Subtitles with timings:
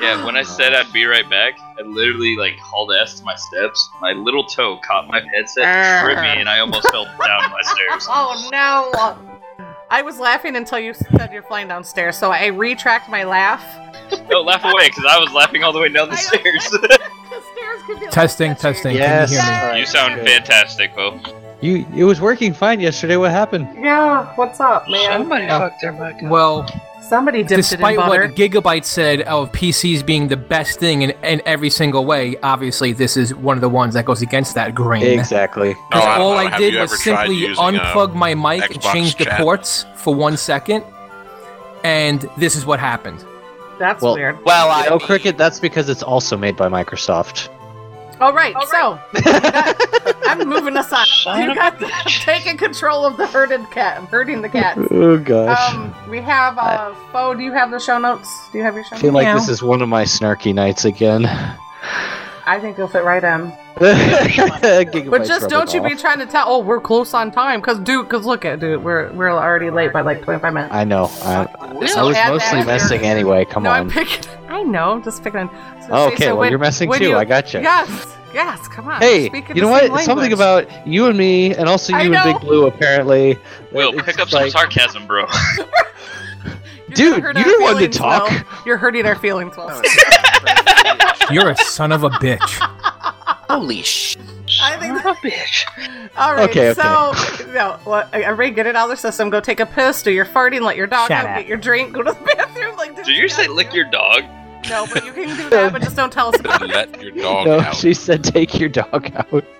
[0.00, 3.24] Yeah, when I oh, said I'd be right back, I literally like hauled ass to
[3.24, 3.88] my steps.
[4.00, 8.06] My little toe caught my headset, tripped me, and I almost fell down my stairs.
[8.08, 9.66] Oh no!
[9.90, 13.62] I was laughing until you said you're flying downstairs, so I retract my laugh.
[14.28, 16.68] No, laugh away, because I was laughing all the way down the stairs.
[17.34, 18.62] The stairs could be Testing, sketchy.
[18.62, 18.96] testing.
[18.96, 19.30] Yes.
[19.30, 19.80] Can you hear me?
[19.80, 21.18] you sound fantastic, Bo.
[21.60, 23.16] You, it was working fine yesterday.
[23.16, 23.68] What happened?
[23.76, 25.20] Yeah, what's up, man?
[25.20, 25.58] Somebody Oh.
[25.58, 26.30] fucked their mic up.
[26.30, 26.66] Well,
[27.08, 28.20] Somebody dipped despite it in what.
[28.34, 33.16] Gigabyte said of PCs being the best thing in, in every single way, obviously this
[33.16, 35.18] is one of the ones that goes against that grain.
[35.18, 35.74] Exactly.
[35.92, 36.36] Oh, I all know.
[36.38, 39.16] I Have did you was tried simply using, uh, unplug my mic and Xbox change
[39.16, 39.38] the chat?
[39.40, 40.82] ports for one second,
[41.84, 43.22] and this is what happened.
[43.78, 44.42] That's Well- weird.
[44.44, 47.48] well, I You know, mean, Cricket, that's because it's also made by Microsoft.
[48.24, 51.04] All right, so you got- I'm moving us on.
[51.04, 52.20] Son you of got bitch.
[52.24, 53.98] taking control of the herded cat.
[53.98, 54.80] I'm herding the cats.
[54.90, 55.74] Oh gosh.
[55.74, 57.34] Um, we have uh, Fo.
[57.34, 58.48] Do you have the show notes?
[58.50, 59.00] Do you have your show notes?
[59.00, 59.24] I feel notes?
[59.24, 61.24] like this is one of my snarky nights again.
[62.46, 63.52] I think you'll fit right in.
[63.76, 66.44] But just don't you be trying to tell.
[66.46, 69.92] Oh, we're close on time, cause dude, cause look at dude, we're we're already late
[69.92, 70.72] by like 25 minutes.
[70.72, 71.06] I know.
[71.22, 73.10] I, We'll I was mostly messing here.
[73.10, 73.44] anyway.
[73.44, 73.80] Come no, on.
[73.80, 74.24] I'm picking.
[74.48, 75.40] I know, just picking.
[75.40, 77.02] on- So, Oh, see, okay, so well, when- you're messing too.
[77.02, 77.58] you- I got gotcha.
[77.58, 77.64] You.
[77.64, 78.68] Yes, yes.
[78.68, 79.00] Come on.
[79.02, 79.86] Hey, you know what?
[79.88, 82.32] same Something about you and me, and also you and.
[82.34, 82.66] Big Blue.
[82.68, 83.36] Apparently,
[83.72, 85.26] Will, pick up like- some sarcasm, bro.
[86.94, 88.30] Dude, you our don't want to talk.
[88.30, 88.40] Will.
[88.66, 89.82] You're hurting our feelings, Will.
[91.30, 92.58] You're a son of a bitch.
[93.48, 94.16] holy sh!
[94.62, 96.08] I think Son of a bitch.
[96.16, 96.80] All right, Okay, okay.
[96.80, 99.30] so no, well, everybody get it out of their system.
[99.30, 101.38] Go take a piss, do your farting, let your dog Shut out, up.
[101.38, 102.76] get your drink, go to the bathroom.
[102.76, 104.24] Like, Did you say lick your dog?
[104.70, 106.68] No, but you can do that, but just don't tell us about it.
[106.68, 107.74] Let your dog no, out.
[107.74, 109.44] she said take your dog out.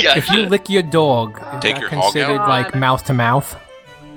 [0.00, 2.48] If you lick your dog, is Take that your hog considered out?
[2.48, 3.56] like mouth to mouth?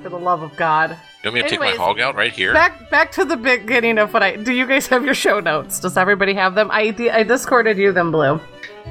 [0.02, 0.96] For the love of God.
[1.22, 2.52] You want me to take my hog out right here?
[2.52, 4.34] Back back to the beginning of what I.
[4.36, 5.78] Do you guys have your show notes?
[5.78, 6.68] Does everybody have them?
[6.72, 8.40] I I discorded you them, Blue.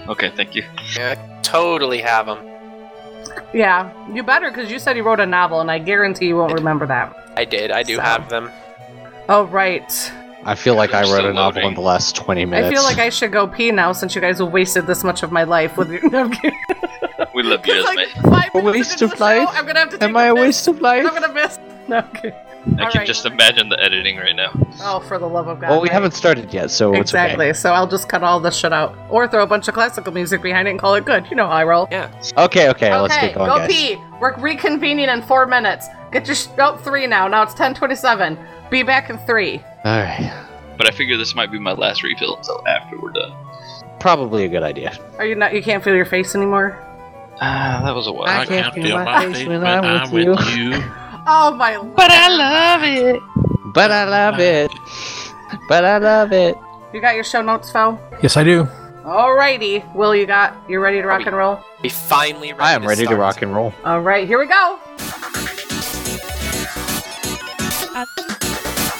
[0.08, 0.64] Okay, thank you.
[0.96, 2.40] Yeah, totally have them.
[3.54, 6.54] Yeah, you better because you said you wrote a novel, and I guarantee you won't
[6.54, 7.14] remember that.
[7.36, 7.70] I did.
[7.70, 8.50] I do So- have them.
[9.28, 10.12] Oh right.
[10.46, 11.68] I feel like I I'm wrote a novel loading.
[11.68, 12.68] in the last 20 minutes.
[12.68, 15.22] I feel like I should go pee now since you guys have wasted this much
[15.22, 16.02] of my life with your.
[16.10, 16.32] No,
[17.36, 17.96] We love you, 'Cause, Esme.
[17.96, 19.50] like, five A minutes waste of the show, life?
[19.52, 21.06] I'm gonna have to take Am I a waste of life?
[21.06, 21.60] I'm gonna miss.
[21.92, 22.30] No, okay.
[22.64, 23.08] I can Alright.
[23.08, 24.52] just imagine the editing right now.
[24.82, 25.70] Oh, for the love of God.
[25.72, 25.94] Well, we right.
[25.94, 27.48] haven't started yet, so Exactly.
[27.50, 30.14] it's So I'll just cut all this shit out, or throw a bunch of classical
[30.14, 31.26] music behind it and call it good.
[31.30, 31.88] You know how I roll.
[31.92, 32.10] Yeah.
[32.38, 32.70] okay.
[32.70, 33.72] Okay, okay, let's okay, get going, go guys.
[33.72, 33.96] pee.
[34.20, 35.88] We're reconvening in four minutes.
[36.12, 37.28] Get your sh- oh three now.
[37.28, 38.38] Now it's ten twenty-seven.
[38.70, 39.58] Be back in three.
[39.84, 40.46] All right,
[40.78, 43.34] But I figure this might be my last refill until after we're done.
[44.00, 44.96] probably a good idea.
[45.18, 45.54] Are you not?
[45.56, 46.78] You can't feel your face anymore.
[47.42, 48.28] Ah, that was a while.
[48.30, 50.28] I I can't can't feel feel my my face face when when I'm I'm with
[50.28, 50.84] with you.
[51.28, 51.78] Oh my.
[51.96, 53.22] But I love it.
[53.74, 54.72] But I love it.
[55.68, 56.58] But I love it.
[56.94, 58.00] You got your show notes, Phil?
[58.22, 58.64] Yes, I do.
[59.04, 59.94] Alrighty.
[59.96, 60.56] Will you got?
[60.70, 61.60] You ready to rock and roll?
[61.82, 62.50] We finally.
[62.54, 63.20] Ready I am to ready to start.
[63.20, 63.74] rock and roll.
[63.86, 64.28] All right.
[64.28, 64.80] Here we go.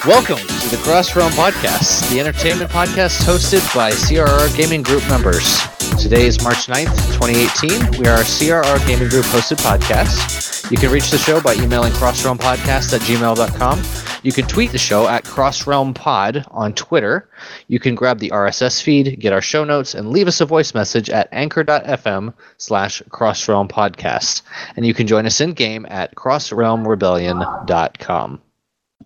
[0.04, 5.60] Welcome to the Cross Realm Podcast, the entertainment podcast hosted by CRR Gaming Group members.
[5.98, 8.00] Today is March 9th, 2018.
[8.00, 10.70] We are a CRR Gaming Group hosted podcast.
[10.70, 13.82] You can reach the show by emailing crossrealmpodcast at gmail.com.
[14.22, 17.28] You can tweet the show at crossrealmpod on Twitter.
[17.68, 20.74] You can grab the RSS feed, get our show notes, and leave us a voice
[20.74, 24.42] message at anchor.fm slash crossrealmpodcast.
[24.76, 28.42] And you can join us in game at crossrealmrebellion.com.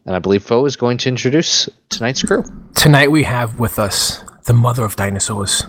[0.05, 2.45] And I believe Foe is going to introduce tonight's crew.
[2.75, 5.65] Tonight we have with us the mother of dinosaurs,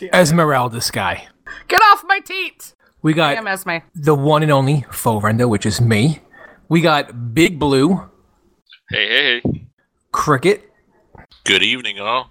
[0.00, 1.28] Esmeralda Sky.
[1.68, 2.74] Get off my teat.
[3.02, 3.78] We I am got Esme.
[3.94, 6.20] the one and only Faux Render, which is me.
[6.68, 8.08] We got Big Blue,
[8.90, 9.66] Hey, hey, hey.
[10.12, 10.70] Cricket.
[11.44, 12.30] Good evening, all.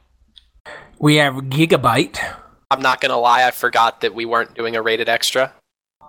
[0.99, 2.19] We have Gigabyte
[2.69, 3.43] I'm not gonna lie.
[3.45, 5.53] I forgot that we weren't doing a rated extra.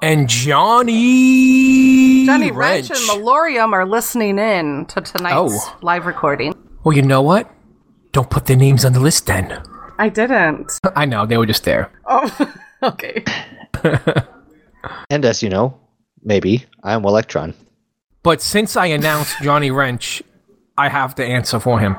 [0.01, 2.27] and Johnny.
[2.27, 5.79] Johnny Wrench and Malorium are listening in to tonight's Oh.
[5.83, 6.55] live recording.
[6.85, 7.51] Well, you know what?
[8.13, 9.63] Don't put their names on the list then.
[10.03, 10.81] I didn't.
[10.97, 11.93] I know they were just there.
[12.07, 13.25] Oh, okay.
[15.11, 15.79] And as you know,
[16.25, 17.55] maybe, I am Electron.
[18.25, 20.25] But since I announced Johnny Wrench,
[20.77, 21.97] I have to answer for him.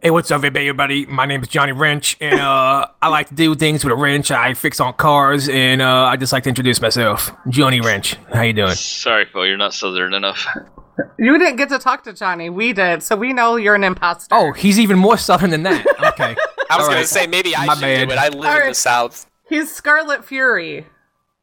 [0.00, 1.04] Hey, what's up, everybody?
[1.04, 4.30] My name is Johnny Wrench, and uh, I like to do things with a wrench.
[4.30, 8.14] I fix on cars, and uh, I just like to introduce myself, Johnny Wrench.
[8.32, 8.70] How you doing?
[8.70, 10.46] Sorry, Phil, you're not southern enough.
[11.18, 12.50] You didn't get to talk to Johnny.
[12.50, 14.34] We did, so we know you're an imposter.
[14.34, 15.86] Oh, he's even more southern than that.
[16.12, 16.36] Okay.
[16.70, 17.06] I was All gonna right.
[17.06, 18.08] say maybe I My should bad.
[18.08, 18.18] do it.
[18.18, 19.26] I live in the south.
[19.48, 20.86] He's Scarlet Fury,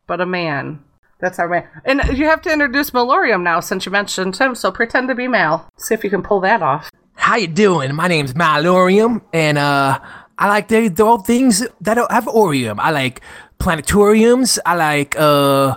[0.07, 0.83] but a man.
[1.19, 1.68] That's our man.
[1.83, 5.27] And you have to introduce Malorium now since you mentioned him, so pretend to be
[5.27, 5.68] male.
[5.77, 6.89] See if you can pull that off.
[7.15, 7.94] How you doing?
[7.95, 10.00] My name's Malorium, and uh,
[10.38, 12.77] I like the, the all things that have orium.
[12.80, 13.21] I like
[13.60, 14.60] planetariums.
[14.65, 15.75] I like uh,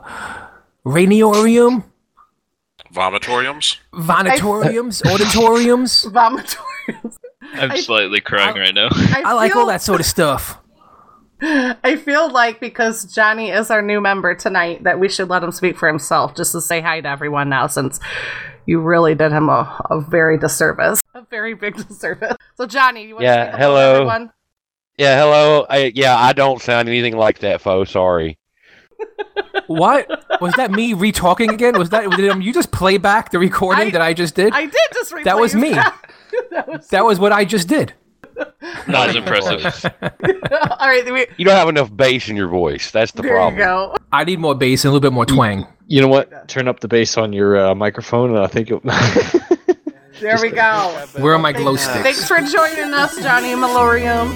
[0.84, 1.84] raniorium,
[2.92, 3.76] Vomitoriums?
[3.92, 6.04] vomitoriums, auditoriums.
[6.12, 7.16] Vomitoriums.
[7.54, 8.88] I'm I- slightly crying right now.
[8.92, 10.58] I like all that sort of stuff.
[11.42, 15.52] I feel like because Johnny is our new member tonight, that we should let him
[15.52, 17.98] speak for himself, just to say hi to everyone now, since
[18.66, 22.36] you really did him a, a very disservice, a very big disservice.
[22.56, 23.94] So Johnny, you want Yeah, to say hello, to hello.
[23.94, 24.32] everyone?
[24.98, 25.66] Yeah, hello.
[25.70, 27.84] I, yeah, I don't sound anything like that, foe.
[27.84, 28.36] Sorry.
[29.66, 30.70] What was that?
[30.70, 31.78] Me re-talking again?
[31.78, 34.52] Was that did um, you just play back the recording I- that I just did?
[34.52, 35.70] I did just replay That was me.
[35.74, 36.12] back.
[36.50, 37.94] that was that was what I just did.
[38.88, 39.92] Not as impressive.
[40.02, 41.04] all right.
[41.12, 42.90] We, You don't have enough bass in your voice.
[42.90, 43.58] That's the there problem.
[43.58, 43.96] you go.
[44.12, 45.66] I need more bass and a little bit more twang.
[45.86, 46.48] You know what?
[46.48, 48.82] Turn up the bass on your uh, microphone, and I think it.
[50.20, 51.06] There we go.
[51.16, 51.82] Where are my glow Thanks,
[52.12, 52.28] sticks?
[52.28, 54.28] thanks for joining us, Johnny Malorium.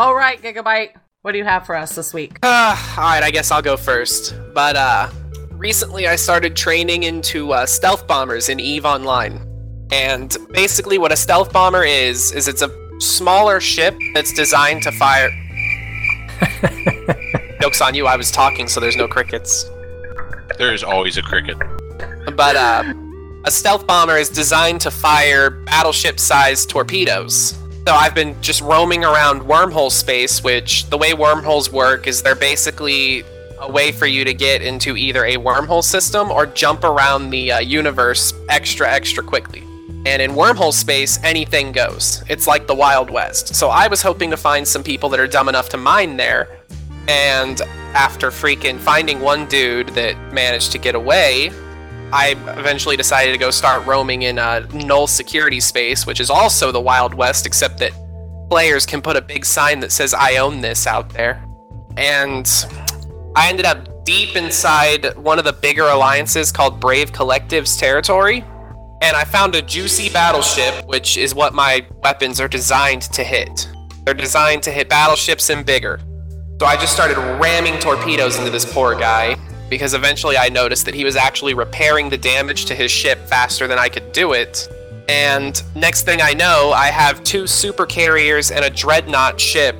[0.00, 0.94] All right, Gigabyte.
[1.20, 2.38] What do you have for us this week?
[2.42, 4.34] Uh, Alright, I guess I'll go first.
[4.54, 5.10] But, uh,
[5.50, 9.46] recently I started training into uh, stealth bombers in EVE Online.
[9.92, 14.92] And basically, what a stealth bomber is, is it's a smaller ship that's designed to
[14.92, 15.28] fire.
[17.60, 19.68] Joke's on you, I was talking, so there's no crickets.
[20.56, 21.58] There is always a cricket.
[22.38, 22.94] But uh,
[23.44, 27.59] a stealth bomber is designed to fire battleship-sized torpedoes.
[27.86, 32.34] So I've been just roaming around wormhole space, which the way wormholes work is they're
[32.34, 33.24] basically
[33.58, 37.52] a way for you to get into either a wormhole system or jump around the
[37.52, 39.62] uh, universe extra, extra quickly.
[40.06, 42.22] And in wormhole space, anything goes.
[42.28, 43.54] It's like the Wild West.
[43.54, 46.48] So I was hoping to find some people that are dumb enough to mine there.
[47.08, 47.60] And
[47.94, 51.50] after freaking finding one dude that managed to get away,
[52.12, 56.72] I eventually decided to go start roaming in uh, null security space, which is also
[56.72, 57.92] the Wild West, except that
[58.50, 61.44] players can put a big sign that says "I own this" out there.
[61.96, 62.48] And
[63.36, 68.44] I ended up deep inside one of the bigger alliances called Brave Collective's territory,
[69.02, 73.68] and I found a juicy battleship, which is what my weapons are designed to hit.
[74.04, 76.00] They're designed to hit battleships and bigger.
[76.60, 79.36] So I just started ramming torpedoes into this poor guy
[79.70, 83.66] because eventually I noticed that he was actually repairing the damage to his ship faster
[83.66, 84.68] than I could do it.
[85.08, 89.76] And next thing I know, I have two super carriers and a dreadnought ship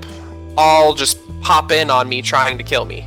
[0.56, 3.06] all just pop in on me trying to kill me.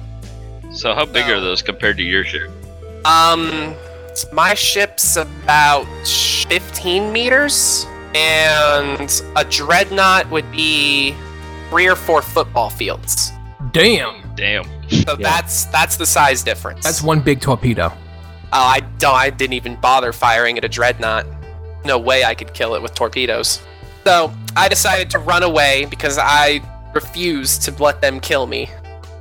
[0.71, 1.37] So how big No.
[1.37, 2.49] are those compared to your ship?
[3.05, 3.75] Um,
[4.31, 5.85] my ship's about
[6.47, 7.85] 15 meters,
[8.15, 11.13] and a dreadnought would be
[11.69, 13.31] three or four football fields.
[13.71, 14.63] Damn, Damn.
[14.93, 16.83] So that's that's the size difference.
[16.83, 17.91] that's one big torpedo.
[18.55, 19.15] Oh, I don't.
[19.15, 21.25] I didn't even bother firing at a dreadnought.
[21.85, 23.61] No way I could kill it with torpedoes.
[24.03, 26.61] So I decided to run away because I
[26.93, 28.69] refused to let them kill me.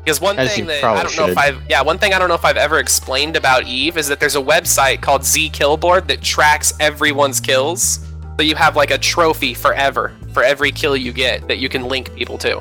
[0.05, 1.39] Because one As thing that I don't know if.
[1.39, 4.21] I've yeah one thing I don't know if I've ever explained about Eve is that
[4.21, 8.01] there's a website called Z Killboard that tracks everyone's kills.
[8.37, 11.85] So you have like a trophy forever for every kill you get that you can
[11.85, 12.61] link people to.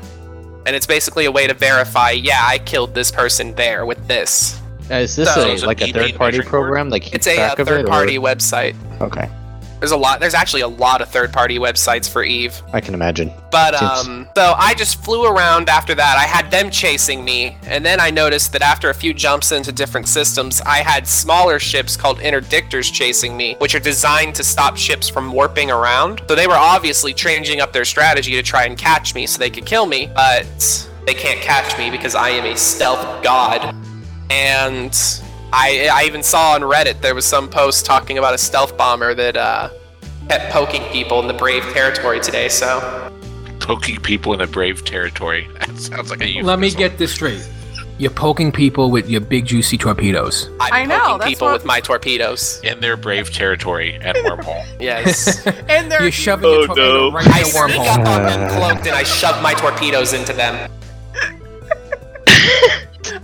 [0.66, 4.60] And it's basically a way to verify, yeah, I killed this person there with this.
[4.90, 6.46] Uh, is this So- a, like a third party measuring board?
[6.50, 6.90] program?
[6.90, 8.74] Like It's a, uh track of it, third-party website.
[9.00, 9.28] Okay,
[9.82, 10.20] There's a lot.
[10.20, 12.62] There's actually a lot of third-party websites for Eve.
[12.72, 13.32] I can imagine.
[13.50, 16.18] But Seems- um, so I just flew around after that.
[16.18, 19.72] I had them chasing me, and then I noticed that after a few jumps into
[19.72, 24.76] different systems, I had smaller ships called interdictors chasing me, which are designed to stop
[24.76, 26.22] ships from warping around.
[26.28, 29.50] So they were obviously changing up their strategy to try and catch me so they
[29.50, 30.46] could kill me, but
[31.08, 33.74] they can't catch me because I am a stealth god.
[34.30, 34.94] And
[35.52, 39.14] I, I even saw on Reddit there was some post talking about a stealth bomber
[39.14, 39.70] that uh,
[40.28, 42.48] kept poking people in the Brave territory today.
[42.48, 43.08] So
[43.60, 45.48] Poking people in the brave territory.
[45.60, 46.46] That sounds like a euphemism.
[46.46, 47.48] Let me get this straight.
[47.96, 50.50] You're poking people with your big juicy torpedoes.
[50.58, 52.60] I'm I know, poking that's people what- with my torpedoes.
[52.64, 54.64] in their brave territory at wormhole.
[54.80, 57.12] Yes, And there, You're shoving Oh, your torpedo no.
[57.12, 57.86] right in I the sneak wormhole.
[57.88, 60.68] up on them cloaked and I shove my torpedoes into them.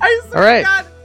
[0.01, 0.59] I swear All right.
[0.59, 0.98] to God, we-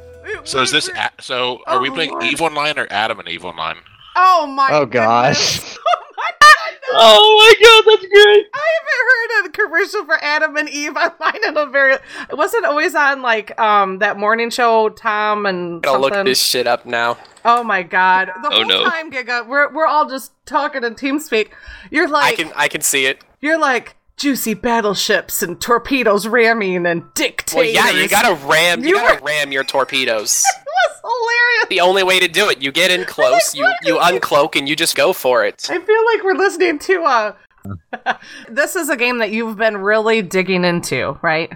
[0.45, 0.89] So is this?
[0.89, 2.23] A- so are we Oh, playing Lord.
[2.25, 3.77] Eve Online or Adam and Eve Online?
[4.15, 4.69] Oh my.
[4.71, 5.59] Oh goodness.
[5.73, 5.77] gosh.
[5.95, 6.77] Oh my god.
[6.83, 6.89] no.
[6.95, 8.45] Oh my god, that's great.
[8.53, 11.93] I haven't heard a commercial for Adam and Eve online in a very.
[11.93, 14.89] It wasn't always on like um that morning show.
[14.89, 17.17] Tom and I'm gonna look this shit up now.
[17.45, 18.27] Oh my god!
[18.43, 18.83] The Oh, whole no.
[18.83, 21.49] time, Giga, we're we're all just talking in TeamSpeak.
[21.89, 23.23] You're like, I can I can see it.
[23.41, 27.55] you're like, juicy battleships and torpedoes ramming and dictators.
[27.55, 28.81] Well, yeah, you gotta ram.
[28.81, 30.43] You, You gotta were- ram your torpedoes.
[30.75, 31.69] It was hilarious.
[31.69, 32.61] the only way to do it.
[32.61, 35.67] You get in close, you you uncloak, and you just go for it.
[35.69, 38.15] I feel like we're listening to uh
[38.49, 41.51] this is a game that you've been really digging into, right?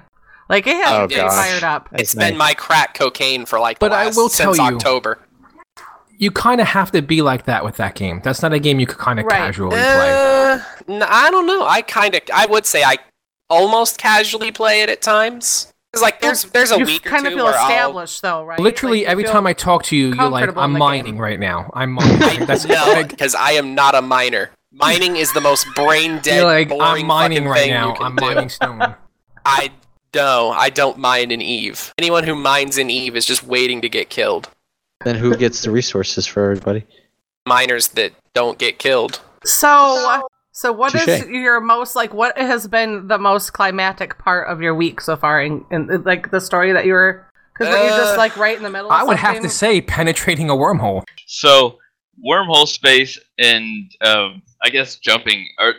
[0.49, 1.31] Like it has Oh, you gosh.
[1.33, 1.89] fired up.
[1.93, 5.19] It's been my crack cocaine for like the But I will tell since you- October.
[6.17, 8.21] You kind of have to be like that with that game.
[8.24, 9.38] That's not a game you could kind of Right.
[9.38, 9.81] casually play.
[10.13, 11.65] Uh, n- I don't know.
[11.65, 12.97] I kind of, I would say I
[13.50, 15.71] almost casually play it at times.
[15.93, 18.21] Cause like there's there's a you week or kind two of feel where I'll- established
[18.21, 18.59] though, right?
[18.59, 21.71] Literally Like, every time I talk to you, you're like, "I'm mining game." right now.
[21.74, 24.51] I'm mining." That's no, because I am not a miner.
[24.74, 27.89] Mining is the most brain dead, you're like, boring "I'm mining right thing now.
[27.89, 28.25] you can I'm do.
[28.25, 28.95] mining stone."
[29.45, 29.71] I
[30.13, 31.93] no, I don't mine in Eve.
[31.97, 34.50] Anyone who mines in Eve is just waiting to get killed.
[35.03, 36.85] Then who gets the resources for everybody?
[37.45, 39.19] Miners that don't get killed.
[39.45, 41.27] So so what is Touche.
[41.29, 45.41] your most like what has been the most climatic part of your week so far
[45.41, 48.57] in, in like the story that you were because were you just Uh, like right
[48.57, 51.03] in the middle of I would have to say, penetrating a wormhole.
[51.27, 51.77] So
[52.25, 55.75] wormhole space and um, I guess jumping are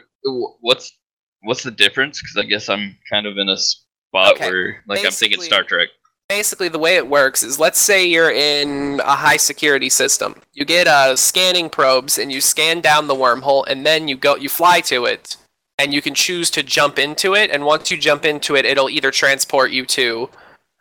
[0.61, 0.97] what's
[1.43, 2.21] what's the difference?
[2.21, 5.65] Because I guess I'm kind of in a spot Okay, where like I'm thinking Star
[5.65, 5.89] Trek.
[6.29, 10.65] Basically the way it works is let's say you're in a high security system you
[10.65, 14.49] get uh, scanning probes and you scan down the wormhole and then you go you
[14.49, 15.37] fly to it
[15.79, 18.91] and you can choose to jump into it and once you jump into it it'll
[18.91, 20.29] either transport you to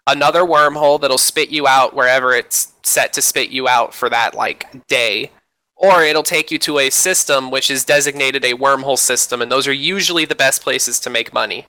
[0.06, 4.36] another wormhole that'll spit you out wherever it's set to spit you out for that
[4.36, 5.32] like day
[5.78, 9.68] or it'll take you to a system which is designated a wormhole system and those
[9.68, 11.66] are usually the best places to make money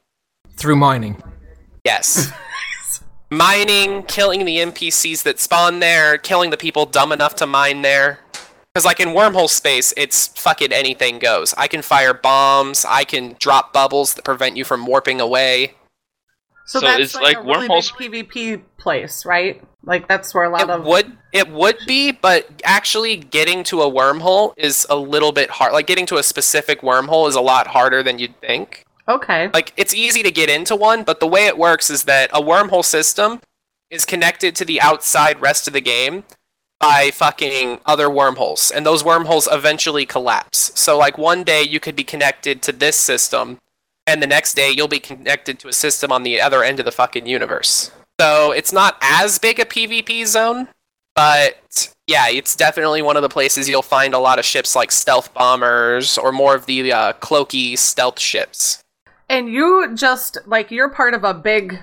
[0.57, 1.23] Through mining.
[1.85, 2.33] Yes.
[3.31, 8.21] Mining, killing the NPCs that spawn there, killing the people dumb enough to mine there.
[8.73, 11.53] Because, like, in wormhole space, it's fucking anything goes.
[11.59, 15.75] I can fire bombs, I can drop bubbles that prevent you from warping away.
[16.67, 19.63] So, So that's it's like, like a really wormholes- big PvP place, right?
[19.85, 23.81] Like that's where a lot It of would it would be, but actually getting to
[23.81, 25.73] a wormhole is a little bit hard.
[25.73, 28.85] Like getting to a specific wormhole is a lot harder than you'd think.
[29.09, 29.51] Okay.
[29.53, 32.41] like it's easy to get into one, but the way it works is that a
[32.41, 33.41] wormhole system
[33.91, 36.25] is connected to the outside rest of the game
[36.81, 40.71] by fucking other wormholes, and those wormholes eventually collapse.
[40.75, 43.59] So like one day you could be connected to this system,
[44.07, 46.85] and the next day you'll be connected to a system on the other end of
[46.85, 47.91] the fucking universe.
[48.21, 50.69] So it's not as big a PvP zone,
[51.15, 54.93] but yeah, it's definitely one of the places you'll find a lot of ships like
[54.93, 58.83] stealth bombers or more of the uh, cloaky stealth ships.
[59.29, 61.79] And you just like you're part of a big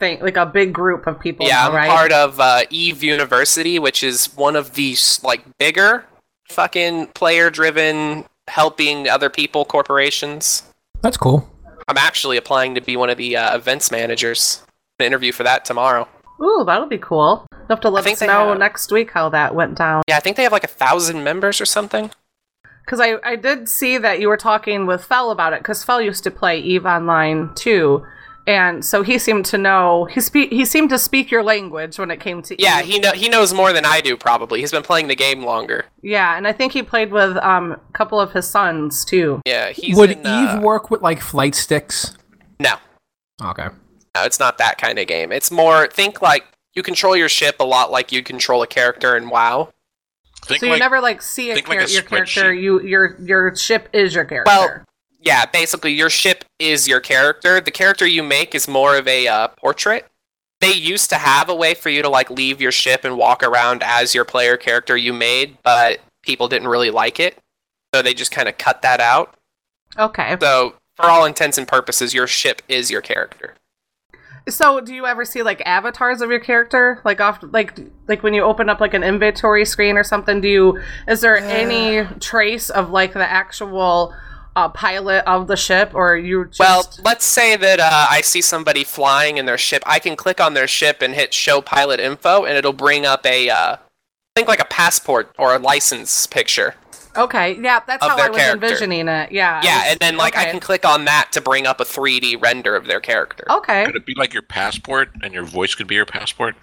[0.00, 1.46] thing, like a big group of people.
[1.46, 1.88] Yeah, now, I'm right?
[1.88, 6.04] part of uh, Eve University, which is one of these like bigger
[6.48, 10.64] fucking player-driven helping other people corporations.
[11.00, 11.48] That's cool.
[11.88, 14.62] I'm actually applying to be one of the uh, events managers.
[14.98, 16.06] An interview for that tomorrow.
[16.42, 17.46] Ooh, that'll be cool.
[17.52, 20.02] You'll have to let think us they know have- next week how that went down.
[20.08, 22.10] Yeah, I think they have like a thousand members or something.
[22.84, 26.00] Because I, I did see that you were talking with Fell about it, because Fell
[26.00, 28.04] used to play Eve Online too.
[28.44, 32.10] And so he seemed to know he spe- he seemed to speak your language when
[32.10, 32.86] it came to Yeah, Eve.
[32.86, 34.16] he know he knows more than I do.
[34.16, 35.84] Probably he's been playing the game longer.
[36.02, 39.40] yeah, and I think he played with um a couple of his sons too.
[39.46, 42.16] Yeah, he's Would in, uh, Eve work with like flight sticks?
[42.58, 42.74] No,
[43.40, 43.68] Okay.
[44.16, 45.30] no, it's not that kind of game.
[45.30, 49.16] It's more think like you control your ship a lot like you'd control a character
[49.16, 49.68] in WoW.
[50.44, 52.52] Think so you like never like see a char- like a your character.
[52.52, 52.62] spreadsheet.
[52.62, 54.50] You your your ship is your character.
[54.50, 54.80] Well,
[55.20, 57.60] yeah, basically your ship is your character.
[57.60, 60.06] The character you make is more of a uh, portrait.
[60.60, 63.42] They used to have a way for you to like leave your ship and walk
[63.42, 67.38] around as your player character you made, but people didn't really like it.
[67.94, 69.34] So they just kind of cut that out.
[69.98, 70.36] okay.
[70.40, 73.54] So for all intents and purposes, your ship is your character.
[74.48, 78.34] So, do you ever see like avatars of your character, like off, like like when
[78.34, 80.40] you open up like an inventory screen or something?
[80.40, 84.12] Do you is there any trace of like the actual
[84.54, 88.42] uh, pilot of the ship, or you just Well, let's say that uh, I see
[88.42, 89.82] somebody flying in their ship.
[89.86, 93.24] I can click on their ship and hit show pilot info, and it'll bring up
[93.24, 93.76] a uh,
[94.34, 96.74] think like a passport or a license picture.
[97.16, 97.58] Okay?
[97.60, 98.64] Yeah, that's how I was character.
[98.66, 99.32] envisioning it.
[99.32, 101.84] Yeah, Yeah, it's- and then like I can click on that to bring up a
[101.84, 103.44] 3D render of their character.
[103.50, 106.54] Okay, could it be like your passport and your voice could be your passport?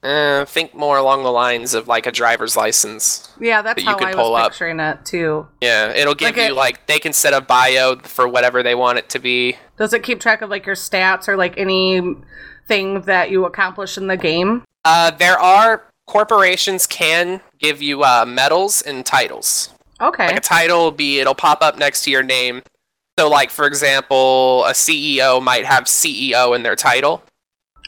[0.00, 3.28] Uh, think more along the lines of like a driver's license.
[3.40, 4.52] yeah, that's that you how could I pull was up.
[4.52, 5.48] picturing it too.
[5.60, 8.76] Yeah, it'll give Like you it- like they can set a bio for whatever they
[8.76, 9.56] want it to be.
[9.76, 14.06] Does it keep track of like your stats or like anything that you accomplish in
[14.06, 14.62] the game?
[14.84, 19.72] Uh, there are corporations can give you uh, medals and titles.
[20.00, 22.62] Okay, Like a title will be it'll pop up next to your name.
[23.18, 27.22] So, like for example, a CEO might have CEO in their title,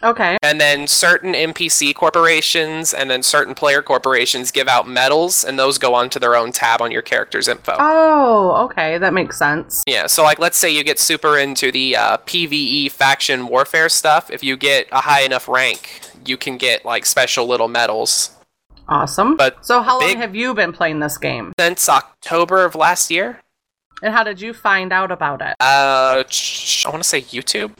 [0.02, 0.36] Okay.
[0.42, 5.76] and then certain NPC corporations and then certain player corporations give out medals, and those
[5.78, 7.76] go onto their own tab on your character's info.
[7.78, 8.98] Oh, okay.
[8.98, 9.82] That makes sense.
[9.86, 14.30] Yeah, so like let's say you get super into the uh, PVE faction warfare stuff.
[14.30, 18.30] If you get a high enough rank, you can get like special little medals.
[18.88, 19.36] Awesome.
[19.36, 21.52] But so, how long have you been playing this game?
[21.60, 23.40] Since October of last year,
[24.02, 25.54] And how did you find out about it?
[25.60, 27.72] uh, I want to say YouTube.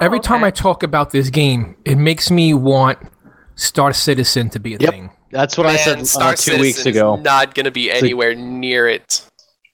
[0.00, 2.98] Every time I talk about this game, it makes me want
[3.56, 4.90] Star Citizen to be a Yep.
[4.90, 5.10] thing.
[5.30, 7.16] That's what I said Man, uh, Star two weeks Citizen's ago.
[7.16, 9.22] Not gonna be anywhere near it.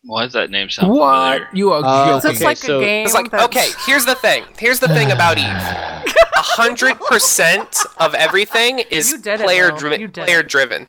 [0.06, 1.08] Why does that name sound What?
[1.34, 1.48] familiar?
[1.54, 2.30] You are Uh, joking.
[2.30, 3.04] it's Okay, like so- a game.
[3.06, 4.44] It's like that's- okay, here's the thing.
[4.58, 5.44] Here's the thing about Eve.
[6.36, 10.10] A hundred percent of everything is You did it, player driven.
[10.10, 10.48] Player it.
[10.48, 10.86] driven.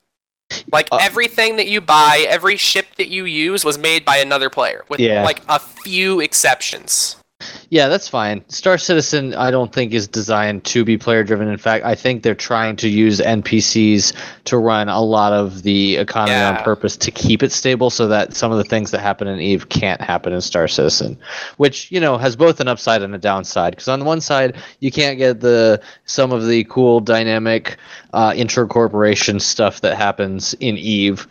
[0.71, 4.49] Like Uh, everything that you buy, every ship that you use was made by another
[4.49, 5.23] player, with Yeah.
[5.23, 7.17] like a few exceptions.
[7.69, 8.43] Yeah, that's fine.
[8.47, 11.47] Star Citizen, I don't think is designed to be player driven.
[11.47, 14.13] In fact, I think they're trying to use NPCs
[14.45, 18.35] to run a lot of the economy on purpose to keep it stable so that
[18.35, 21.17] some of the things that happen in Eve can't happen in Star Citizen,
[21.57, 23.71] which, you know, has both an upside and a downside.
[23.71, 27.77] Because on the one side, you can't get the some of the cool dynamic
[28.13, 31.27] uh, intra-corporation stuff that happens in Eve,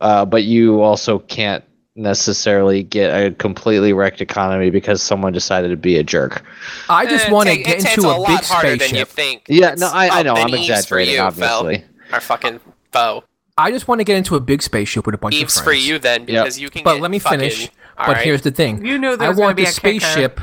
[0.00, 1.64] uh, but you also can't
[1.96, 6.42] necessarily get a completely wrecked economy because someone decided to be a jerk.
[6.88, 9.08] I just want to get into it's a, lot big harder than you spaceship.
[9.08, 9.42] think.
[9.48, 11.78] Yeah, It's no, I, I know, I'm exaggerating, you, obviously.
[11.78, 11.88] Fell.
[12.12, 12.60] Our fucking
[12.92, 13.24] foe.
[13.56, 15.72] I just want to get into a big spaceship with a bunch Eves of for
[15.72, 16.82] you then, because you can.
[16.82, 17.70] But get let me fucking- finish.
[17.96, 18.24] But right.
[18.24, 18.84] here's the thing.
[18.84, 20.00] You knew there I was gonna want be the a kicker.
[20.00, 20.40] spaceship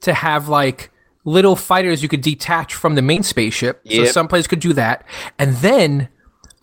[0.00, 0.90] to have like
[1.26, 3.82] little fighters you could detach from the main spaceship.
[3.86, 4.12] So Yep.
[4.12, 5.04] some players could do that.
[5.38, 6.08] And then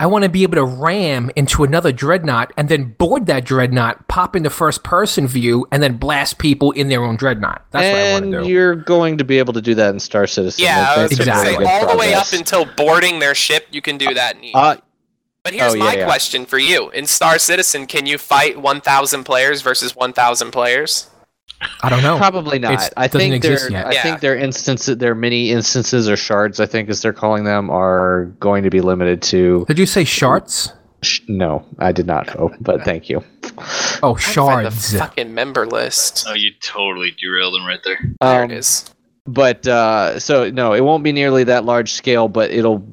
[0.02, 4.08] I want to be able to ram into another dreadnought and then board that dreadnought,
[4.08, 7.64] pop into first person view, and then blast people in their own dreadnought.
[7.70, 8.50] That's what I want to do.
[8.50, 10.64] you're going to be able to do that in Star Citizen.
[10.64, 11.66] Yeah, I They've was made say Exactly.
[11.68, 14.38] all the way up until boarding their ship, you can do that.
[14.38, 14.56] In Eve.
[14.56, 14.78] Uh,
[15.44, 16.06] But here's Oh, yeah, my yeah.
[16.06, 21.11] question for you: In Star Citizen, can you fight 1,000 players versus 1,000 players?
[21.84, 22.18] I don't know.
[22.18, 22.74] Probably not.
[22.74, 23.88] It's- I doesn't think exist their yet.
[23.88, 24.04] I Yeah.
[24.04, 28.26] think their instances, their many instances or shards, I think as they're calling them, are
[28.40, 29.66] going to be limited to.
[29.68, 30.74] Did you say shards?
[31.04, 32.36] Sh- no, I did not.
[32.38, 33.24] Oh, but thank you.
[34.04, 34.98] Oh, Trying to find the shards.
[34.98, 36.26] fucking member list.
[36.28, 38.00] Oh, you totally derailed him right there.
[38.22, 38.86] There Um, it is.
[39.28, 42.84] but uh, so no, it won't be nearly that large scale, but it'll,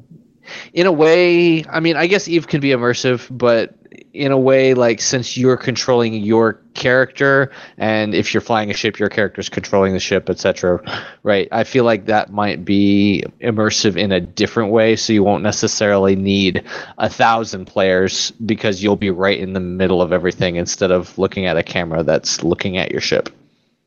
[0.73, 3.75] in a way, I mean, I guess Eve can be immersive, but
[4.13, 8.97] in a way, like since you're controlling your character, and if you're flying a ship,
[8.97, 10.81] your character's controlling the ship, etc.
[11.23, 11.47] Right?
[11.51, 16.15] I feel like that might be immersive in a different way, so you won't necessarily
[16.15, 16.63] need
[16.97, 21.45] a thousand players because you'll be right in the middle of everything instead of looking
[21.45, 23.29] at a camera that's looking at your ship.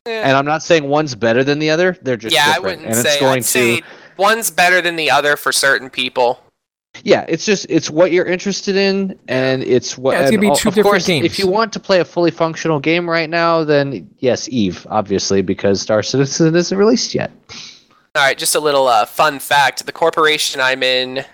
[0.04, 2.64] And I'm not saying one's better than the other; they're just yeah, I different.
[2.64, 3.10] wouldn't and say.
[3.12, 3.82] it's going I'd to say
[4.16, 6.40] one's better than the other for certain people.
[7.04, 10.12] Yeah, it's just it's what you're interested in, and it's what.
[10.12, 11.26] Yeah, it's gonna be two of different course, games.
[11.26, 15.40] If you want to play a fully functional game right now, then yes, Eve, obviously,
[15.42, 17.30] because Star Citizen isn't released yet.
[18.14, 21.24] All right, just a little uh, fun fact: the corporation I'm in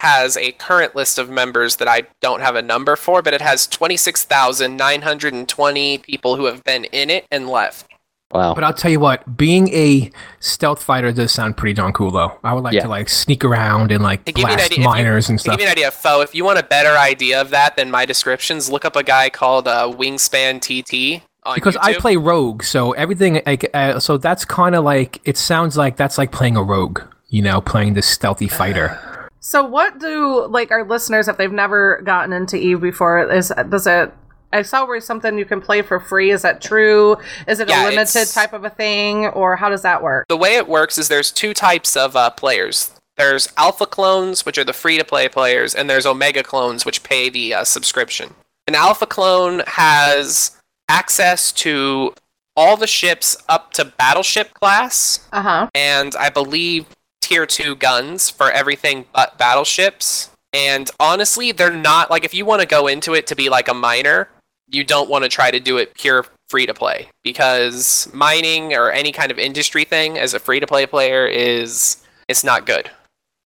[0.00, 3.42] has a current list of members that I don't have a number for, but it
[3.42, 7.86] has 26,920 people who have been in it and left.
[8.32, 8.54] Wow.
[8.54, 12.38] But I'll tell you what, being a stealth fighter does sound pretty darn cool, though.
[12.44, 12.82] I would like Yeah.
[12.82, 15.28] to like sneak around and like To give you an blast idea, if you- miners
[15.28, 15.54] and stuff.
[15.54, 18.06] give you an idea, Foe, if you want a better idea of that than my
[18.06, 22.92] descriptions, look up a guy called uh, Wingspan TT on Because I play rogue, so
[22.92, 26.62] everything like uh, so that's kind of like it sounds like that's like playing a
[26.62, 28.96] rogue, you know, playing this stealthy fighter.
[29.40, 33.86] So, what do like our listeners, if they've never gotten into Eve before, is does
[33.88, 34.12] it?
[34.52, 36.30] I saw where something you can play for free.
[36.30, 37.16] Is that true?
[37.46, 40.26] Is it Yeah, a limited type of a thing, or how does that work?
[40.28, 42.90] the way it works is there's two types of uh, players.
[43.16, 47.02] There's alpha clones, which are the free to play players, and there's omega clones, which
[47.02, 48.34] pay the uh, subscription.
[48.66, 50.56] An alpha clone has
[50.88, 52.14] access to
[52.56, 55.66] all the ships up to battleship class, Uh huh.
[55.74, 56.86] and I believe
[57.22, 60.30] tier 2 guns for everything but battleships.
[60.52, 63.68] And honestly, they're not like if you want to go into it to be like
[63.68, 64.28] a miner,
[64.72, 68.90] you don't want to try to do it pure free to play because mining or
[68.90, 71.96] any kind of industry thing as a free to play player is
[72.28, 72.90] it's not good.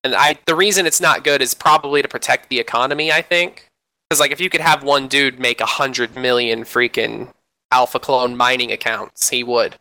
[0.04, 3.68] And I the reason it's not good is probably to protect the economy, I think.
[4.10, 7.32] Cuz like if you could have one dude make a 100 million freaking
[7.72, 9.76] alpha clone mining accounts, he would.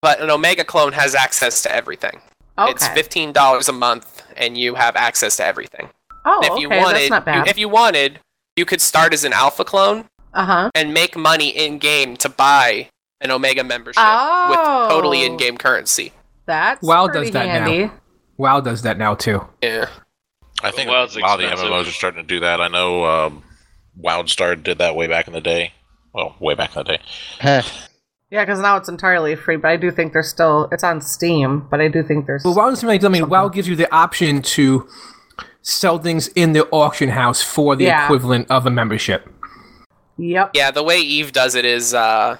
[0.00, 2.20] But an omega clone has access to everything.
[2.56, 2.72] Oh, okay.
[2.72, 5.90] It's fifteen dollars a month, and you have access to everything.
[6.24, 6.60] oh, And if okay.
[6.60, 7.48] you wanted, that's not you- bad.
[7.48, 8.20] if you wanted,
[8.56, 10.70] you could start as an alpha clone Uh huh.
[10.74, 12.88] and make money in game to buy
[13.20, 14.46] an Omega membership Oh.
[14.50, 16.12] with totally in-game currency.
[16.46, 17.52] That's WoW pretty does that now.
[17.70, 17.90] handy.
[18.36, 19.46] WoW does that now too.
[19.62, 19.86] Yeah.
[20.62, 21.72] I think WoW's a lot of the expensive.
[21.72, 22.60] MMOs are starting to do that.
[22.60, 23.42] I know um,
[24.02, 25.72] WildStar did that way back in the day.
[26.12, 27.62] Well, way back in the day.
[28.30, 31.66] Yeah, because now it's entirely free, but I do think there's still it's on Steam,
[31.70, 33.04] but I do think there's Well, WoW doesn't make.
[33.04, 34.88] I mean, WoW gives you the option to
[35.62, 38.04] sell things in the auction house for the Yeah.
[38.04, 39.28] equivalent of a membership.
[40.18, 40.50] Yep.
[40.54, 42.36] Yeah, the way Eve does it is uh,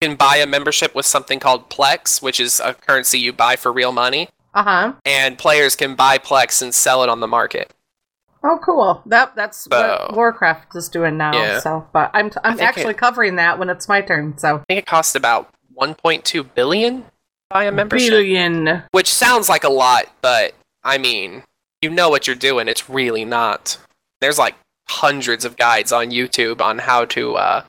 [0.00, 3.56] you can buy a membership with something called Plex, which is a currency you buy
[3.56, 4.92] for real money, Uh huh.
[5.04, 7.72] and players can buy Plex and sell it on the market.
[8.42, 9.02] Oh, cool.
[9.04, 11.34] That that's what Warcraft is doing now.
[11.34, 11.60] Yeah.
[11.60, 14.38] So, but I'm t- I'm actually it- covering that when it's my turn.
[14.38, 17.10] So, I think it costs about 1.2 billion to
[17.50, 18.82] buy a membership, billion.
[18.92, 21.42] which sounds like a lot, but I mean,
[21.82, 22.66] you know what you're doing.
[22.66, 23.76] It's really not.
[24.22, 24.54] There's like
[24.90, 27.64] hundreds of guides on YouTube on how to uh,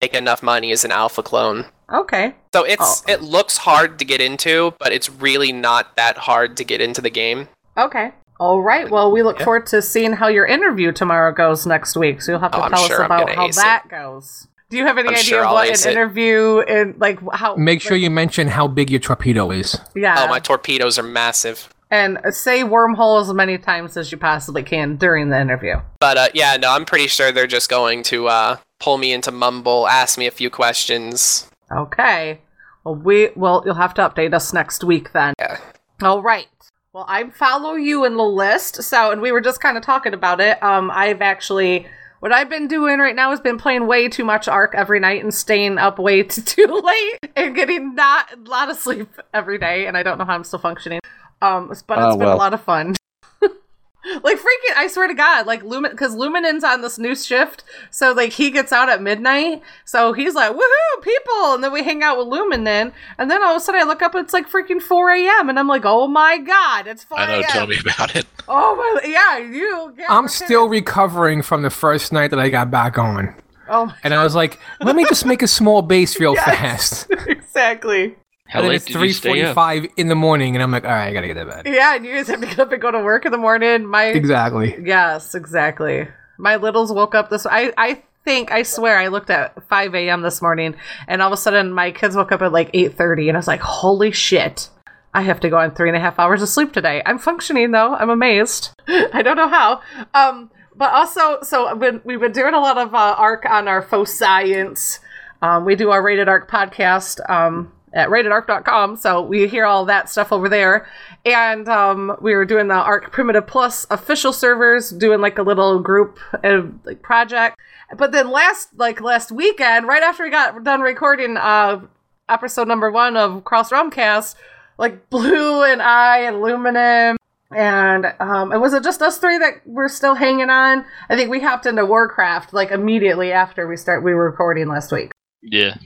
[0.00, 1.64] make enough money as an alpha clone.
[1.92, 2.34] Okay.
[2.54, 3.12] So it's Oh.
[3.12, 7.00] it looks hard to get into, but it's really not that hard to get into
[7.00, 7.48] the game.
[7.76, 8.12] Okay.
[8.38, 8.88] All right.
[8.88, 9.44] Well, we look Yeah.
[9.46, 12.20] forward to seeing how your interview tomorrow goes next week.
[12.22, 13.62] So you'll have to Oh, tell sure us about how ace it.
[13.62, 14.46] that goes.
[14.70, 15.92] Do you have any I'm idea sure of I'll what ace an it.
[15.92, 17.56] interview and like how?
[17.56, 19.80] Make sure you mention how big your torpedo is.
[19.96, 20.14] Yeah.
[20.18, 21.68] Oh, my torpedoes are massive.
[21.90, 25.76] And say wormhole as many times as you possibly can during the interview.
[26.00, 29.30] But uh, yeah, no, I'm pretty sure they're just going to uh, pull me into
[29.30, 31.48] Mumble, ask me a few questions.
[31.70, 32.40] Okay.
[32.84, 35.34] Well, we well you'll have to update us next week then.
[35.38, 35.58] Yeah.
[36.02, 36.46] All right.
[36.92, 38.82] Well, I follow you in the list.
[38.82, 40.62] So, and we were just kind of talking about it.
[40.62, 41.86] Um, I've actually
[42.20, 45.22] what I've been doing right now has been playing way too much Ark every night
[45.22, 49.58] and staying up way too, too late and getting not a lot of sleep every
[49.58, 49.86] day.
[49.86, 51.00] And I don't know how I'm still functioning.
[51.40, 52.94] Um, but it's Oh, been a lot of fun.
[54.22, 58.12] like freaking, I swear to God, like Lumen, because Luminen's on this new shift, so
[58.12, 62.02] like he gets out at midnight, so he's like, "Woohoo, people!" And then we hang
[62.02, 64.80] out with Luminen, and then all of a sudden I look up, it's like freaking
[64.80, 67.34] four a.m., and I'm like, "Oh my God, it's four I know.
[67.40, 68.26] a.m." Tell me about it.
[68.50, 69.94] Oh my, yeah, you.
[69.98, 70.32] Yeah, I'm okay.
[70.46, 73.34] still recovering from the first night that I got back on.
[73.68, 77.04] Oh, my- And I was like, let me just make a small base real Yes.
[77.04, 77.10] fast.
[77.26, 78.16] exactly.
[78.48, 79.56] How and then late it's did you stay up?
[79.56, 81.66] 3.45 in the morning, and I'm like, all right, I gotta get to bed.
[81.66, 83.86] Yeah, and you guys have to get up and go to work in the morning.
[83.86, 84.74] My Exactly.
[84.82, 86.08] Yes, exactly.
[86.38, 87.46] My littles woke up this.
[87.46, 90.22] I I think I swear I looked at 5 a.m.
[90.22, 93.36] this morning, and all of a sudden my kids woke up at like 8:30, and
[93.36, 94.70] I was like, "Holy shit!"
[95.12, 97.02] I have to go on three and a half hours of sleep today.
[97.04, 97.94] I'm functioning though.
[97.94, 98.70] I'm amazed.
[98.88, 99.82] I don't know how.
[100.14, 103.82] Um, but also, so been, we've been doing a lot of uh, Ark on our
[103.82, 105.00] faux science.
[105.42, 110.08] Um, we do our Rated Ark podcast um, at ratedarc.com, so we hear all that
[110.08, 110.88] stuff over there.
[111.24, 115.78] And um, we were doing the Ark Primitive Plus official servers, doing like a little
[115.80, 117.58] group uh, like project.
[117.96, 121.80] But then last like last weekend, right after we got done recording uh,
[122.28, 124.36] episode number one of Cross Realm Cast,
[124.78, 127.16] like Blue and I and Luminen
[127.50, 130.84] and um, it was it just us three that were still hanging on.
[131.08, 134.92] I think we hopped into Warcraft like immediately after we start we were recording last
[134.92, 135.12] week.
[135.42, 135.76] Yeah.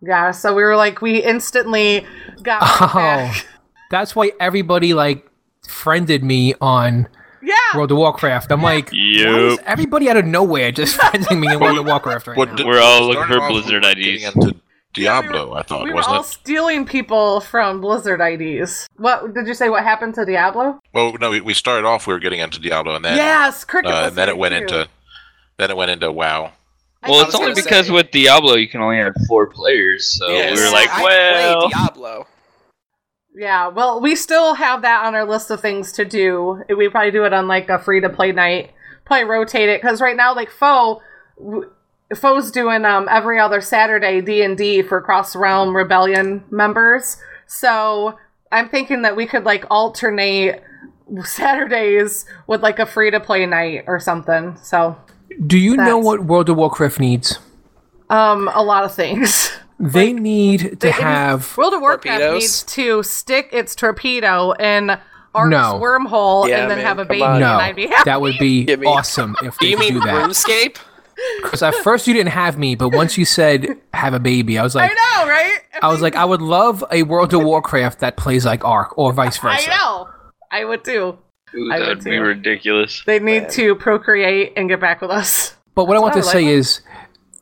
[0.00, 2.06] Yeah, so we were like we instantly
[2.42, 3.34] got Oh,
[3.90, 5.28] that's why everybody like
[5.66, 7.08] friended me on
[7.42, 8.50] Yeah, World of Warcraft.
[8.52, 9.60] I'm like, why is Yep.
[9.66, 12.66] everybody out of nowhere just friending me in World of Warcraft right What now?
[12.66, 14.34] We're all looking for Blizzard with getting IDs.
[14.36, 14.54] into
[14.94, 16.26] Diablo, I thought, we were wasn't all it?
[16.26, 18.88] stealing people from Blizzard IDs.
[18.96, 19.68] What did you say?
[19.68, 20.80] What happened to Diablo?
[20.92, 22.06] Well, no, we, we started off.
[22.06, 23.90] We were getting into Diablo, and then yes, Cricket.
[23.92, 24.60] uh, and then it went too.
[24.62, 24.88] into
[25.58, 26.52] then it went into WoW.
[27.02, 30.28] I Well, it's only because say- with Diablo you can only have four players, so
[30.30, 30.56] Yes.
[30.58, 32.26] we were like, I well, play Diablo.
[33.34, 36.62] Yeah, well, we still have that on our list of things to do.
[36.76, 38.72] We probably do it on like a free to play night.
[39.04, 41.00] Probably rotate it because right now, like Foe,
[42.16, 47.18] Foe's doing um every other Saturday D and D for Cross Realm Rebellion members.
[47.46, 48.18] So
[48.50, 50.62] I'm thinking that we could like alternate
[51.22, 54.56] Saturdays with like a free to play night or something.
[54.62, 54.96] So
[55.46, 57.38] Do you know what World of Warcraft needs?
[58.10, 59.50] um, a lot of things.
[59.78, 61.56] They need to They- have.
[61.56, 62.40] World of Warcraft Torpedoes?
[62.40, 64.90] needs to stick its torpedo in
[65.34, 65.78] Ark's No.
[65.80, 67.32] wormhole Yeah, and then man, have a baby, on.
[67.32, 68.02] and No, I'd be happy.
[68.06, 70.24] that would be Give me- awesome if they you could mean do that.
[70.28, 70.78] RuneScape?
[71.42, 74.62] Because at first you didn't have me, but once you said have a baby, I
[74.62, 75.58] was like, I know, right?
[75.82, 79.12] I was like, I would love a World of Warcraft that plays like Ark, or
[79.12, 79.68] vice versa.
[79.68, 80.08] I know.
[80.52, 81.18] I would too.
[81.54, 83.02] Ooh, I that'd be ridiculous.
[83.06, 85.56] They need to procreate and get back with us.
[85.74, 86.52] But what I want to say like.
[86.52, 86.80] is,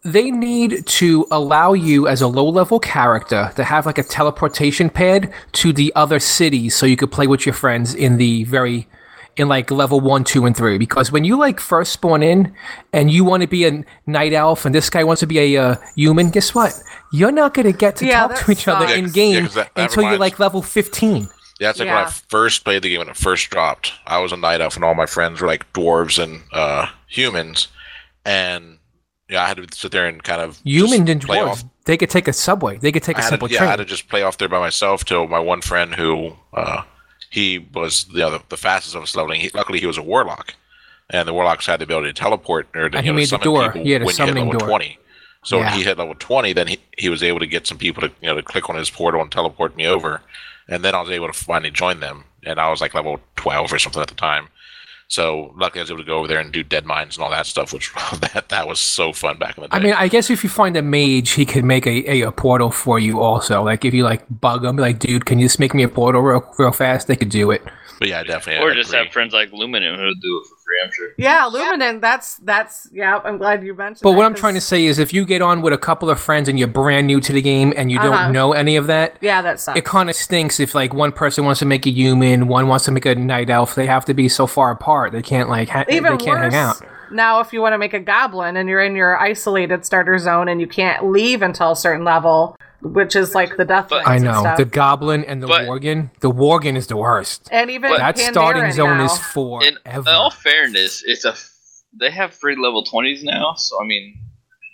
[0.04, 5.32] they need to allow you as a low-level character to have like a teleportation pad
[5.52, 8.88] to the other cities, so you could play with your friends in the very
[9.36, 10.78] in like level one, two, and three.
[10.78, 12.54] Because when you like first spawn in
[12.92, 15.62] and you want to be a night elf and this guy wants to be a
[15.62, 16.72] uh, human, guess what?
[17.12, 18.98] You're not gonna get to Yeah, talk to each other sucks.
[18.98, 21.28] in Yeah, that- that until you're like level 15.
[21.60, 23.92] Yeah, it's like when I first played the game when it first dropped.
[24.06, 27.68] I was a night elf, and all my friends were like dwarves and uh, humans,
[28.24, 28.78] and
[29.28, 31.64] yeah, I had to sit there and kind of Human and dwarves, off.
[31.84, 32.76] they could take a subway.
[32.78, 33.68] They could take I a had, simple to, yeah, train.
[33.68, 36.82] I had to just play off there by myself till my one friend who uh,
[37.30, 39.40] he was you know, the, the fastest of us leveling.
[39.40, 40.54] He, luckily, he was a warlock,
[41.10, 43.38] and the warlocks had the ability to teleport or to, And he know, made the
[43.38, 43.68] door.
[43.72, 44.68] people He had a when you hit summoning level door.
[44.68, 44.98] twenty.
[45.42, 45.64] So Yeah.
[45.70, 48.12] when he hit level twenty, then he, he was able to get some people to
[48.20, 50.20] you know to click on his portal and teleport me over,
[50.68, 52.24] and then I was able to finally join them.
[52.44, 54.48] And I was like level twelve or something at the time.
[55.08, 57.46] So luckily, I was able to go over there and do Deadmines and all that
[57.46, 59.76] stuff, which that that was so fun back in the day.
[59.76, 62.32] I mean, I guess if you find a mage, he could make a, a, a
[62.32, 63.62] portal for you also.
[63.62, 66.22] Like if you like bug him, like, dude, can you just make me a portal
[66.22, 67.06] real, real fast?
[67.06, 67.62] They could do it.
[67.98, 68.62] But yeah, definitely.
[68.66, 69.04] or I just agree.
[69.04, 70.80] have friends like Luminen who'll do it for free.
[70.84, 71.08] I'm sure.
[71.16, 72.00] Yeah, Luminen.
[72.00, 73.20] That's that's yeah.
[73.24, 74.02] I'm glad you mentioned.
[74.02, 75.78] But that, what I'm 'cause- trying to say is, if you get on with a
[75.78, 78.24] couple of friends and you're brand new to the game and you Uh-huh.
[78.24, 79.78] don't know any of that, Yeah, that sucks.
[79.78, 82.84] it kind of stinks if like one person wants to make a human, one wants
[82.84, 83.74] to make a night elf.
[83.74, 85.12] They have to be so far apart.
[85.12, 86.76] They can't like ha- Even they can't worse, hang out.
[87.10, 90.48] now if you want to make a goblin and you're in your isolated starter zone
[90.48, 93.86] and you can't leave until a certain level, which is like the death.
[93.90, 94.56] But- I know stuff.
[94.58, 96.10] the goblin and the But- worgen.
[96.20, 97.48] The worgen is the worst.
[97.50, 99.04] and even But- That Pandaren starting zone now.
[99.04, 99.64] is four.
[99.64, 101.50] In, in all fairness, it's a f-
[101.98, 104.18] they have free level 20s now, so I mean,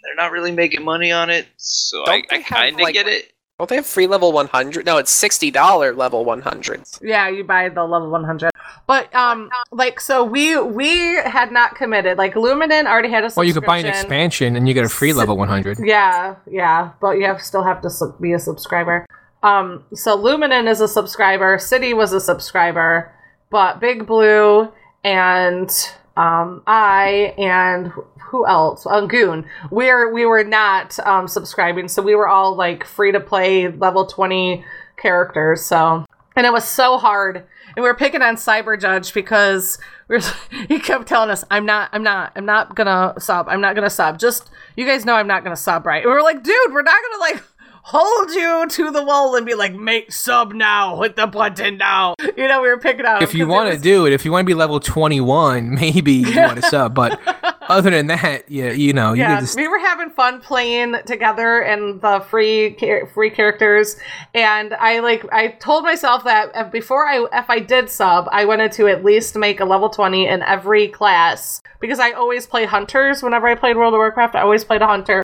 [0.04, 1.46] they're not really making money on it.
[1.56, 3.32] So I, Don't they I kind of like- get it.
[3.58, 4.84] Don't they have free level 100?
[4.86, 6.82] No, it's $60 level 100.
[7.00, 8.50] Yeah, you buy the level 100.
[8.86, 12.18] But um, like so we we had not committed.
[12.18, 13.36] Like Luminen already had a subscription.
[13.36, 15.78] Well, you could buy an expansion and you get a free level 100.
[15.80, 19.06] Yeah, yeah, but you have still have to sub- be a subscriber.
[19.42, 21.58] Um, so Luminen is a subscriber.
[21.58, 23.12] City was a subscriber,
[23.50, 24.72] but Big Blue
[25.04, 25.70] and
[26.16, 27.92] um, I and
[28.32, 28.86] who else?
[28.86, 29.46] Uh, Goon.
[29.70, 34.06] We're we were not um, subscribing, so we were all like free to play level
[34.06, 34.64] twenty
[34.96, 35.62] characters.
[35.62, 36.04] So
[36.36, 37.36] and it was so hard.
[37.74, 40.22] And we were picking on Cyber Judge because we were,
[40.68, 43.48] he kept telling us, "I'm not, I'm not, I'm not gonna sub.
[43.48, 44.18] I'm not gonna sub.
[44.18, 46.82] Just you guys know I'm not gonna sub, right?" And we were like, "Dude, we're
[46.82, 47.42] not gonna like
[47.82, 52.14] hold you to the wall and be like, make sub now, hit the button now."
[52.36, 54.32] You know, we were picking him If you want to was- do it, if you
[54.32, 56.94] want to be level 21, maybe you want to sub.
[56.94, 57.20] But
[57.68, 61.60] other than that, yeah, you know, you yeah, just we were having fun playing together
[61.60, 63.96] and the free char- free characters.
[64.34, 68.44] And I like I told myself that if- before I if I did sub, I
[68.44, 72.64] wanted to at least make a level twenty in every class because I always play
[72.64, 73.22] hunters.
[73.22, 75.22] Whenever I played World of Warcraft, I always played a hunter.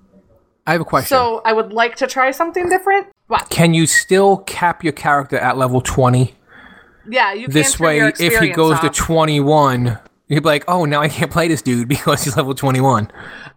[0.68, 1.08] I have a question.
[1.08, 3.06] So I would like to try something different.
[3.26, 3.48] What?
[3.48, 6.34] can you still cap your character at level 20?
[7.08, 9.98] Yeah, you can This way, if he goes to 21,
[10.28, 13.10] you'd be like, oh, now I can't play this dude because he's level 21.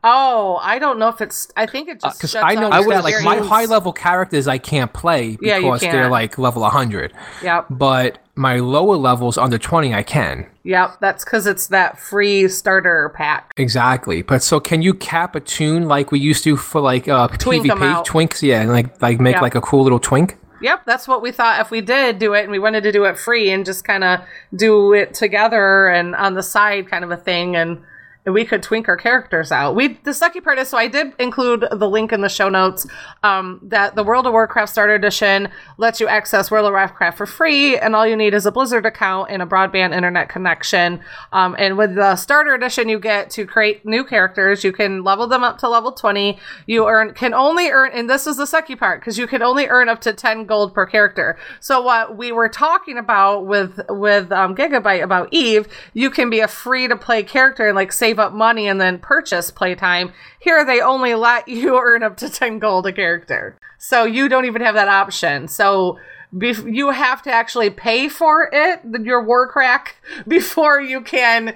[0.03, 1.51] oh, I don't know if it's.
[1.55, 4.47] I think it just Because Uh, I know I that, like, my high level characters
[4.47, 7.13] I can't play Yeah, because they're like level 100.
[7.43, 7.67] Yep.
[7.69, 10.47] But my lower levels under 20, I can.
[10.63, 10.97] Yep.
[11.01, 13.51] That's because it's that free starter pack.
[13.57, 14.21] Exactly.
[14.21, 17.65] But so can you cap a toon like we used to for like uh Twink
[17.65, 18.41] PvP twinks?
[18.41, 19.41] Yeah, and like like make Yeah.
[19.41, 20.37] like a cool little twink.
[20.61, 23.05] Yep, that's what we thought if we did do it and we wanted to do
[23.05, 24.21] it free and just kind of
[24.55, 27.81] do it together and on the side kind of a thing and
[28.25, 29.73] we could twink our characters out.
[29.75, 32.85] We the sucky part is so I did include the link in the show notes
[33.23, 37.25] um, that the World of Warcraft Starter Edition lets you access World of Warcraft for
[37.25, 40.99] free, and all you need is a Blizzard account and a broadband internet connection.
[41.33, 44.63] Um, and with the Starter Edition, you get to create new characters.
[44.63, 46.37] You can level them up to level twenty.
[46.67, 49.65] You earn can only earn, and this is the sucky part because you can only
[49.65, 51.39] earn up to ten gold per character.
[51.59, 56.39] So what we were talking about with with um, Gigabyte about Eve, you can be
[56.39, 60.11] a free to play character and like save up money and then purchase playtime.
[60.39, 63.57] Here they only let you earn up to 10 gold a character.
[63.77, 65.47] So you don't even have that option.
[65.47, 65.97] So
[66.35, 69.95] bef- you have to actually pay for it, your war crack,
[70.27, 71.55] before you can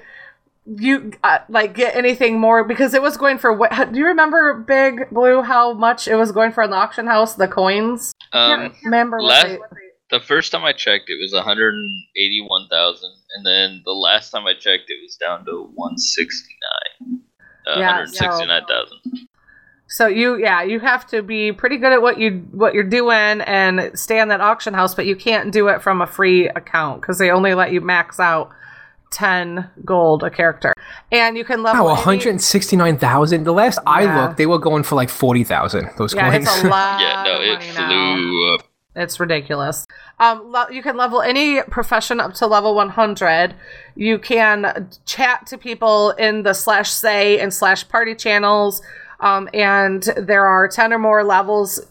[0.67, 4.55] you uh, like get anything more because it was going for what do you remember
[4.55, 8.49] big blue how much it was going for in the auction house the coins Um,
[8.71, 9.59] Can't remember last- they-
[10.19, 14.89] the first time I checked, it was 181,000, and then the last time I checked,
[14.89, 17.21] it was down to 169,
[17.67, 19.27] uh, yeah, 169,000.
[19.87, 23.41] So you yeah, you have to be pretty good at what you what you're doing
[23.41, 27.01] and stay on that auction house, but you can't do it from a free account
[27.01, 28.49] because they only let you max out
[29.11, 30.73] 10 gold a character.
[31.11, 33.43] And you can level Wow, 169,000.
[33.43, 35.91] The last I looked, they were going for like 40,000.
[35.97, 36.47] Those Yeah, coins.
[36.47, 36.99] it's a lot.
[36.99, 38.15] Yeah, no, of it money now.
[38.15, 38.61] flew up.
[38.95, 39.85] It's ridiculous.
[40.19, 43.53] Um, lo- you can level any profession up to level 100.
[43.95, 48.81] You can chat to people in the slash say and slash party channels.
[49.19, 51.81] Um, and there are 10 or more levels.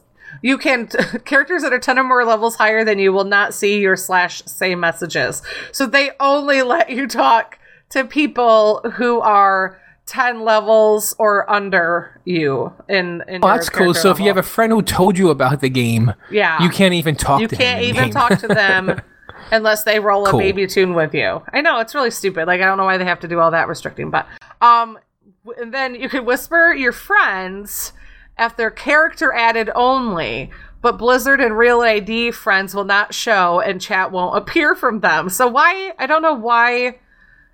[0.41, 0.87] You can,
[1.25, 4.43] characters that are 10 or more levels higher than you will not see your slash
[4.47, 5.43] say messages.
[5.73, 7.59] So they only let you talk
[7.91, 13.95] to people who are 10 levels or under you in, in Oh, that's cool.
[13.95, 16.95] So if you have a friend who told you about the game, yeah you can't
[16.95, 17.59] even talk to them.
[17.61, 19.01] you can't even talk to them
[19.53, 21.43] unless they roll a baby toon with you.
[21.53, 22.47] I know it's really stupid.
[22.47, 24.27] Like I don't know why they have to do all that restricting, but
[24.61, 24.99] um,
[25.59, 27.93] and then you can whisper your friends
[28.39, 30.51] if they're character added only.
[30.83, 35.31] But Blizzard and Real ID friends will not show, and chat won't appear from them.
[35.31, 35.93] So why?
[35.99, 36.99] I don't know why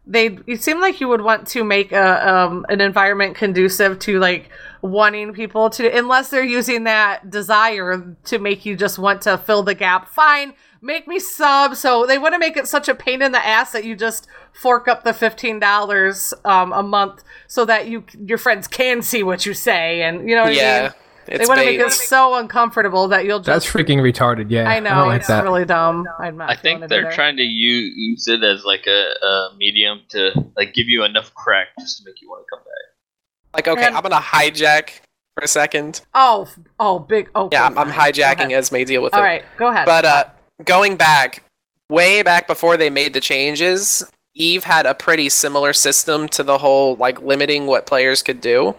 [0.07, 0.39] they.
[0.47, 4.51] You seem like you would want to make a um, an environment conducive to like
[4.83, 9.63] wanting people to, unless they're using that desire to make you just want to fill
[9.63, 10.09] the gap.
[10.09, 11.77] Fine, make me sub.
[11.77, 14.27] So they want to make it such a pain in the ass that you just
[14.53, 19.23] fork up the fifteen dollars um, a month so that you your friends can see
[19.23, 20.93] what you say, and you know what I Yeah, mean.
[21.31, 23.47] It's They want to make it so uncomfortable that you'll just.
[23.47, 24.47] That's freaking retarded.
[24.51, 25.45] Yeah, I know don't like it's that.
[25.45, 26.07] really dumb.
[26.19, 27.13] I'm not I think they're either.
[27.15, 31.33] trying to use, use it as like a, a medium to like give you enough
[31.35, 33.55] crack just to make you want to come back.
[33.55, 35.01] Like, okay, And- I'm gonna hijack
[35.37, 36.03] for a second.
[36.15, 37.31] Oh, oh, big.
[37.35, 37.65] Oh, Yeah.
[37.67, 39.25] I'm, I'm hijacking as may deal with All it.
[39.25, 39.87] right, go ahead.
[39.87, 40.25] But uh,
[40.65, 41.45] going back,
[41.89, 46.59] way back before they made the changes, Eve had a pretty similar system to the
[46.59, 48.75] whole like limiting what players could do.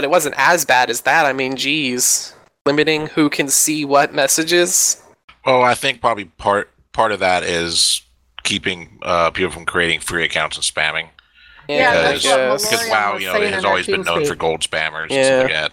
[0.00, 1.26] But it wasn't as bad as that.
[1.26, 2.34] I mean, geez,
[2.64, 5.02] limiting who can see what messages.
[5.44, 8.00] Well, I think probably part part of that is
[8.42, 11.08] keeping uh, people from creating free accounts and spamming.
[11.68, 12.70] Yeah, because, what guess.
[12.70, 15.24] because WoW, you know, it has always been known for gold spammers and Yeah.
[15.26, 15.72] stuff like that.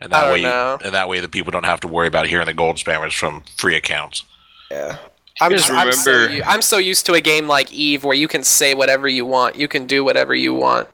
[0.00, 0.78] And that way, know.
[0.84, 3.44] and that way, the people don't have to worry about hearing the gold spammers from
[3.58, 4.24] free accounts.
[4.72, 4.96] Yeah.
[5.40, 8.16] I'm, Just I'm, so, remember- u- I'm so used to a game like Eve where
[8.16, 10.88] you can say whatever you want, you can do whatever you want.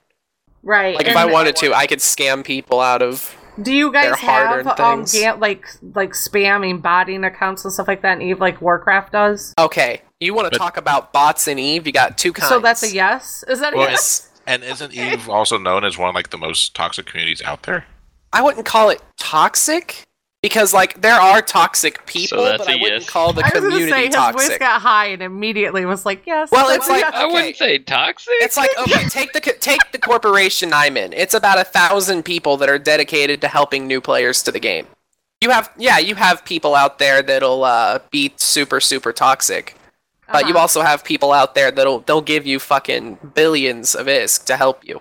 [0.65, 0.97] Right.
[0.97, 3.37] Like if I wanted to, I could scam people out of.
[3.63, 7.87] do you their guys have hard-earned um ga- like like spamming botting accounts and stuff
[7.87, 9.55] like that in Eve like Warcraft does?
[9.59, 11.87] Okay, you want to But- talk about bots in Eve?
[11.87, 12.49] You got two kinds.
[12.49, 13.45] So that's a yes.
[13.49, 14.31] Is that a Well, yes?
[14.47, 17.87] And isn't Eve also known as one of like the most toxic communities out there?
[18.33, 20.03] I wouldn't call it toxic
[20.45, 23.11] because like there are toxic people, that's but I a wouldn't yes.
[23.11, 26.27] call the I was gonna community say his voice got high and immediately was like
[26.27, 26.51] yes.
[26.53, 27.15] Well, it's like- yes.
[27.15, 28.35] I wouldn't say toxic.
[28.41, 31.15] It's like okay, take the take the corporation I'm in.
[31.15, 34.87] It's about a thousand people that are dedicated to helping new players to the game.
[35.41, 39.77] You have yeah, you have people out there that'll uh, be super super toxic,
[40.31, 40.59] but you Uh-huh.
[40.61, 44.85] also have people out there that'll they'll give you fucking billions of ISK to help
[44.87, 45.01] you.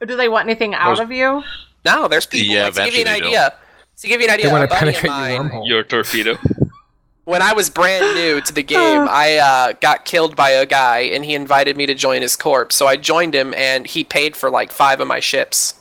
[0.00, 1.42] do they want anything out was- of you?
[1.84, 2.54] No, there's people.
[2.54, 3.54] Yeah, like, to give you an eventually they idea.
[3.98, 5.68] To give you an idea, They want a to buddy of penetrate your mine- wormhole.
[5.68, 6.36] Your torpedo.
[7.24, 11.00] when I was brand new to the game, I uh, got killed by a guy,
[11.00, 12.72] and he invited me to join his corp.
[12.72, 15.74] So I joined him, and he paid for like five of my ships.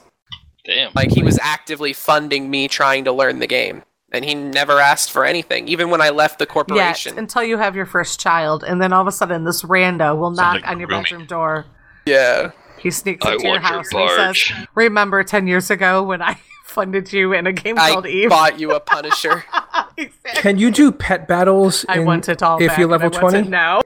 [0.66, 0.92] Damn.
[0.94, 5.10] Like he was actively funding me trying to learn the game, and he never asked
[5.10, 7.18] for anything, even when I left the Yet corporation.
[7.18, 10.30] until you have your first child, and then all of a sudden this rando will
[10.30, 11.04] knock like on your grooming.
[11.06, 11.66] bedroom door.
[12.06, 15.72] yeah, He sneaks I into your want your house and he says, "Remember ten years
[15.72, 16.38] ago when I
[16.72, 19.44] funded you in a game I called Eve?" bought you a Punisher.
[19.96, 21.86] He Can you do pet battles?
[21.88, 23.44] I in- want it all if you're level 20?
[23.44, 23.82] now.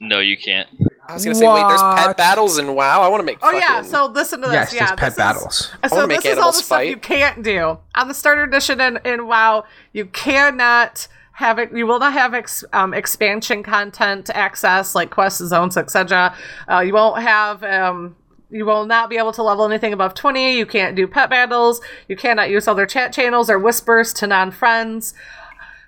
[0.00, 0.68] No, you can't.
[1.06, 3.02] I was gonna say, wait, there's pet battles in WoW.
[3.02, 3.38] I want to make.
[3.42, 4.54] Oh yeah, so listen to this.
[4.54, 5.70] Yes, yeah, there's pet this battles.
[5.84, 8.80] Is, so this is all the animals stuff you can't do on the starter edition
[8.80, 9.64] in, in WoW.
[9.92, 11.72] You cannot have it.
[11.76, 16.34] You will not have ex, um, expansion content access like quests, zones, etc.
[16.70, 17.62] Uh, you won't have.
[17.62, 18.16] Um,
[18.54, 20.56] you will not be able to level anything above 20.
[20.56, 21.80] You can't do pet battles.
[22.06, 25.12] You cannot use other chat channels or whispers to non friends.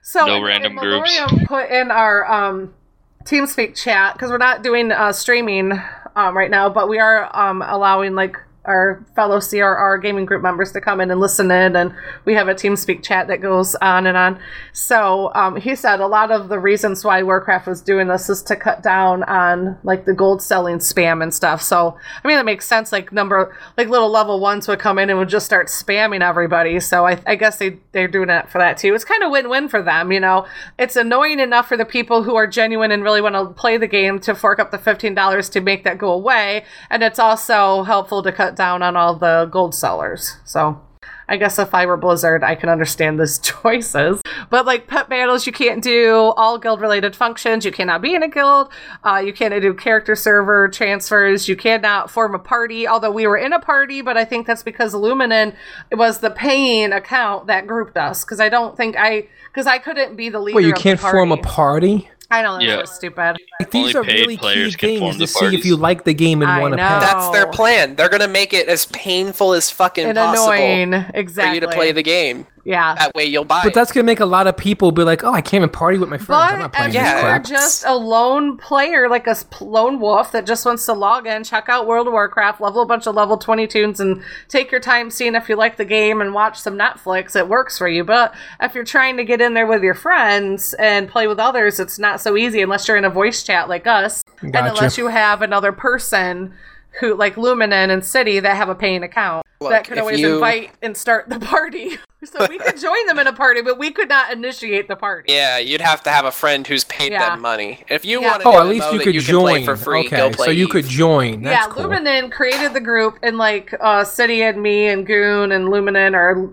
[0.02, 1.16] So No random groups.
[1.46, 2.74] Put in our um,
[3.22, 5.80] TeamSpeak chat because we're not doing uh, streaming
[6.16, 10.72] um, right now, but we are um, allowing like our fellow CRR gaming group members
[10.72, 14.06] to come in and listen in, and we have a TeamSpeak chat that goes on
[14.06, 14.38] and on.
[14.72, 18.42] So um, he said a lot of the reasons why Warcraft was doing this is
[18.42, 21.62] to cut down on like the gold selling spam and stuff.
[21.62, 22.92] So I mean that makes sense.
[22.92, 26.80] Like number like little level ones would come in and would just start spamming everybody.
[26.80, 28.94] So I, I guess they they're doing it for that too.
[28.94, 30.12] It's kind of win win for them.
[30.12, 30.46] You know,
[30.78, 33.86] it's annoying enough for the people who are genuine and really want to play the
[33.86, 37.82] game to fork up the fifteen dollars to make that go away, and it's also
[37.84, 40.36] helpful to cut down on all the gold sellers.
[40.44, 40.80] So
[41.28, 44.22] I guess if I were Blizzard, I can understand those choices.
[44.48, 47.64] But like pet battles, you can't do all guild related functions.
[47.64, 48.70] You cannot be in a guild.
[49.02, 51.48] Uh, you can't do character server transfers.
[51.48, 52.86] You cannot form a party.
[52.86, 55.54] Although we were in a party, but I think that's because Luminen
[55.92, 58.24] was the paying account that grouped us.
[58.24, 60.56] Because I don't think I because I couldn't be the leader.
[60.56, 62.10] Wait, you can't form a party.
[62.28, 62.40] Party?
[62.40, 62.84] I know that's Yeah.
[62.84, 63.36] so stupid.
[63.60, 66.14] Like, these Only are really key players can games to see if you like the
[66.14, 66.82] game and I want to know.
[67.00, 67.96] That's their plan.
[67.96, 71.04] They're gonna make it as painful as fucking And possible annoying.
[71.32, 72.46] for you to play the game.
[72.66, 72.96] Yeah.
[72.96, 73.74] That way you'll buy But it.
[73.74, 76.08] that's gonna make a lot of people be like, "Oh, I can't even party with
[76.08, 76.52] my friends.
[76.52, 77.28] I'm not But playing if this Yeah.
[77.30, 81.28] you're just a lone player, like a s- lone wolf that just wants to log
[81.28, 84.72] in, check out World of Warcraft, level a bunch of level 20 toons, and take
[84.72, 87.86] your time seeing if you like the game and watch some Netflix, it works for
[87.86, 88.02] you.
[88.02, 91.78] But if you're trying to get in there with your friends and play with others,
[91.78, 95.06] it's not so easy unless you're in a voice chat like us, and unless you
[95.06, 96.52] have another person
[97.00, 99.44] who, like Luminen and City, that have a paying account.
[99.60, 101.98] Look, that can always you- invite and start the party.
[102.26, 105.32] So we could join them in a party, but we could not initiate the party.
[105.32, 107.30] yeah, you'd have to have a friend who's paid Yeah.
[107.30, 107.84] them money.
[107.88, 108.30] If you Yeah.
[108.30, 109.64] want Oh, at least you could you join.
[109.64, 110.70] For free, okay, go play so you Eve.
[110.70, 111.42] could join.
[111.42, 111.84] That's yeah, cool.
[111.84, 116.50] Luminen created the group, and like uh, City and me and Goon and Luminen are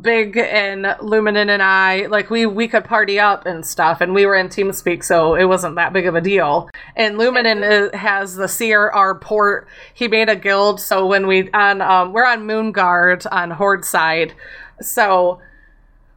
[0.00, 4.26] big, and Luminen and I like we we could party up and stuff, and we
[4.26, 6.68] were in TeamSpeak, so it wasn't that big of a deal.
[6.96, 7.62] And Luminen
[7.92, 9.68] uh, has the CRR port.
[9.94, 14.34] He made a guild, so when we on um, we're on Moonguard on Horde side,
[14.80, 15.40] so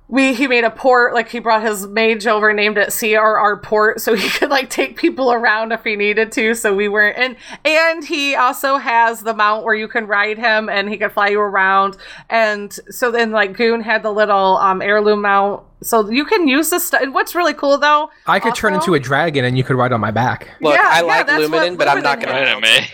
[0.09, 4.01] we he made a port like he brought his mage over named it crr port
[4.01, 7.35] so he could like take people around if he needed to so we weren't and
[7.63, 11.27] and he also has the mount where you can ride him and he can fly
[11.29, 11.95] you around
[12.29, 16.69] and so then like goon had the little um heirloom mount so you can use
[16.71, 19.63] this stuff and what's really cool though I could turn into a dragon and you
[19.63, 20.49] could ride on my back.
[20.59, 22.33] Look, Yeah, I yeah, like that's what Luminen, but I'm not gonna.
[22.33, 22.47] had.
[22.49, 22.87] Anime.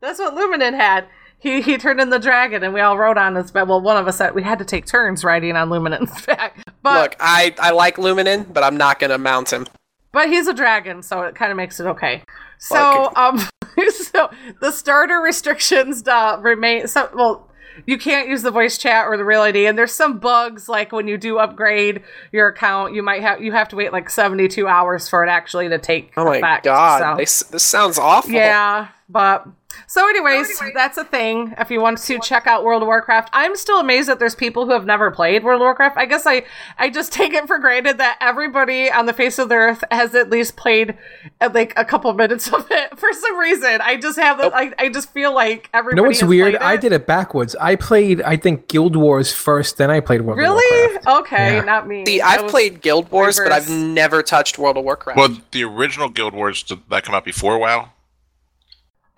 [0.00, 1.06] that's what luminen had
[1.38, 3.66] he, he turned in the dragon and we all rode on his back.
[3.68, 6.58] Well, one of us said we had to take turns riding on Luminen's back.
[6.82, 9.66] But Look, I I like Luminen, but I'm not gonna mount him.
[10.12, 12.22] But he's a dragon, so it kind of makes it okay.
[12.58, 13.38] So, um,
[13.90, 14.30] so
[14.60, 16.88] the starter restrictions uh, remain.
[16.88, 17.50] So, well,
[17.86, 20.90] you can't use the voice chat or the real ID, and there's some bugs like
[20.92, 24.66] when you do upgrade your account, you might have you have to wait like 72
[24.66, 26.64] hours for it actually to take Oh my effect.
[26.64, 28.32] god, so- this, this sounds awful.
[28.32, 29.46] yeah, but
[29.86, 31.54] so anyways, that's a thing.
[31.58, 34.66] If you want to check out World of Warcraft, I'm still amazed that there's people
[34.66, 35.96] who have never played World of Warcraft.
[35.96, 36.44] I guess I
[36.78, 40.14] I just take it for granted that everybody on the face of the earth has
[40.14, 40.96] at least played
[41.40, 43.80] uh, like a couple minutes of it for some reason.
[43.80, 46.02] I just have the, I, I just feel like You everybody.
[46.02, 46.54] know what's has weird?
[46.56, 47.54] played I did it backwards.
[47.60, 51.06] I played, I think, Guild Wars first, then I played World of Warcraft.
[51.06, 51.18] Really?
[51.20, 51.60] Okay, Yeah.
[51.64, 52.04] not me.
[52.06, 55.18] See, I I've played Guild Wars, but I've never touched World of Warcraft.
[55.18, 57.90] Well, the original Guild Wars did that come out before WoW?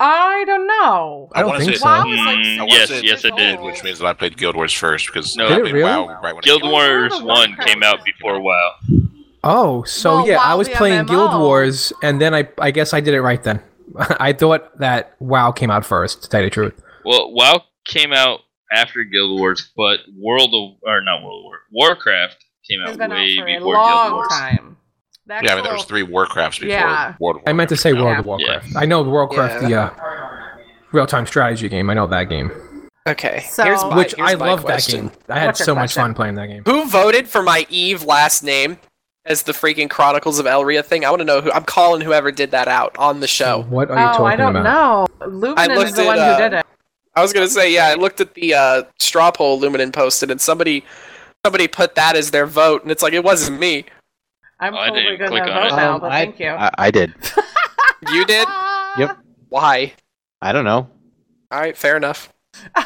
[0.03, 1.29] I don't know.
[1.35, 1.87] I don't wanna think say- so.
[1.87, 3.61] WoW was like Mm, I wanna yes, yes, it did.
[3.61, 5.47] Which means that I played Guild Wars first because No.
[5.47, 5.83] I played really?
[5.85, 6.73] WoW right when Guild it came out.
[6.73, 8.73] Wars World of 1 Warcraft came out before WoW.
[9.45, 12.93] Oh, so Well, yeah, I was the playing Guild Wars, and then I, I guess
[12.95, 13.63] I did it right then.
[14.21, 16.83] I thought that WoW came out first, to tell you the truth.
[17.05, 18.41] Well, WoW came out
[18.73, 22.37] after Guild Wars, but World of or not World of War Warcraft
[22.69, 24.29] came out been out way for a before Guild long Wars.
[24.29, 24.77] time.
[25.31, 27.15] That's Yeah, I mean there was three Warcrafts before Yeah.
[27.21, 28.05] World of I meant to say came out.
[28.05, 28.67] World of Warcraft.
[28.73, 28.79] Yeah.
[28.81, 29.69] I know Warcraft, Yeah.
[29.69, 29.91] the uh,
[30.93, 31.89] real-time strategy game.
[31.89, 32.51] I know that game,
[33.07, 35.13] okay, So- here's my, which here's I love that game.
[35.29, 36.63] I had What's so much fun playing that game.
[36.67, 38.79] Who voted for my Eve last name
[39.25, 41.05] as the freaking Chronicles of Elria thing?
[41.05, 41.53] I want to know who.
[41.53, 43.63] I'm calling whoever did that out on the show.
[43.69, 44.33] What are you Oh, talking about?
[44.33, 45.09] I don't about?
[45.21, 45.55] know.
[45.57, 46.67] I Luminen is the at, one uh, who did it.
[47.15, 50.41] I was gonna say, yeah, I looked at the uh, straw poll Luminen posted, and
[50.41, 50.85] somebody
[51.45, 53.85] somebody put that as their vote, and it's like it wasn't me.
[54.61, 55.77] I'm Oh, I totally didn't going click to on vote it.
[55.77, 56.49] now, Um, but I, thank you.
[56.51, 57.15] I, I did.
[58.13, 58.49] You did?
[58.99, 59.19] Yep.
[59.51, 59.93] Why?
[60.41, 60.89] I don't know.
[61.51, 62.33] All right, fair enough.
[62.75, 62.85] I,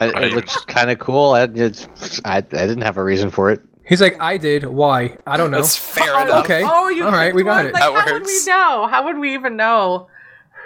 [0.00, 0.24] Right.
[0.24, 1.32] it looks kind of cool.
[1.32, 1.88] I, it's,
[2.24, 3.60] I, I didn't have a reason for it.
[3.84, 4.64] He's like, I did.
[4.64, 5.16] Why?
[5.26, 5.56] I don't know.
[5.60, 6.44] That's fair enough.
[6.44, 6.62] Okay.
[6.64, 7.66] Oh, you All right, picked we got one?
[7.66, 7.72] it.
[7.74, 8.46] Like, That how would we works.
[8.46, 8.86] know?
[8.86, 10.06] How would we even know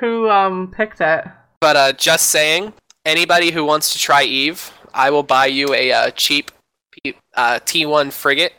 [0.01, 1.25] who um picked it?
[1.61, 2.75] But uh, just saying,
[3.07, 6.51] anybody who wants to try Eve, I will buy you a uh, cheap
[6.91, 8.53] P- uh, T1 frigate,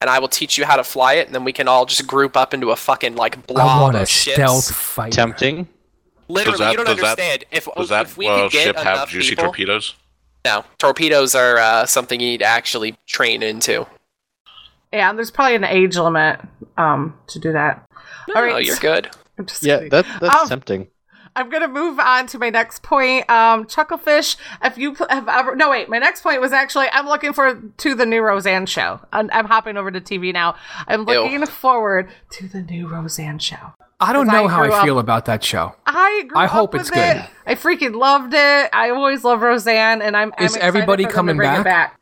[0.00, 2.06] and I will teach you how to fly it, and then we can all just
[2.06, 4.34] group up into a fucking like I blob want of a ships.
[4.36, 5.12] stealth fight.
[5.12, 5.68] Tempting.
[6.28, 7.44] Literally, that- you don't does that- understand.
[7.50, 9.94] if Does that if we could get ship have juicy people, torpedoes?
[10.44, 13.86] no, torpedoes are uh, something you need to actually train into.
[14.92, 16.40] Yeah, there's probably an age limit
[16.76, 17.84] um to do that.
[18.34, 19.10] All right, Oh, you're good.
[19.38, 20.88] I'm just Yeah, that, that's Um, tempting.
[21.36, 23.28] I'm gonna move on to my next point.
[23.30, 24.36] Um, Chucklefish.
[24.64, 27.94] If you have ever, no wait, my next point was actually I'm looking forward to
[27.94, 29.00] the new Roseanne show.
[29.12, 30.56] I'm, I'm hopping over to TV now.
[30.88, 31.06] I'm Ew.
[31.06, 33.74] looking forward to the new Roseanne show.
[34.02, 35.74] I don't 'Cause I know how I up- feel about that show.
[35.86, 36.94] I grew I up hope with it's it.
[36.94, 37.24] good.
[37.46, 38.70] I freaking loved it.
[38.72, 40.32] I always love Roseanne, and I'm.
[40.38, 41.98] I'm Is excited everybody for coming bring it back?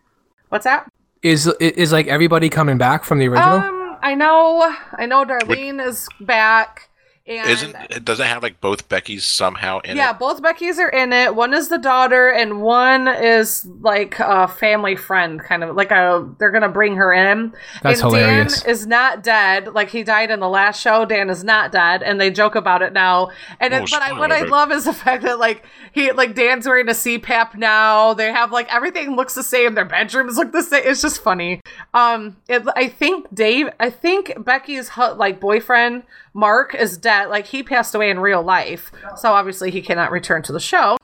[0.49, 0.89] What's that?
[1.22, 3.59] Is is like everybody coming back from the original?
[3.59, 5.24] Um, I know, I know.
[5.24, 6.88] Darlene is back,
[7.29, 10.07] and Isn't it doesn't it have like both Becky's somehow in yeah, it?
[10.07, 11.35] Yeah, both Becky's are in it.
[11.35, 16.29] One is the daughter, and one is like a family friend, kind of like a.
[16.39, 17.53] They're gonna bring her in.
[17.83, 18.62] That's and hilarious.
[18.62, 19.74] Dan is not dead.
[19.74, 21.05] Like he died in the last show.
[21.05, 23.31] Dan is not dead, and they joke about it now.
[23.61, 26.35] And Oh, it, but I, what I love is the fact that like he like
[26.35, 28.14] Dan's wearing a CPAP now.
[28.14, 29.74] They have like everything looks the same.
[29.74, 30.83] Their bedrooms look the same.
[30.85, 31.61] It's just funny.
[31.93, 33.68] Um, it, I think Dave.
[33.79, 36.05] I think Becky's like boyfriend
[36.39, 37.26] Mark is dead.
[37.30, 40.97] Like he passed away in real life, so obviously he cannot return to the show.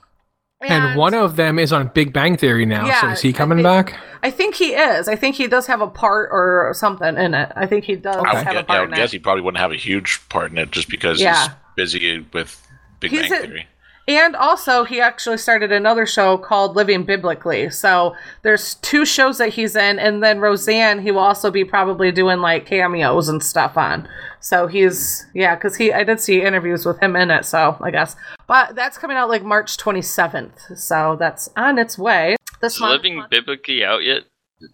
[0.61, 2.89] and one of them is on Big Bang Theory now.
[3.01, 4.01] so is he I coming think- back?
[4.23, 5.09] I think he is.
[5.09, 7.53] I think he does have a part or something in it.
[7.55, 9.17] I think he does I would, have a guess, yeah, I would in guess it.
[9.17, 11.43] he probably wouldn't have a huge part in it just because Yeah.
[11.43, 12.67] he's busy with
[13.01, 13.67] Big He's Bang a- Theory.
[14.07, 17.71] And also, he actually started another show called Living Biblically.
[17.71, 22.13] So there's two shows that he's in, and then Roseanne, he will also be probably
[22.13, 24.07] doing like cameos and stuff on.
[24.41, 27.47] So he's yeah, because he I did see interviews with him in it.
[27.47, 28.15] So I guess,
[28.47, 30.77] but that's coming out like March 27th.
[30.77, 32.37] So that's on its way.
[32.61, 33.03] This Is month.
[33.03, 34.25] Living Biblically out yet?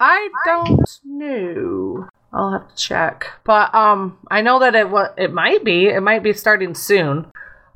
[0.01, 2.09] I don't know.
[2.33, 3.27] I'll have to check.
[3.45, 5.87] But um I know that it wa- it might be.
[5.87, 7.27] It might be starting soon.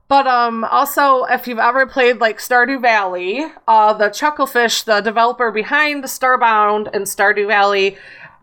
[0.08, 5.50] But um also if you've ever played like Stardew Valley, uh the Chucklefish, the developer
[5.50, 7.96] behind Starbound and Stardew Valley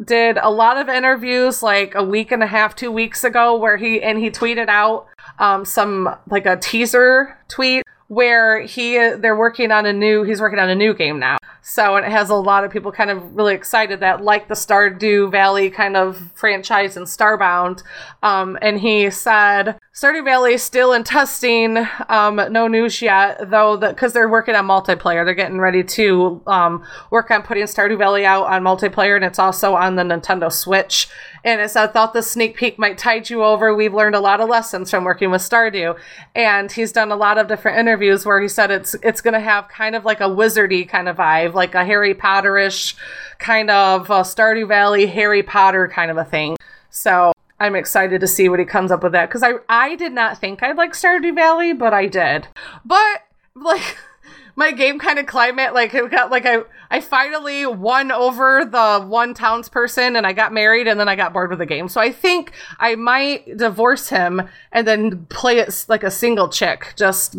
[0.03, 3.77] did a lot of interviews like a week and a half, 2 weeks ago where
[3.77, 5.07] he and he tweeted out
[5.39, 10.59] um some like a teaser tweet where he they're working on a new he's working
[10.59, 11.37] on a new game now.
[11.61, 14.55] So and it has a lot of people kind of really excited that like the
[14.55, 17.83] Stardew Valley kind of franchise and Starbound.
[18.23, 21.85] Um, and he said Stardew Valley is still in testing.
[22.07, 25.25] Um, no news yet, though, because they're working on multiplayer.
[25.25, 29.37] They're getting ready to um, work on putting Stardew Valley out on multiplayer, and it's
[29.37, 31.09] also on the Nintendo Switch.
[31.43, 33.75] And it said, thought the sneak peek might tide you over.
[33.75, 35.99] We've learned a lot of lessons from working with Stardew.
[36.35, 39.41] And he's done a lot of different interviews where he said it's it's going to
[39.41, 42.95] have kind of like a wizardy kind of vibe, like a Harry Potterish
[43.39, 46.55] kind of uh, Stardew Valley, Harry Potter kind of a thing.
[46.91, 50.11] So I'm excited to see what he comes up with that because I I did
[50.13, 52.47] not think I'd like Stardew Valley, but I did.
[52.83, 53.21] But
[53.55, 53.97] like
[54.55, 59.05] my game kind of climate, like it got like I I finally won over the
[59.05, 61.87] one townsperson and I got married and then I got bored with the game.
[61.87, 64.41] So I think I might divorce him
[64.71, 67.37] and then play it like a single chick just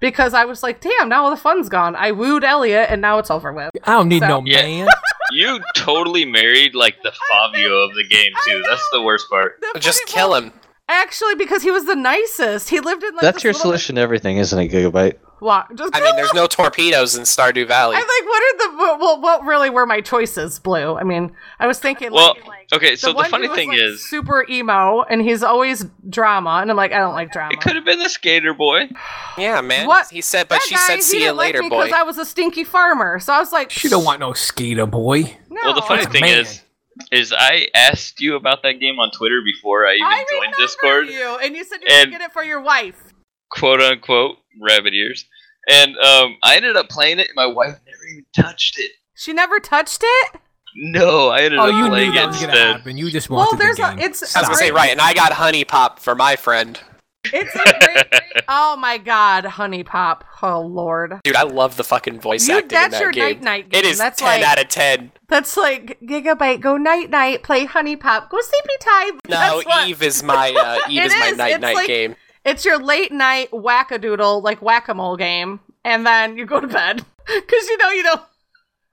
[0.00, 1.94] because I was like, damn, now all the fun's gone.
[1.94, 3.70] I wooed Elliott and now it's over with.
[3.84, 4.88] I don't need So- no man.
[5.30, 8.62] You totally married like the Fabio of the game too.
[8.68, 9.60] That's the worst part.
[9.60, 10.52] The Just kill him.
[10.88, 12.70] Actually, because he was the nicest.
[12.70, 15.18] He lived in like That's your solution to everything, isn't it, Gigabyte?
[15.40, 15.74] What?
[15.76, 17.94] Just I mean, there's no torpedoes in Stardew Valley.
[17.96, 20.96] I'm like, what are the what, what, what really were my choices, Blue?
[20.96, 23.68] I mean, I was thinking Well, like, okay, so the one funny dude was, thing
[23.68, 27.52] like, is, super emo, and he's always drama, and I'm like, I don't like drama.
[27.52, 28.90] it could have been the skater boy.
[29.38, 29.86] yeah, man.
[29.86, 30.08] What?
[30.10, 31.84] He said, but That she guy, said, he "See you didn't like later, me boy."
[31.84, 34.86] Because I was a stinky farmer, so I was like, She don't want no skater
[34.86, 35.22] boy.
[35.50, 35.60] No.
[35.64, 36.40] Well, the funny thing man.
[36.40, 36.62] is,
[37.12, 41.08] is I asked you about that game on Twitter before I even I joined Discord,
[41.08, 43.14] you, and you said you were And- gonna get it for your wife.
[43.50, 45.24] quote unquote, rabbit ears.
[45.70, 48.92] And um, I ended up playing it, and my wife never even touched it.
[49.14, 50.40] She never touched it.
[50.76, 52.76] No, I ended Oh, up you knew playing that it was gonna instead.
[52.76, 52.96] happen.
[52.98, 53.96] You just wanted Well, there's the a.
[53.98, 54.36] It's.
[54.36, 56.78] I was gonna say, right, and I got Honey Pop for my friend.
[57.32, 58.42] It's a great.
[58.48, 60.20] oh my God, HuniePop.
[60.40, 61.14] Oh Lord.
[61.24, 63.24] Dude, I love the fucking voice You- acting in that's that your game.
[63.24, 63.78] night-night game.
[63.80, 65.12] It is That's 10 like- out of 10.
[65.28, 66.60] That's like Gigabyte.
[66.60, 67.42] Go night night.
[67.42, 68.30] Play HuniePop.
[68.30, 69.18] Go sleepy time.
[69.28, 72.14] No, Eve is my uh, Eve It is my night night like- game.
[72.48, 76.66] It's your late night whack-a-doodle, like whack a mole game, and then you go to
[76.66, 78.22] bed because you know you don't.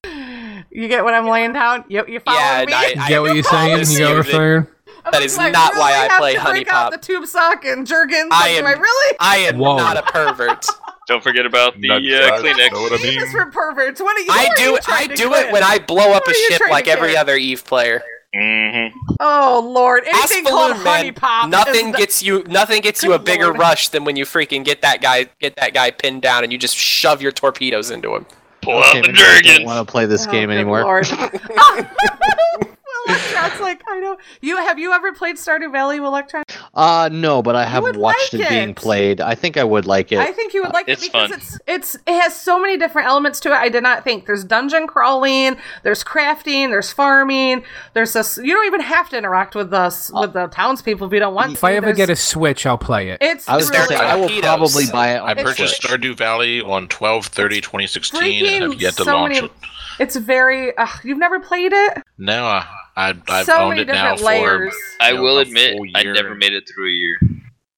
[0.72, 1.86] You get what I'm laying down.
[1.88, 2.74] You you follow Yeah, me?
[2.74, 3.70] and I- get what you're saying?
[3.72, 4.68] promise You get what you I'm that- saying?
[5.06, 6.91] I'm like, is do I not why I have play to Honey break out Pop.
[6.91, 8.30] The tube sock and Jergens.
[8.32, 9.18] I Like, am- do I really?
[9.22, 9.78] I am Whoa.
[9.78, 10.66] not a pervert.
[11.08, 12.72] Don't forget about the Nudge uh, Kleenex.
[12.74, 13.22] know what I This mean?
[13.24, 14.01] is for perverts.
[14.01, 14.28] What are you?
[14.32, 16.88] I who are do you I do it when I blow up a ship like
[16.88, 18.01] every other Eve player.
[18.36, 18.88] Hmm
[19.19, 20.03] Oh Lord!
[20.07, 21.13] Ask Anything called Balloon Honey Man.
[21.13, 21.49] Pop.
[21.49, 23.59] Nothing the- gets you nothing gets you a bigger Lord.
[23.59, 26.57] rush than when you freaking get that guy get that guy pinned down and you
[26.59, 28.25] just shove your torpedoes into him.
[28.61, 30.81] Pull out the maybe I don't want to play this Oh, game anymore.
[33.08, 33.20] Lord.
[33.22, 34.18] Electron's like I know.
[34.41, 36.43] You have you ever played Stardew Valley, Electron?
[36.74, 39.22] Uh no, but I have would watched like it being played.
[39.22, 40.20] I think I would like it.
[40.20, 41.39] I think you would like It's it because fun.
[41.39, 43.56] it's it's it has so many different elements to it.
[43.56, 48.38] I did not think there's dungeon crawling, there's crafting, there's farming, there's this.
[48.38, 51.47] You don't even have to interact with us with the townspeople if you don't want
[51.49, 51.53] to.
[51.53, 51.66] If to.
[51.68, 53.18] I ever There's- get a Switch, I'll play it.
[53.22, 54.41] it's I was really gonna say I will Torpedoes.
[54.74, 55.18] probably buy it.
[55.18, 59.03] I On It's- purchased Stardew Valley on 12 30 2016 and have freaking yet to
[59.03, 59.45] so launch many.
[59.47, 59.51] it.
[59.99, 60.76] It's very.
[60.78, 62.03] Uh, you've never played it.
[62.18, 62.66] No, I,
[62.96, 64.26] I, I've so owned it now different for.
[64.26, 64.76] layers.
[65.02, 67.20] I you know, will admit, I never made it through a year.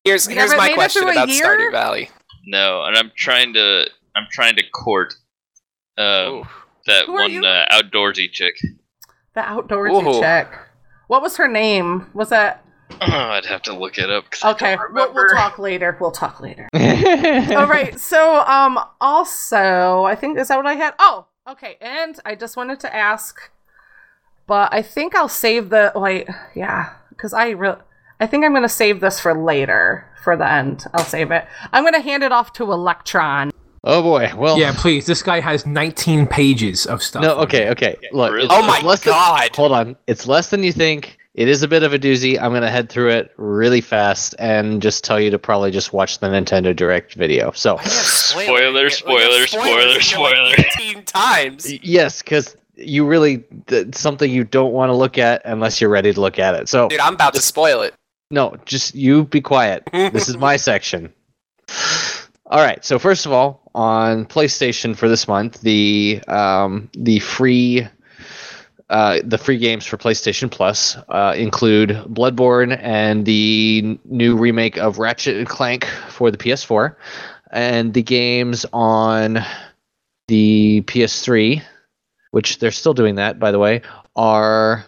[0.03, 1.43] Here's here's my question about year?
[1.43, 2.09] Stardew Valley.
[2.45, 5.13] No, and I'm trying to, I'm trying to court,
[5.97, 6.43] uh,
[6.85, 8.55] that Who one uh, outdoorsy chick.
[9.33, 10.21] The outdoorsy Ooh.
[10.21, 10.47] chick.
[11.07, 12.09] What was her name?
[12.13, 12.63] Was that
[13.01, 14.25] Oh, I'd have to look it up.
[14.43, 14.77] Okay?
[14.91, 15.97] We'll, we'll talk later.
[15.99, 16.67] We'll talk later.
[16.73, 17.99] All right.
[17.99, 20.93] So, um, also, I think is that what I had?
[20.99, 21.77] Oh, okay.
[21.81, 23.51] And I just wanted to ask,
[24.47, 26.27] but I think I'll save the wait.
[26.55, 27.77] Yeah, because I really,
[28.19, 30.85] I think I'm gonna save this for later for the end.
[30.93, 31.45] I'll save it.
[31.71, 33.51] I'm gonna hand it off to Electron.
[33.83, 34.31] Oh boy.
[34.35, 34.57] Well.
[34.57, 35.05] yeah, please.
[35.05, 37.21] This guy has 19 pages of stuff.
[37.23, 37.37] No.
[37.39, 37.69] Okay.
[37.69, 37.95] Okay.
[38.11, 38.33] Look.
[38.33, 38.47] Really?
[38.49, 39.55] Oh my it's less than- God.
[39.55, 39.95] hold on.
[40.07, 41.17] It's less than you think.
[41.35, 42.41] It is a bit of a doozy.
[42.41, 46.17] I'm gonna head through it really fast and just tell you to probably just watch
[46.19, 47.51] the Nintendo Direct video.
[47.51, 47.75] So.
[47.75, 49.51] Why do you have Spoiler, spoilers?
[49.51, 50.91] spoiler, spoiler, spoilers you know, like spoiler.
[50.93, 51.71] 18 times.
[51.83, 53.43] Yes, because you really
[53.93, 56.69] something you don't want to look at unless you're ready to look at it.
[56.69, 57.93] So Dude, I'm about to spoil it.
[58.31, 59.83] no, just you be quiet.
[59.91, 61.11] this is my section.
[62.45, 62.83] All right.
[62.85, 67.87] So first of all, on PlayStation for this month, the um, the free
[68.89, 74.97] uh, the free games for PlayStation Plus uh, include Bloodborne and the new remake of
[74.97, 76.95] Ratchet and Clank for the PS4,
[77.51, 79.39] and the games on
[80.29, 81.61] the PS3,
[82.31, 83.81] which they're still doing that, by the way,
[84.15, 84.85] are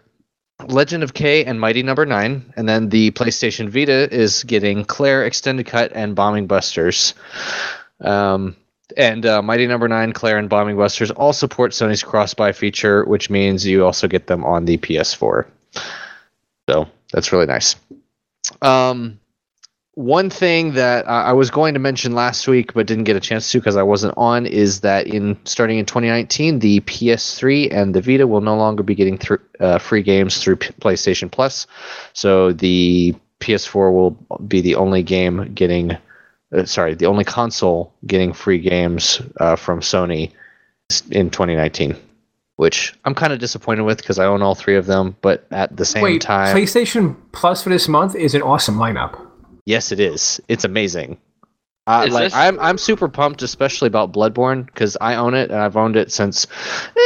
[0.68, 5.26] Legend of Kay and Mighty Number Nine, and then the PlayStation Vita is getting Claire
[5.26, 7.14] Extended Cut and Bombing Busters.
[8.02, 8.56] Um,
[8.98, 13.30] and uh, Mighty Number Nine, Claire, and Bombing Busters all support Sony's cross-buy feature, which
[13.30, 15.46] means you also get them on the PS4.
[16.70, 17.76] So that's really nice.
[18.62, 19.20] Um,
[20.00, 23.52] one thing that I was going to mention last week but didn't get a chance
[23.52, 28.00] to because I wasn't on is that in starting in 2019, the PS3 and the
[28.00, 31.68] Vita will no longer be getting through uh, free games through P- PlayStation Plus.
[32.14, 34.12] So the PS4 will
[34.48, 35.98] be the only game getting,
[36.56, 40.32] uh, sorry, the only console getting free games uh, from Sony
[41.12, 41.94] in 2019.
[42.56, 45.76] Which I'm kind of disappointed with because I own all three of them, but at
[45.76, 49.29] the same Wait, time, PlayStation Plus for this month is an awesome lineup.
[49.70, 50.42] Yes, it is.
[50.48, 51.20] It's amazing.
[51.86, 55.52] Uh, Is like this- I'm, I'm super pumped, especially about Bloodborne because I own it
[55.52, 56.48] and I've owned it since,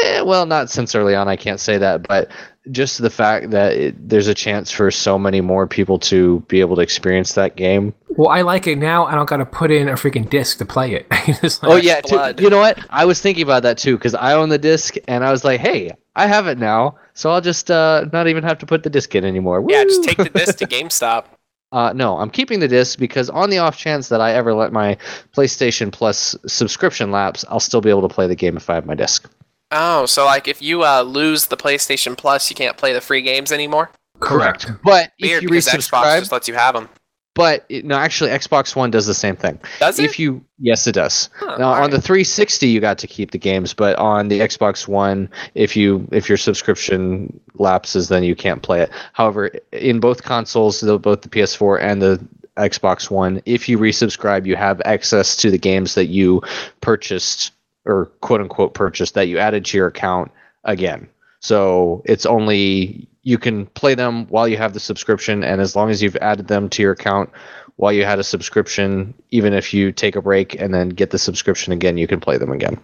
[0.06, 1.28] eh, well, not since early on.
[1.28, 2.30] I can't say that, but
[2.72, 6.62] just the fact that it, there's a chance for so many more people to be
[6.62, 7.94] able to experience that game.
[8.12, 9.06] Well, I like it now.
[9.08, 11.06] I don't got to put in a freaking disc to play it.
[11.44, 12.40] Like- Oh yeah, too- blood.
[12.40, 12.80] you know what?
[12.90, 15.60] I was thinking about that too because I own the disc and I was like,
[15.60, 18.90] hey, I have it now, so I'll just uh, not even have to put the
[18.90, 19.66] disc in anymore.
[19.68, 21.26] Yeah, just take the disc to GameStop.
[21.74, 24.72] Uh, no, I'm keeping the disc because on the off chance that I ever let
[24.72, 24.96] my
[25.36, 28.86] PlayStation Plus subscription lapse, I'll still be able to play the game if I have
[28.86, 29.28] my disc.
[29.72, 33.24] Oh, so like if you uh, lose the PlayStation Plus, you can't play the free
[33.24, 33.90] games anymore.
[34.20, 34.68] correct.
[34.84, 36.90] But Weird if you because Xbox just lets you have them.
[37.36, 39.60] But it, no, actually, Xbox One does the same thing.
[39.80, 40.06] Does it?
[40.06, 41.30] If you, yes, it does.
[41.36, 44.88] Huh, Now on the 360, you got to keep the games, but on the Xbox
[44.88, 48.92] One, if you if your subscription lapses, then you can't play it.
[49.14, 52.28] However, in both consoles, the, both the PS4 and the
[52.58, 56.42] Xbox One, if you resubscribe, you have access to the games that you
[56.82, 57.52] purchased
[57.86, 60.32] or quote unquote purchased that you added to your account
[60.64, 61.08] again.
[61.44, 65.90] So it's only you can play them while you have the subscription, and as long
[65.90, 67.30] as you've added them to your account
[67.76, 71.20] while you had a subscription, even if you take a break and then get the
[71.20, 72.80] subscription again, you can play them again.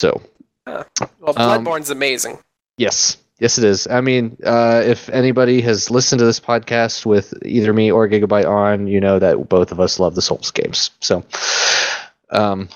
[0.00, 0.22] So
[0.66, 0.86] Well,
[1.36, 2.38] Um, Bloodborne's amazing.
[2.78, 3.88] yes, yes, it is.
[3.88, 8.48] I mean, uh, if anybody has listened to this podcast with either me or Gigabyte
[8.48, 10.90] on, you know that both of us love the Souls games.
[11.00, 11.24] So,
[12.30, 12.68] um,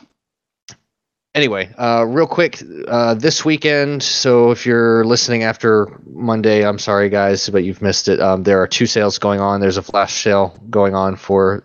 [1.36, 4.02] anyway, uh, real quick, uh, this weekend.
[4.02, 8.20] So if you're listening after Monday, I'm sorry guys, but you've missed it.
[8.20, 9.60] Um, there are two sales going on.
[9.60, 11.62] There's a flash sale going on for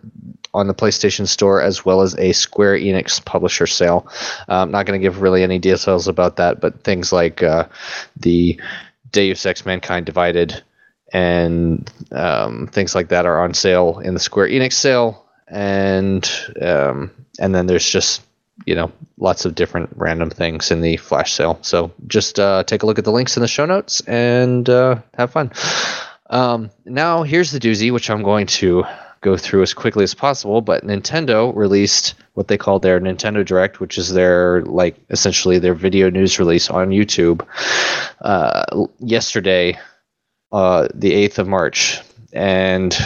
[0.54, 4.06] on the PlayStation Store as well as a Square Enix publisher sale.
[4.50, 7.68] Uh, I'm not going to give really any details about that, but things like uh,
[8.18, 8.60] the
[9.12, 10.62] Deus Ex Mankind Divided
[11.14, 16.30] and um, things like that are on sale in the Square Enix sale, and
[16.62, 18.22] um, and then there's just
[18.66, 21.60] you know lots of different random things in the flash sale.
[21.62, 25.02] So just uh, take a look at the links in the show notes and uh,
[25.14, 25.52] have fun.
[26.30, 28.86] Um, now here's the doozy, which I'm going to
[29.22, 30.62] go through as quickly as possible.
[30.62, 35.76] But Nintendo released what they call their Nintendo Direct, which is their like essentially their
[35.76, 37.46] video news release on YouTube
[38.22, 39.78] uh, yesterday,
[40.52, 42.00] uh, the eighth of March,
[42.34, 42.98] and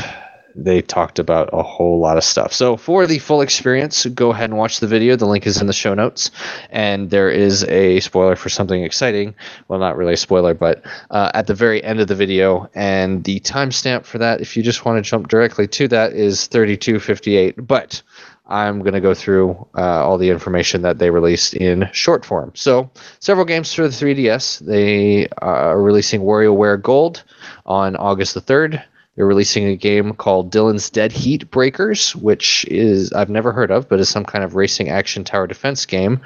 [0.56, 2.54] they talked about a whole lot of stuff.
[2.54, 5.16] So for the full experience, go ahead and watch the video.
[5.16, 6.32] The link is in the show notes,
[6.70, 9.36] and there is a spoiler for something exciting.
[9.68, 13.24] Well, not really a spoiler, but uh, at the very end of the video, and
[13.24, 17.68] the timestamp for that, if you just want to jump directly to that, is 32:58.
[17.68, 18.02] But
[18.48, 22.52] I'm going to go through uh, all the information that they released in short form.
[22.54, 24.60] So, several games for the 3DS.
[24.60, 27.24] They are releasing WarioWare Gold
[27.66, 28.84] on August the 3rd.
[29.16, 33.88] They're releasing a game called Dillon's Dead Heat Breakers, which is I've never heard of,
[33.88, 36.20] but is some kind of racing action tower defense game.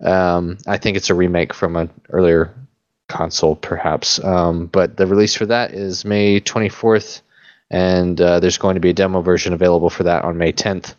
[0.00, 2.52] Um, I think it's a remake from an earlier
[3.08, 4.22] console, perhaps.
[4.24, 7.20] Um, but the release for that is May 24th,
[7.70, 10.94] and uh, there's going to be a demo version available for that on May 10th.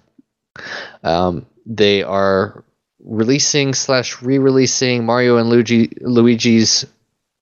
[1.03, 2.63] Um, they are
[3.03, 6.85] releasing slash re-releasing Mario and Luigi, Luigi's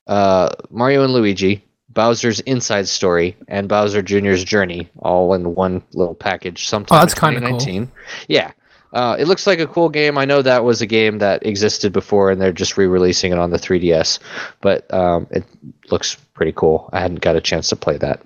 [0.07, 1.63] uh, Mario and Luigi,
[1.93, 6.67] Bowser's Inside Story, and Bowser Jr.'s Journey, all in one little package.
[6.67, 7.59] Sometime Oh, that's in kinda cool.
[7.59, 7.91] 2019.
[8.27, 8.51] Yeah.
[8.93, 10.17] Uh, it looks like a cool game.
[10.19, 13.49] I know that was a game that existed before, and they're just re-releasing it on
[13.49, 14.19] the 3DS.
[14.61, 15.43] But um, it
[15.89, 16.89] looks pretty cool.
[16.93, 18.21] I hadn't got a chance to play that.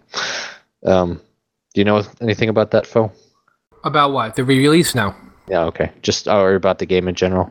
[0.85, 1.21] Um,
[1.73, 3.13] do you know anything about that, Phil?
[3.85, 4.35] About what?
[4.35, 5.15] The re-release now.
[5.47, 5.91] Yeah, okay.
[6.01, 7.49] Just or about the game in general.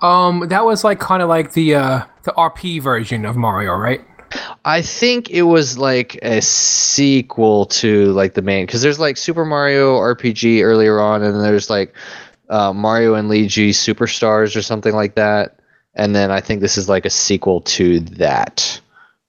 [0.00, 4.00] Um, that was like kind of like the uh the RP version of Mario, right?
[4.64, 9.44] I think it was like a sequel to like the main because there's like Super
[9.44, 11.94] Mario RPG earlier on, and then there's like
[12.48, 15.58] uh, Mario and Luigi Superstars or something like that,
[15.94, 18.80] and then I think this is like a sequel to that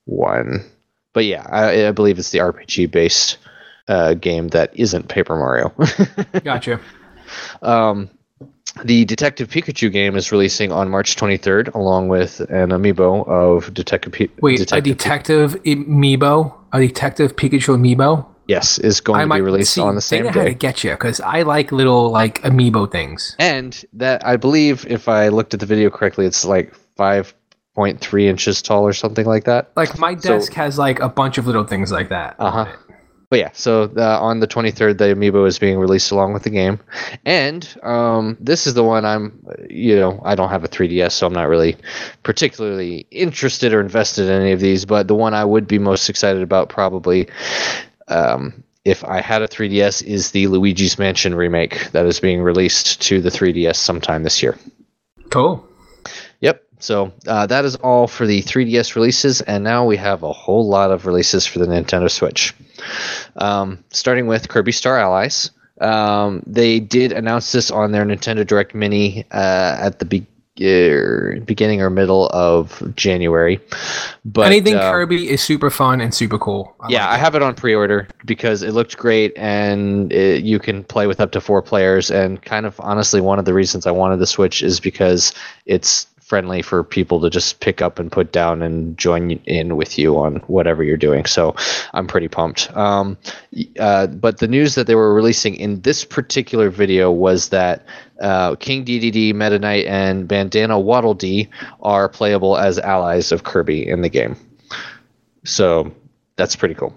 [0.04, 0.64] one.
[1.12, 3.38] But yeah, I, I believe it's the RPG based
[3.88, 5.72] uh, game that isn't Paper Mario.
[6.44, 6.80] Gotcha.
[7.62, 8.10] Um,
[8.84, 14.30] the Detective Pikachu game is releasing on March 23rd, along with an amiibo of Detective.
[14.40, 18.26] Wait, a detective amiibo, a detective Pikachu amiibo.
[18.46, 20.90] Yes, is going to be released see, on the same know how to get you
[20.90, 23.36] because I like little like amiibo things.
[23.38, 28.60] And that I believe, if I looked at the video correctly, it's like 5.3 inches
[28.60, 29.70] tall or something like that.
[29.76, 32.34] Like my So- desk has like a bunch of little things like that.
[32.40, 32.66] Uh huh.
[33.30, 36.50] But yeah, so uh, on the 23rd, the amiibo is being released along with the
[36.50, 36.80] game,
[37.24, 41.28] and um, this is the one I'm, you know, I don't have a 3DS, so
[41.28, 41.76] I'm not really
[42.24, 44.84] particularly interested or invested in any of these.
[44.84, 47.28] But the one I would be most excited about, probably,
[48.08, 53.00] um, if I had a 3DS, is the Luigi's Mansion remake that is being released
[53.02, 54.58] to the 3DS sometime this year.
[55.30, 55.64] Cool.
[56.40, 56.64] Yep.
[56.80, 60.66] So uh, that is all for the 3DS releases, and now we have a whole
[60.66, 62.54] lot of releases for the Nintendo Switch.
[63.36, 65.50] Um, starting with Kirby Star Allies.
[65.80, 70.26] Um, they did announce this on their Nintendo Direct Mini uh, at the be-
[70.60, 73.60] er, beginning or middle of January.
[74.24, 76.74] But Anything uh, Kirby is super fun and super cool.
[76.80, 80.58] I yeah, like I have it on pre-order because it looked great, and it, you
[80.58, 82.10] can play with up to four players.
[82.10, 85.32] And kind of honestly, one of the reasons I wanted the Switch is because
[85.64, 89.98] it's friendly for people to just pick up and put down and join in with
[89.98, 91.26] you on whatever you're doing.
[91.26, 91.56] So
[91.92, 92.74] I'm pretty pumped.
[92.76, 93.18] Um,
[93.80, 97.84] uh, but the news that they were releasing in this particular video was that
[98.20, 101.48] uh, King Dedede, Meta Knight, and Bandana Waddle Dee
[101.80, 104.36] are playable as allies of Kirby in the game.
[105.44, 105.92] So
[106.36, 106.94] that's pretty cool.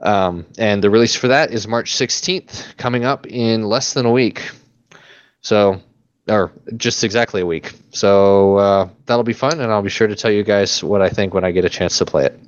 [0.00, 4.10] Um, and the release for that is March 16th, coming up in less than a
[4.10, 4.50] week.
[5.42, 5.80] So,
[6.28, 7.72] or just exactly a week.
[7.90, 11.08] So uh, that'll be fun, and I'll be sure to tell you guys what I
[11.08, 12.38] think when I get a chance to play it.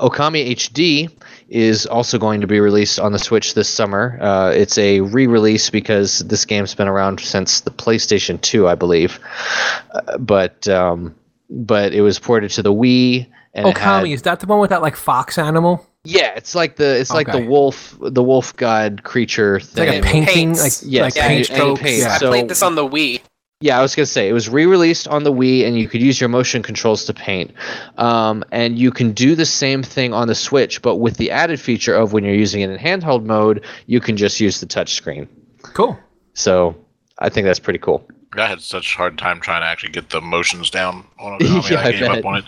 [0.00, 1.10] Okami HD
[1.48, 4.18] is also going to be released on the Switch this summer.
[4.20, 9.20] Uh, it's a re-release because this game's been around since the PlayStation 2, I believe.
[9.92, 11.14] Uh, but um,
[11.50, 13.26] but it was ported to the Wii.
[13.54, 15.86] And it had- is that the one with that like fox animal?
[16.04, 20.00] yeah, it's like the it's like the wolf the wolf god creature It's like a
[20.00, 21.80] painting, like Yes, like yeah, paint and- and strokes.
[21.82, 21.98] paint.
[21.98, 22.14] yeah.
[22.14, 23.20] I played this on the Wii.
[23.62, 26.18] Yeah, I was gonna say it was re-released on the Wii, and you could use
[26.18, 27.52] your motion controls to paint.
[27.98, 31.60] Um, and you can do the same thing on the Switch, but with the added
[31.60, 34.94] feature of when you're using it in handheld mode, you can just use the touch
[34.94, 35.28] screen.
[35.74, 35.98] Cool.
[36.32, 36.74] So
[37.18, 38.02] I think that's pretty cool.
[38.38, 41.38] I had such a hard time trying to actually get the motions down on a
[41.44, 41.70] Okami.
[41.70, 42.18] Yeah, I I gave bet.
[42.20, 42.44] up on it.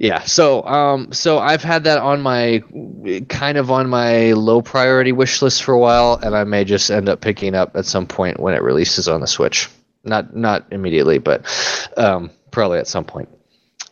[0.00, 2.62] Yeah, so um, so I've had that on my
[3.28, 6.90] kind of on my low priority wish list for a while, and I may just
[6.90, 9.68] end up picking up at some point when it releases on the Switch.
[10.02, 11.44] Not not immediately, but
[11.98, 13.28] um, probably at some point.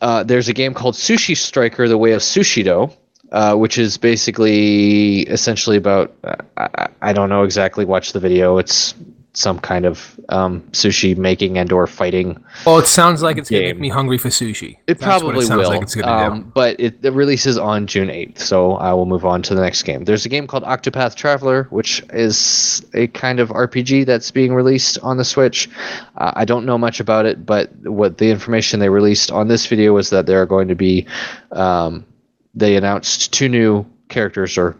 [0.01, 2.91] Uh, there's a game called Sushi Striker: The Way of Sushido,
[3.31, 6.11] uh, which is basically essentially about
[6.57, 7.85] I, I don't know exactly.
[7.85, 8.57] Watch the video.
[8.57, 8.95] It's
[9.39, 12.43] some kind of um, sushi making and or fighting.
[12.65, 14.73] Well, it sounds like it's gonna make me hungry for sushi.
[14.85, 16.33] It That's probably it will, like it's gonna do.
[16.33, 19.61] um, but it, it releases on June 8th, so I will move on to the
[19.61, 20.03] next game.
[20.03, 24.99] There's a game called Octopath Traveler, which is a kind of RPG that's being released
[24.99, 25.69] on the Switch.
[26.17, 29.65] Uh, I don't know much about it, but what the information they released on this
[29.67, 31.07] video was that there are going to be,
[31.53, 32.05] um,
[32.53, 34.75] they announced two new characters or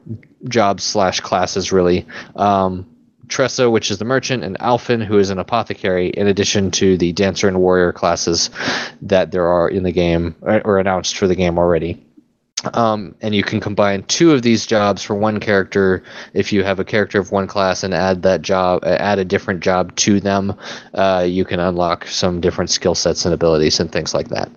[0.49, 2.05] jobs slash classes, really.
[2.36, 2.88] Um,
[3.30, 7.13] Tressa, which is the merchant, and Alfyn, who is an apothecary, in addition to the
[7.13, 8.49] dancer and warrior classes
[9.01, 12.03] that there are in the game or, or announced for the game already.
[12.73, 16.03] Um, and you can combine two of these jobs for one character
[16.34, 19.23] if you have a character of one class and add that job, uh, add a
[19.23, 20.53] different job to them.
[20.93, 24.49] Uh, you can unlock some different skill sets and abilities and things like that.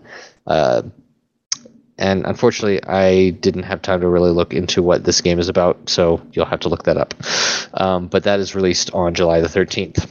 [0.49, 0.83] Uh,
[2.03, 5.89] and unfortunately, I didn't have time to really look into what this game is about,
[5.89, 7.15] so you'll have to look that up.
[7.75, 10.11] Um, but that is released on July the 13th.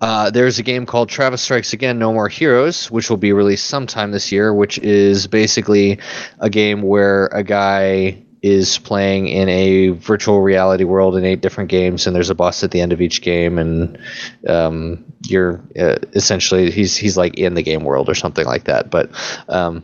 [0.00, 3.66] Uh, there's a game called Travis Strikes Again No More Heroes, which will be released
[3.66, 5.98] sometime this year, which is basically
[6.38, 11.70] a game where a guy is playing in a virtual reality world in eight different
[11.70, 13.98] games, and there's a boss at the end of each game, and
[14.46, 18.90] um, you're uh, essentially he's he's like in the game world or something like that.
[18.90, 19.10] But
[19.48, 19.82] um,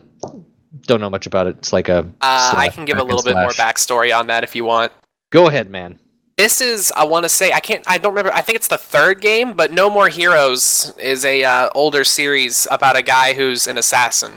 [0.91, 1.55] don't know much about it.
[1.57, 4.55] It's like a Uh, I can give a little bit more backstory on that if
[4.55, 4.91] you want.
[5.31, 5.97] Go ahead, man.
[6.37, 8.33] This is, I want to say, I can't, I don't remember.
[8.33, 12.67] I think it's the third game, but No More Heroes is a uh, older series
[12.71, 14.33] about a guy who's an assassin.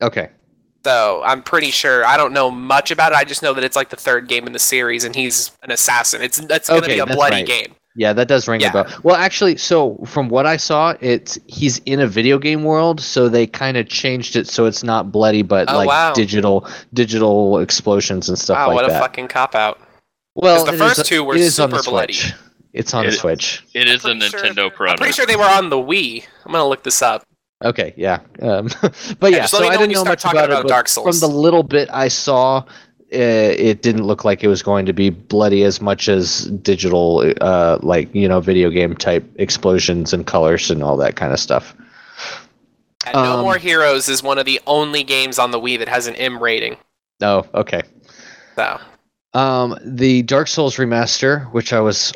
[0.00, 0.30] Okay.
[0.84, 2.06] So I'm pretty sure.
[2.06, 3.16] I don't know much about it.
[3.16, 5.70] I just know that it's like the third game in the series, and he's an
[5.70, 6.22] assassin.
[6.22, 7.46] It's that's going to Okay, be a bloody right.
[7.46, 7.74] game.
[7.96, 8.68] Yeah, that does ring Yeah.
[8.70, 8.86] a bell.
[9.02, 13.28] Well, actually, so from what I saw, it's he's in a video game world, so
[13.28, 16.12] they kind of changed it so it's not bloody, but Oh, like wow.
[16.12, 18.92] digital digital explosions and stuff Wow, like that.
[18.92, 19.80] what a fucking cop out.
[20.36, 22.12] Well, the it is- first two were it is on super bloody.
[22.14, 22.34] Switch.
[22.72, 23.64] It's on It- the Switch.
[23.74, 25.00] It is a Pretty sure- Nintendo I'm product.
[25.00, 26.24] pretty sure they were on the Wii.
[26.46, 27.24] I'm gonna look this up.
[27.64, 28.20] Okay, yeah.
[28.40, 28.68] Um,
[29.18, 30.68] but yeah, just so I didn't know start much talking about, about it.
[30.68, 31.18] Dark Souls.
[31.18, 32.62] From the little bit I saw,
[33.10, 37.78] it didn't look like it was going to be bloody as much as digital, uh,
[37.82, 41.74] like you know, video game type explosions and colors and all that kind of stuff.
[43.06, 45.88] And No Um, More Heroes is one of the only games on the Wii that
[45.88, 46.76] has an M rating.
[47.22, 47.82] Oh, okay.
[48.56, 48.78] So
[49.32, 52.12] Um, the Dark Souls remaster, which I was,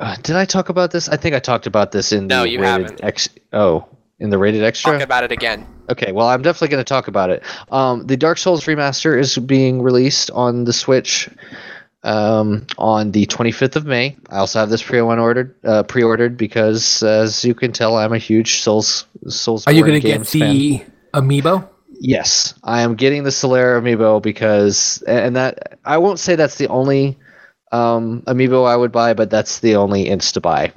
[0.00, 1.08] uh, did I talk about this?
[1.08, 3.04] I think I talked about this in the No, you rated haven't.
[3.04, 3.28] X.
[3.52, 3.86] Oh,
[4.18, 4.92] in the rated extra.
[4.92, 5.66] talk about it again.
[5.90, 7.42] Okay, well, I'm definitely going to talk about it.
[7.70, 11.28] Um, the Dark Souls remaster is being released on the Switch
[12.02, 14.16] um, on the 25th of May.
[14.30, 18.60] I also have this pre-ordered, uh, pre-ordered because, as you can tell, I'm a huge
[18.60, 19.66] Souls Souls.
[19.66, 20.54] Are you going to games get fan.
[20.54, 21.68] the amiibo?
[21.98, 26.68] Yes, I am getting the Solaire amiibo because, and that I won't say that's the
[26.68, 27.18] only
[27.72, 30.72] um, amiibo I would buy, but that's the only insta buy.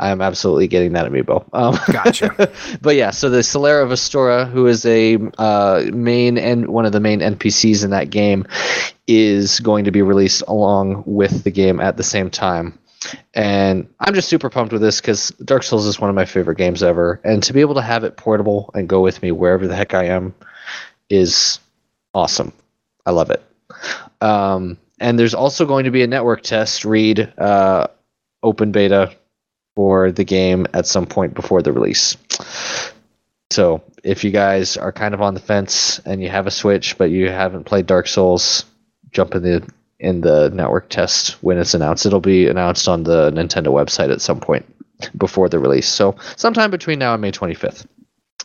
[0.00, 1.44] I am absolutely getting that amiibo.
[1.52, 2.50] Um, Gotcha.
[2.82, 6.92] but yeah, so the Solaire of Astora, who is a uh, main and one of
[6.92, 8.46] the main NPCs in that game,
[9.06, 12.76] is going to be released along with the game at the same time.
[13.34, 16.58] And I'm just super pumped with this because Dark Souls is one of my favorite
[16.58, 19.66] games ever, and to be able to have it portable and go with me wherever
[19.66, 20.34] the heck I am
[21.10, 21.60] is
[22.14, 22.52] awesome.
[23.06, 23.44] I love it.
[24.20, 27.88] Um, and there's also going to be a network test read uh,
[28.42, 29.14] open beta
[29.74, 32.16] for the game at some point before the release.
[33.50, 36.98] So if you guys are kind of on the fence and you have a Switch
[36.98, 38.64] but you haven't played Dark Souls,
[39.10, 39.68] jump in the
[40.00, 42.04] in the network test when it's announced.
[42.04, 44.66] It'll be announced on the Nintendo website at some point
[45.16, 45.88] before the release.
[45.88, 47.86] So sometime between now and May 25th.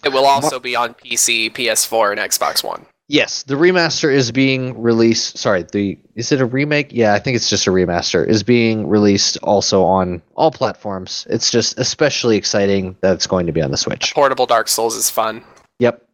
[0.03, 2.85] It will also be on PC, PS4, and Xbox One.
[3.11, 5.35] Yes, the remaster is being released.
[5.35, 6.89] Sorry, the is it a remake?
[6.91, 8.25] Yeah, I think it's just a remaster.
[8.25, 11.25] Is being released also on all platforms.
[11.27, 14.13] It's just especially exciting that it's going to be on the Switch.
[14.13, 15.43] Portable Dark Souls is fun.
[15.79, 16.07] Yep,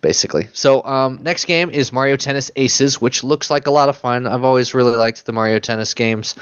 [0.00, 0.48] basically.
[0.54, 4.26] So um, next game is Mario Tennis Aces, which looks like a lot of fun.
[4.26, 6.36] I've always really liked the Mario Tennis games.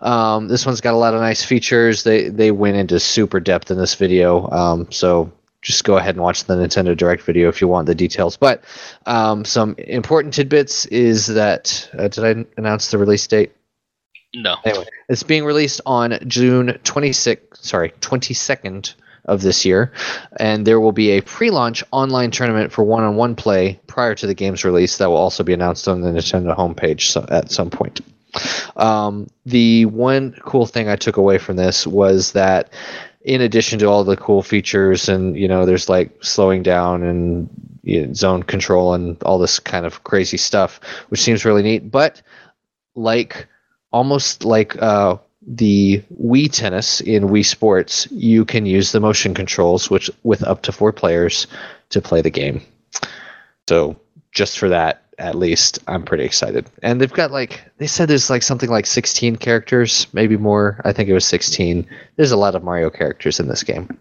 [0.00, 2.04] Um, this one's got a lot of nice features.
[2.04, 4.48] They they went into super depth in this video.
[4.50, 5.30] Um, so
[5.62, 8.36] just go ahead and watch the Nintendo Direct video if you want the details.
[8.36, 8.64] But
[9.06, 13.52] um, some important tidbits is that uh, did I announce the release date?
[14.34, 14.56] No.
[14.64, 18.94] Anyway, it's being released on June 26th, sorry, 22nd
[19.26, 19.92] of this year,
[20.40, 24.64] and there will be a pre-launch online tournament for one-on-one play prior to the game's
[24.64, 28.00] release that will also be announced on the Nintendo homepage so, at some point.
[28.76, 32.72] Um, the one cool thing I took away from this was that
[33.24, 37.48] in addition to all the cool features and you know there's like slowing down and
[37.82, 41.90] you know, zone control and all this kind of crazy stuff, which seems really neat.
[41.90, 42.22] But
[42.94, 43.46] like
[43.92, 45.16] almost like uh,
[45.46, 50.62] the Wii Tennis in Wii Sports, you can use the motion controls, which with up
[50.62, 51.46] to four players
[51.90, 52.62] to play the game.
[53.68, 53.96] So
[54.32, 56.68] just for that, at least, I'm pretty excited.
[56.82, 60.80] And they've got like they said there's like something like 16 characters, maybe more.
[60.84, 61.86] I think it was 16.
[62.16, 63.96] There's a lot of Mario characters in this game.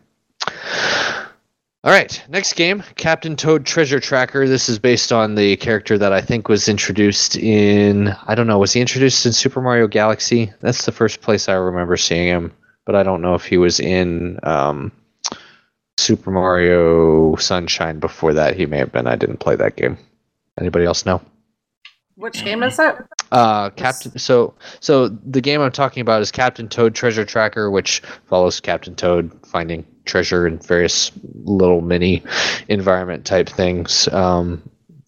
[1.84, 4.48] All right, next game, Captain Toad Treasure Tracker.
[4.48, 8.60] This is based on the character that I think was introduced in I don't know,
[8.60, 10.54] was he introduced in Super Mario Galaxy?
[10.62, 12.54] That's the first place I remember seeing him,
[12.86, 14.92] but I don't know if he was in um,
[15.98, 18.56] Super Mario Sunshine before that.
[18.56, 19.08] He may have been.
[19.08, 19.98] I didn't play that game.
[20.60, 21.22] Anybody else know?
[22.16, 22.96] Which game is it?
[23.32, 24.20] Uh, Captain.
[24.20, 28.96] So, so the game I'm talking about is Captain Toad Treasure Tracker, which follows Captain
[28.96, 31.12] Toad finding treasure in various
[31.46, 32.24] little mini
[32.68, 34.62] environment type things um,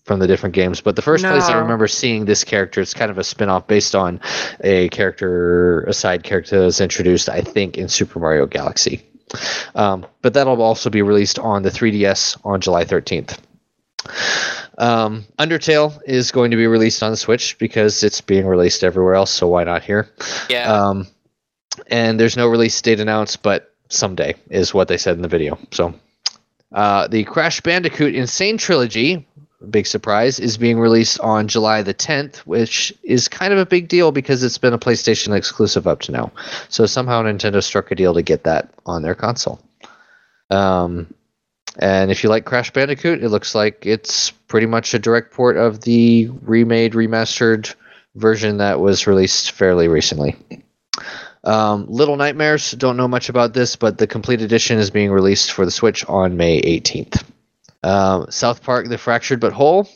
[0.06, 0.82] from the different games.
[0.82, 3.96] But the first place I remember seeing this character, it's kind of a spin-off based
[3.96, 4.20] on
[4.62, 9.08] a character, a side character that was introduced, I think, in Super Mario Galaxy.
[9.76, 13.38] Um, but that'll also be released on the 3DS on July 13th.
[14.78, 19.16] Um, Undertale is going to be released on the Switch because it's being released everywhere
[19.16, 20.10] else, so why not here?
[20.50, 20.72] Yeah.
[20.72, 21.08] Um,
[21.88, 25.58] and there's no release date announced, but someday is what they said in the video.
[25.72, 25.94] So,
[26.72, 28.28] uh, the Crash Bandicoot N.
[28.28, 29.28] Sane Trilogy,
[29.70, 33.88] big surprise, is being released on July the 10th, which is kind of a big
[33.88, 36.32] deal because it's been a PlayStation exclusive up to now.
[36.70, 39.62] So somehow Nintendo struck a deal to get that on their console.
[40.50, 41.14] Um,
[41.80, 45.58] and if you like Crash Bandicoot, it looks like it's pretty much a direct port
[45.58, 47.74] of the remade, remastered
[48.16, 50.36] version that was released fairly recently.
[51.44, 55.52] Um, Little Nightmares, don't know much about this, but the complete edition is being released
[55.52, 57.24] for the Switch on May 18th.
[57.84, 59.90] Um, South Park The Fractured But Whole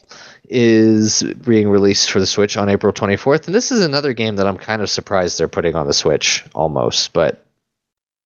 [0.50, 3.46] is being released for the Switch on April 24th.
[3.46, 6.44] And this is another game that I'm kind of surprised they're putting on the Switch
[6.54, 7.46] almost, but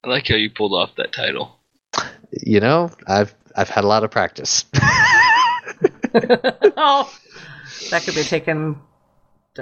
[0.03, 1.59] I like how you pulled off that title.
[2.31, 4.65] you know, I've I've had a lot of practice.
[6.13, 7.13] oh,
[7.89, 8.77] that could be taken.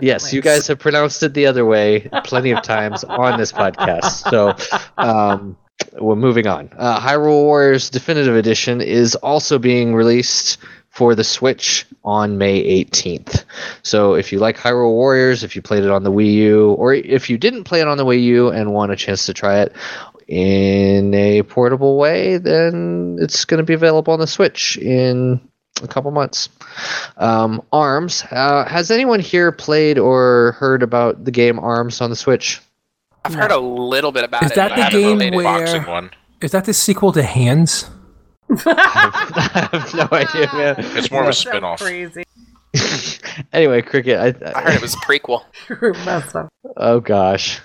[0.01, 4.29] yes, you guys have pronounced it the other way plenty of times on this podcast.
[4.29, 4.55] So,
[4.97, 5.57] um,
[5.99, 6.69] we're moving on.
[6.77, 10.57] Uh, Hyrule Warriors Definitive Edition is also being released
[10.89, 13.45] for the Switch on May 18th.
[13.83, 16.93] So, if you like Hyrule Warriors, if you played it on the Wii U, or
[16.93, 19.59] if you didn't play it on the Wii U and want a chance to try
[19.59, 19.73] it
[20.29, 25.41] in a portable way, then it's going to be available on the Switch in
[25.81, 26.49] a couple months.
[27.17, 28.23] Um, Arms.
[28.29, 32.61] Uh, has anyone here played or heard about the game Arms on the Switch?
[33.25, 34.55] I've heard a little bit about Is it.
[34.55, 35.35] that the game played it.
[35.35, 36.11] where- one.
[36.41, 37.89] Is that the sequel to Hands?
[38.65, 40.75] I have no idea, man.
[40.97, 41.79] It's more of a So spin-off.
[41.81, 42.23] Crazy.
[43.53, 44.19] anyway, Cricket.
[44.43, 45.43] I, I heard it was a prequel.
[46.77, 47.59] Oh gosh.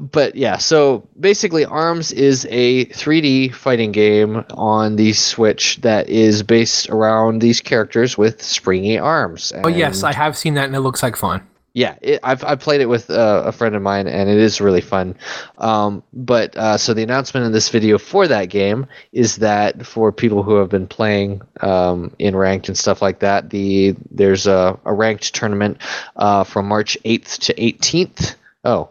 [0.00, 6.42] But yeah, so basically ARMS is a 3D fighting game on the Switch that is
[6.42, 9.52] based around these characters with springy arms.
[9.64, 11.46] Oh yes, I have seen that, and it looks like fun.
[11.72, 14.60] yeah, it, I've I've played it with uh, a friend of mine, and it is
[14.60, 15.16] really fun.
[15.58, 20.12] Um, but uh, so the announcement in this video for that game is that for
[20.12, 24.78] people who have been playing um, in ranked and stuff like that, the there's a,
[24.84, 25.78] a ranked tournament
[26.16, 28.34] uh, from March 8th to 18th.
[28.64, 28.88] Oh.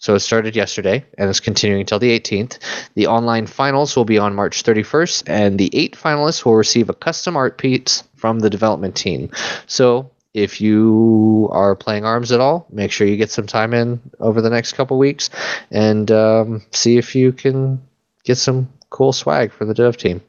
[0.00, 2.58] So it started yesterday and it's continuing until the 18th.
[2.94, 6.94] The online finals will be on March 31st, and the eight finalists will receive a
[6.94, 9.30] custom art piece from the development team.
[9.66, 14.00] So if you are playing arms at all, make sure you get some time in
[14.18, 15.28] over the next couple weeks
[15.70, 17.82] and um, see if you can
[18.24, 20.22] get some cool swag for the dev team.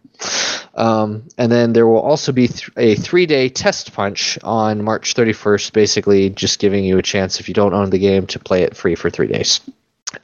[0.75, 5.13] Um, and then there will also be th- a three day test punch on March
[5.15, 8.63] 31st, basically just giving you a chance, if you don't own the game, to play
[8.63, 9.59] it free for three days.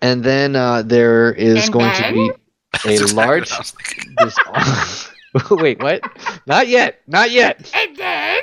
[0.01, 2.13] And then uh, there is And going then?
[2.13, 2.29] to be
[2.89, 3.51] a exactly large.
[3.51, 4.15] I was thinking.
[4.17, 5.11] there's-
[5.51, 6.01] Wait, what?
[6.47, 7.01] Not yet.
[7.07, 7.69] Not yet.
[7.75, 8.41] And then.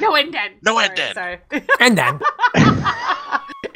[0.00, 0.52] No, and then.
[0.62, 1.14] No, and Sorry, then.
[1.50, 1.62] Sorry.
[1.80, 2.20] And then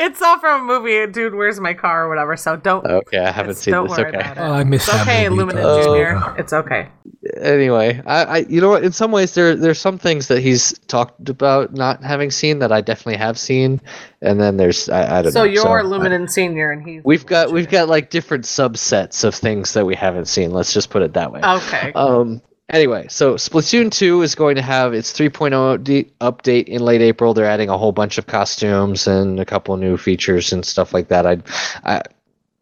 [0.01, 2.85] it's all from a movie, Dude, Where's My Car or whatever, so don't.
[2.87, 3.99] Okay, I haven't it's- seen don't this.
[3.99, 4.19] worry Okay.
[4.21, 4.41] about it.
[4.41, 5.83] oh, I missed It's that okay, movie, Luminen though.
[5.85, 6.35] Junior.
[6.39, 6.89] It's okay.
[7.37, 8.83] anyway, I, I you know what?
[8.85, 12.73] In some ways, there there's some things that he's talked about not having seen that
[12.73, 13.81] I definitely have seen,
[14.23, 15.45] and then there's I, I don't So know.
[15.45, 17.03] you're I- Luminen Senior, and he's.
[17.05, 20.51] we've got we've got like different subsets of things that we haven't seen.
[20.53, 21.41] Let's just put it that way.
[21.43, 21.93] Okay.
[21.95, 22.41] Um.
[22.71, 27.35] Anyway, so Splatoon 2 is going to have its 3.0 d- update in late April.
[27.35, 31.09] They're adding a whole bunch of costumes and a couple new features and stuff like
[31.09, 31.27] that.
[31.27, 31.39] I,
[31.85, 32.03] I,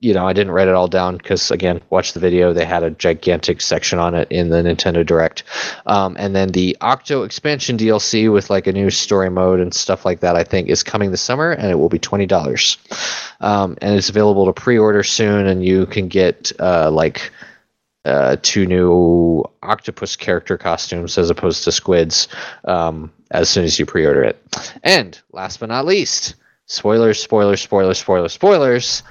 [0.01, 2.53] you know, I didn't write it all down because again, watch the video.
[2.53, 5.43] They had a gigantic section on it in the Nintendo Direct,
[5.87, 10.05] um, and then the Octo expansion DLC with like a new story mode and stuff
[10.05, 10.37] like that.
[10.37, 12.79] I think is coming this summer, and it will be twenty dollars,
[13.41, 17.33] um, and it's available to pre-order soon, and you can get uh, like
[18.09, 22.29] uh, two new octopus character costumes as opposed to squids
[22.65, 24.43] um, as soon as you pre-order it.
[24.83, 26.35] And last but not least,
[26.67, 29.03] spoilers, spoilers, spoilers, spoilers, spoilers.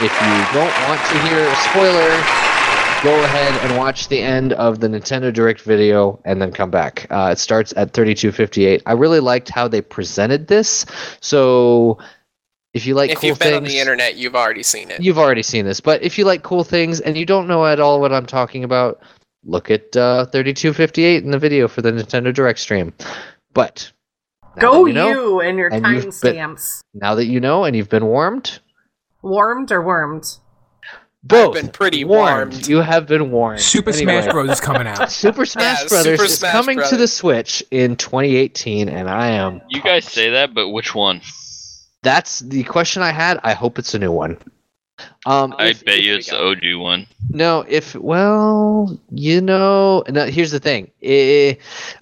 [0.00, 2.54] If you don't want to hear a spoiler,
[3.02, 7.06] go ahead and watch the end of the Nintendo Direct video and then come back.
[7.10, 8.82] Uh, it starts at 32:58.
[8.86, 10.86] I really liked how they presented this.
[11.20, 11.98] So
[12.74, 15.00] if you like if cool you've things, been on the internet, you've already seen it.
[15.02, 17.80] You've already seen this, but if you like cool things and you don't know at
[17.80, 19.00] all what I'm talking about,
[19.44, 22.92] look at uh, 3258 in the video for the Nintendo Direct stream.
[23.52, 23.90] But
[24.58, 26.80] Go you, know, you and your and you've been- timestamps.
[26.94, 28.60] now that you know and you've been warmed,
[29.22, 30.24] Warmed or wormed?
[31.26, 32.52] both been pretty warmed.
[32.52, 32.68] warmed.
[32.68, 33.60] You have been warned.
[33.60, 35.10] Super Anyway, Smash Bros is coming out.
[35.10, 39.28] Super Smash Yeah, Brothers Super is Smash coming to the Switch in 2018, and I
[39.30, 39.62] am.
[39.70, 41.22] You guys say that, but which one?
[42.04, 43.40] That's the question I had.
[43.42, 44.36] I hope it's a new one.
[45.26, 47.06] Um, I if- bet if- you it's the OG one.
[47.30, 50.90] No, if well, you know, no, here's the thing.
[51.02, 51.54] Eh,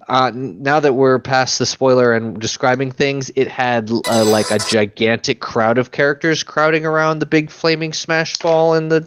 [0.09, 4.59] uh, now that we're past the spoiler and describing things, it had uh, like a
[4.59, 9.07] gigantic crowd of characters crowding around the big flaming smash ball in the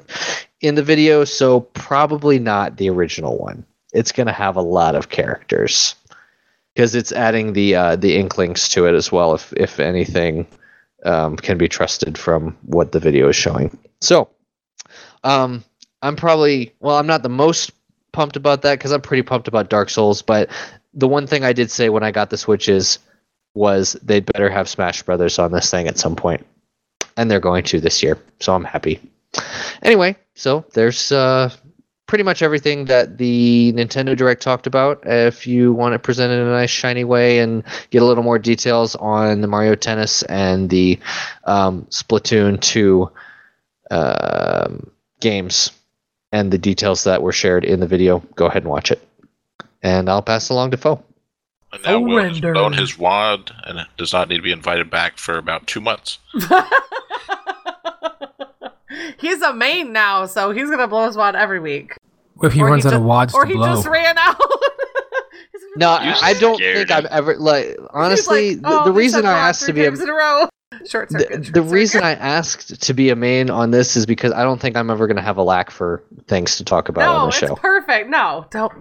[0.62, 1.26] in the video.
[1.26, 3.64] So probably not the original one.
[3.94, 5.94] It's gonna have a lot of characters
[6.74, 9.36] because it's adding the uh, the inklings to it as well.
[9.36, 10.48] If if anything
[11.06, 13.78] um, can be trusted from what the video is showing.
[14.02, 14.30] So.
[15.24, 15.64] Um,
[16.02, 17.72] I'm probably well, I'm not the most
[18.12, 20.22] pumped about that because I'm pretty pumped about Dark Souls.
[20.22, 20.50] But
[20.94, 23.00] the one thing I did say when I got the Switch is
[23.56, 26.46] was they'd better have Smash Brothers on this thing at some point,
[27.18, 29.00] and they're going to this year, so I'm happy.
[29.82, 31.50] Anyway, so there's uh,
[32.08, 35.02] pretty much everything that the Nintendo Direct talked about.
[35.06, 38.40] If you want it presented in a nice shiny way and get a little more
[38.40, 41.00] details on the Mario Tennis and the
[41.46, 43.10] um, Splatoon 2
[43.92, 45.72] um, games
[46.32, 49.08] and the details that were shared in the video, go ahead and watch it.
[49.82, 51.04] And I'll pass along to Foe.
[51.72, 55.18] And now Will has blown his wad and does not need to be invited back
[55.18, 56.20] for about two months.
[59.18, 61.94] he's a main now, so he's gonna blow his wad every week.
[62.44, 63.68] If he Or runs out just, of wads or to he blow.
[63.76, 64.40] just ran out.
[65.78, 68.98] No, I, I don't scared think I've ever like honestly like, the, "Oh, the they
[68.98, 70.48] reason I asked to be a in a row.
[70.88, 71.54] Short the, circuit.
[71.54, 72.04] the short reason.
[72.04, 75.06] I asked to be a main on this is because I don't think I'm ever
[75.06, 77.56] going to have a lack for things to talk about no, on the it's show.
[77.56, 78.10] perfect.
[78.10, 78.72] No, don't.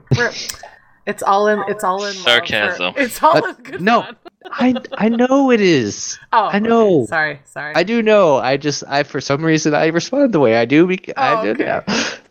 [1.07, 1.65] It's all in.
[1.69, 2.95] It's all in love for- Sarcasm.
[2.97, 4.03] It's all Uh, in good no.
[4.03, 4.17] fun.
[4.51, 6.19] I I know it is.
[6.33, 6.61] Oh, I okay.
[6.61, 7.07] know.
[7.07, 7.75] Sorry, sorry.
[7.75, 8.37] I do know.
[8.37, 10.87] I just I for some reason I respond the way I do.
[10.87, 11.61] Because Oh, I did.
[11.61, 11.83] okay.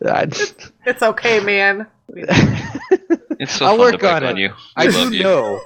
[0.05, 0.24] I,
[0.86, 1.88] it's okay, man.
[3.39, 4.41] It's so I'll work to pick on on it.
[4.41, 4.53] you.
[4.76, 5.24] I do you.
[5.24, 5.59] know.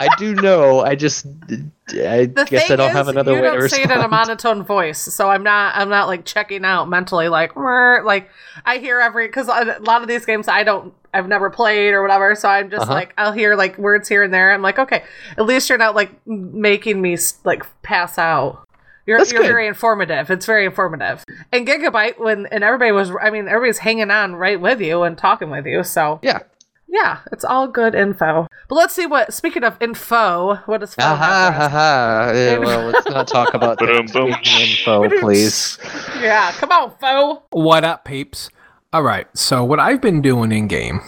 [0.00, 0.80] I do know.
[0.80, 3.48] I just I The guess I don't is, have another way to respond.
[3.48, 5.74] you way don't to say it in a monotone voice, so I'm not.
[5.76, 7.28] I'm not like checking out mentally.
[7.28, 8.30] Like, "Mer," like
[8.64, 10.94] I hear every because a lot of these games I don't.
[11.18, 12.92] I've never played or whatever, so I'm just Uh-huh.
[12.94, 14.52] like I'll hear like words here and there.
[14.54, 15.02] I'm like, okay,
[15.36, 18.64] at least you're not like making me like pass out.
[19.06, 19.48] You're, That's you're good.
[19.48, 20.30] very informative.
[20.30, 21.24] It's very informative.
[21.50, 25.16] And Gigabyte, when and everybody was, I mean, everybody's hanging on right with you and
[25.16, 25.82] talking with you.
[25.82, 26.40] So Yeah.
[26.86, 28.46] yeah, it's all good info.
[28.68, 29.32] But let's see what.
[29.32, 32.32] Speaking of info, what is Ah ha ha ha.
[32.34, 34.40] Yeah, well, let's not talk about things Ba-dum-bum.
[34.60, 35.78] info, please.
[36.20, 37.44] Yeah, come on, foe.
[37.50, 38.50] What up, peeps?
[38.92, 41.00] All right, so what I've been doing in game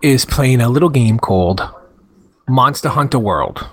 [0.00, 1.60] is playing a little game called
[2.48, 3.68] Monster Hunter World.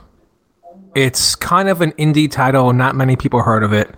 [0.95, 3.89] It's kind of an indie title, not many people heard of it.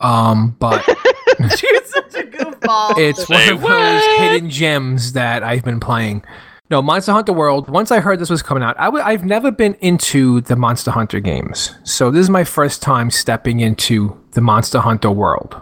[0.00, 0.86] Um, but
[1.40, 1.48] You're
[1.84, 2.96] such a goofball.
[2.98, 4.20] it's one Say of those what?
[4.20, 6.22] hidden gems that I've been playing.
[6.70, 7.68] No, Monster Hunter World.
[7.68, 10.92] Once I heard this was coming out, I w- I've never been into the Monster
[10.92, 15.60] Hunter games, so this is my first time stepping into the Monster Hunter world.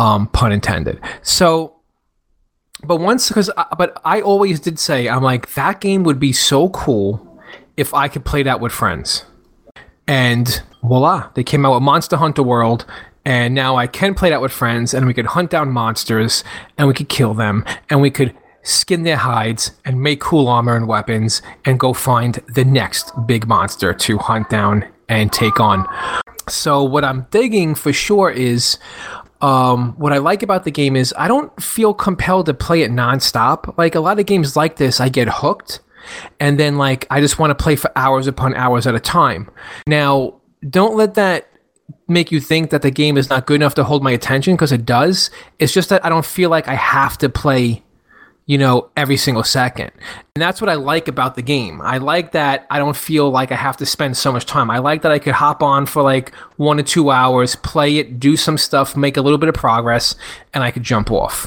[0.00, 1.00] Um, pun intended.
[1.22, 1.74] So,
[2.84, 6.68] but once because, but I always did say I'm like that game would be so
[6.70, 7.40] cool
[7.76, 9.24] if I could play that with friends.
[10.06, 12.86] And voila, they came out with Monster Hunter World,
[13.24, 16.44] and now I can play that with friends, and we could hunt down monsters,
[16.78, 20.76] and we could kill them, and we could skin their hides and make cool armor
[20.76, 25.86] and weapons, and go find the next big monster to hunt down and take on.
[26.48, 28.78] So what I'm digging for sure is
[29.40, 32.90] um, what I like about the game is I don't feel compelled to play it
[32.90, 33.76] nonstop.
[33.78, 35.80] Like a lot of games like this, I get hooked,
[36.40, 39.50] and then like I just want to play for hours upon hours at a time.
[39.86, 41.48] Now, don't let that
[42.08, 44.72] make you think that the game is not good enough to hold my attention because
[44.72, 45.30] it does.
[45.58, 47.82] It's just that I don't feel like I have to play,
[48.48, 49.92] you know, every single second.
[50.34, 51.82] And that's what I like about the game.
[51.82, 54.70] I like that I don't feel like I have to spend so much time.
[54.70, 58.18] I like that I could hop on for like one to two hours, play it,
[58.18, 60.16] do some stuff, make a little bit of progress,
[60.54, 61.46] and I could jump off.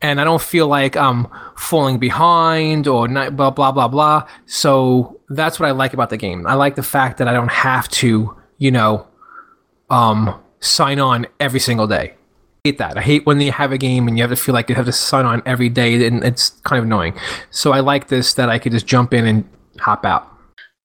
[0.00, 4.26] And I don't feel like I'm falling behind or not, blah, blah, blah, blah.
[4.46, 6.46] So that's what I like about the game.
[6.46, 9.06] I like the fact that I don't have to, you know,
[9.90, 12.14] um, sign on every single day.
[12.62, 12.98] I hate that.
[12.98, 14.84] I hate when you have a game and you have to feel like you have
[14.84, 17.14] to sign on every day, and it's kind of annoying.
[17.50, 20.30] So I like this that I could just jump in and hop out.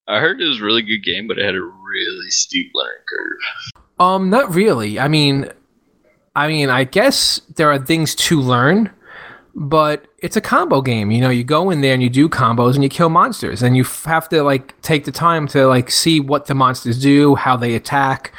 [0.07, 3.03] I heard it was a really good game, but it had a really steep learning
[3.09, 3.83] curve.
[3.99, 4.99] Um, not really.
[4.99, 5.49] I mean,
[6.33, 8.89] I mean, I guess there are things to learn,
[9.53, 11.11] but it's a combo game.
[11.11, 13.75] You know, you go in there and you do combos and you kill monsters, and
[13.75, 17.35] you f- have to like take the time to like see what the monsters do,
[17.35, 18.31] how they attack,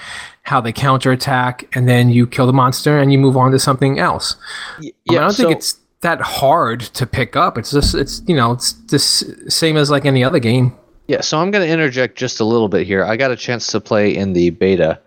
[0.47, 3.98] how they counterattack, and then you kill the monster and you move on to something
[3.98, 4.36] else.
[4.81, 7.59] Y- I, mean, I don't so- think it's that hard to pick up.
[7.59, 10.73] It's just it's you know it's the same as like any other game.
[11.09, 13.05] Yeah, so I'm going to interject just a little bit here.
[13.05, 15.01] I got a chance to play in the beta,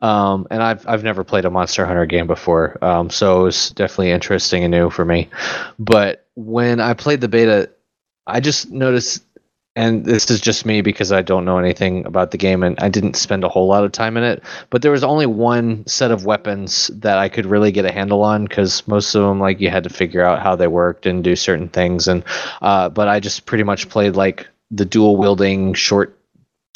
[0.00, 3.70] um, and I've I've never played a Monster Hunter game before, um, so it was
[3.70, 5.28] definitely interesting and new for me.
[5.78, 7.68] But when I played the beta,
[8.28, 9.24] I just noticed,
[9.76, 12.88] and this is just me because I don't know anything about the game and I
[12.88, 14.42] didn't spend a whole lot of time in it.
[14.70, 18.22] But there was only one set of weapons that I could really get a handle
[18.22, 21.24] on because most of them, like you had to figure out how they worked and
[21.24, 22.06] do certain things.
[22.06, 22.22] And
[22.62, 26.16] uh, but I just pretty much played like the dual wielding short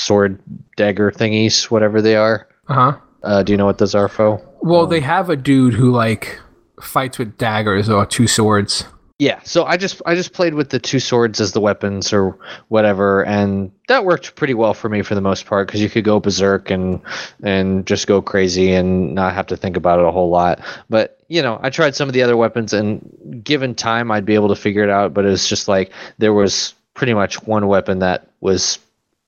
[0.01, 0.41] sword
[0.77, 2.49] dagger thingies, whatever they are.
[2.69, 2.99] Uh huh.
[3.23, 4.43] Uh, do you know what those are, Fo?
[4.61, 6.41] Well, they have a dude who like
[6.83, 8.85] fights with daggers or two swords.
[9.19, 12.39] Yeah, so I just I just played with the two swords as the weapons or
[12.69, 16.05] whatever, and that worked pretty well for me for the most part because you could
[16.05, 17.01] go berserk and
[17.43, 20.61] and just go crazy and not have to think about it a whole lot.
[20.89, 24.37] But you know, I tried some of the other weapons, and given time, I'd be
[24.37, 25.15] able to figure it out.
[25.15, 28.79] But it was just like there was pretty much one weapon that was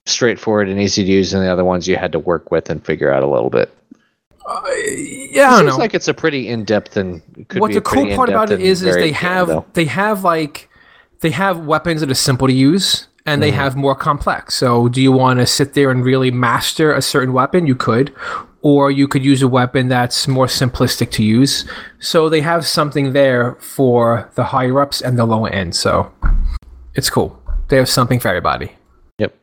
[0.06, 2.86] straightforward and easy to use, and the other ones you had to work with and
[2.86, 3.74] figure out a little bit.
[4.50, 5.76] Yeah, I it don't seems know.
[5.78, 8.50] like it's a pretty in depth and could what be the a cool part about
[8.50, 9.64] it is is they have though.
[9.74, 10.68] they have like
[11.20, 13.40] they have weapons that are simple to use and Mm-hmm.
[13.42, 17.02] they have more complex so do you want to sit there and really master a
[17.02, 18.12] certain weapon you could
[18.62, 21.64] or you could use a weapon that's more simplistic to use
[21.98, 26.10] so they have something there for the higher ups and the lower end so
[26.94, 28.72] it's cool they have something for everybody
[29.18, 29.34] Yep.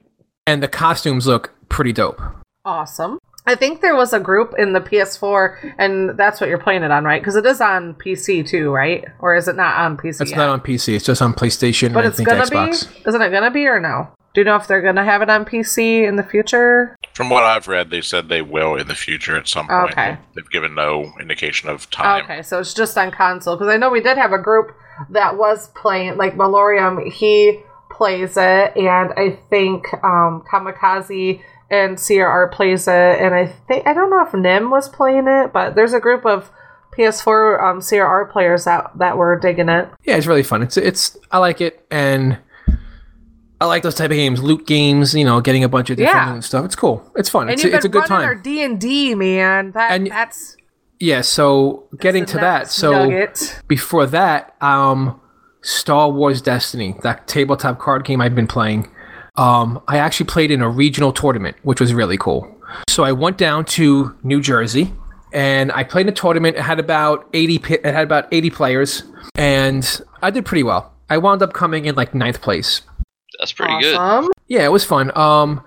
[0.47, 2.19] and the costumes look pretty dope
[2.65, 3.17] Awesome.
[3.47, 6.91] I think there was a group in the PS4, and that's what you're playing it
[6.91, 7.21] on, right?
[7.21, 9.05] Because it is on PC too, right?
[9.19, 10.21] Or is it not on PC?
[10.21, 10.37] it's yet?
[10.37, 13.09] not on pc it's just on playstation but and i it's think gonna xbox be.
[13.09, 14.09] Isn't it gonna be or no?
[14.33, 16.95] Do you know if they're gonna have it on PC in the future?
[17.13, 19.91] From what I've read, they said they will in the future at some point.
[19.91, 20.17] Okay.
[20.35, 22.23] They've given no indication of time.
[22.23, 24.75] Okay, so it's just on console because I know we did have a group
[25.09, 27.11] that was playing, like Malorium.
[27.11, 33.85] He plays it, and I think um, Kamikaze and CRR plays it, and I think
[33.87, 36.49] I don't know if Nim was playing it, but there's a group of
[36.97, 39.89] PS4 um, CRR players that that were digging it.
[40.03, 40.61] yeah, it's really fun.
[40.63, 42.37] It's it's I like it, and
[43.59, 45.13] I like those type of games, loot games.
[45.13, 46.39] You know, getting a bunch of different Yeah.
[46.41, 46.65] stuff.
[46.65, 47.09] It's cool.
[47.15, 47.43] It's fun.
[47.43, 48.43] And It's you've a, it's a been good running our time.
[48.43, 49.71] D and D, man.
[49.71, 50.55] That And- that's
[50.99, 51.21] Yeah.
[51.21, 52.69] So getting to that.
[52.71, 53.61] So nugget.
[53.67, 55.19] before that, um,
[55.61, 58.89] Star Wars Destiny, that tabletop card game I've been playing.
[59.37, 62.53] Um, I actually played in a regional tournament, which was really cool.
[62.89, 64.93] So I went down to New Jersey
[65.33, 66.57] and I played in a tournament.
[66.57, 67.61] It had about eighty.
[67.69, 69.03] It had about eighty players,
[69.35, 70.93] and I did pretty well.
[71.09, 72.81] I wound up coming in like ninth place.
[73.39, 73.95] That's pretty good.
[74.47, 75.15] Yeah, it was fun.
[75.17, 75.61] Um,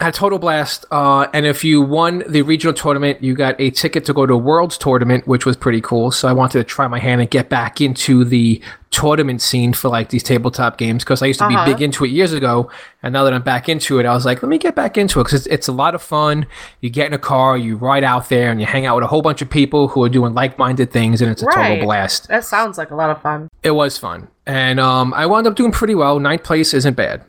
[0.00, 0.84] had a total blast.
[0.92, 4.34] Uh, and if you won the regional tournament, you got a ticket to go to
[4.34, 6.12] a Worlds tournament, which was pretty cool.
[6.12, 9.88] So I wanted to try my hand and get back into the tournament scene for
[9.88, 11.64] like these tabletop games because I used to Uh-huh.
[11.66, 12.70] be big into it years ago.
[13.02, 15.18] And now that I'm back into it, I was like, let me get back into
[15.20, 16.46] it because it's, it's a lot of fun.
[16.80, 19.08] You get in a car, you ride out there, and you hang out with a
[19.08, 21.70] whole bunch of people who are doing like-minded things, and it's a Right.
[21.70, 22.28] total blast.
[22.28, 23.48] That sounds like a lot of fun.
[23.64, 26.20] It was fun, and um, I wound up doing pretty well.
[26.20, 27.22] Ninth place isn't bad.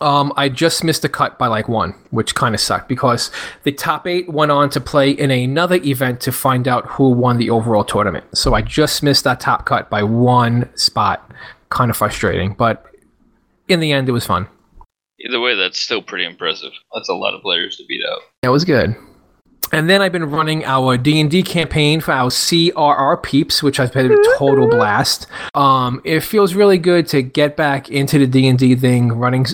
[0.00, 3.30] Um, I just missed the cut by like one, which kind of sucked because
[3.62, 7.38] the top eight went on to play in another event to find out who won
[7.38, 8.24] the overall tournament.
[8.36, 11.30] So I just missed that top cut by one spot.
[11.70, 12.86] Kind of frustrating, but
[13.68, 14.46] in the end, it was fun.
[15.20, 16.72] Either way, that's still pretty impressive.
[16.92, 18.20] That's a lot of players to beat out.
[18.42, 18.94] That was good.
[19.72, 23.76] And then I've been running our D and D campaign for our CRR peeps, which
[23.78, 25.26] has been a total blast.
[25.54, 29.46] Um, it feels really good to get back into the D and D thing, running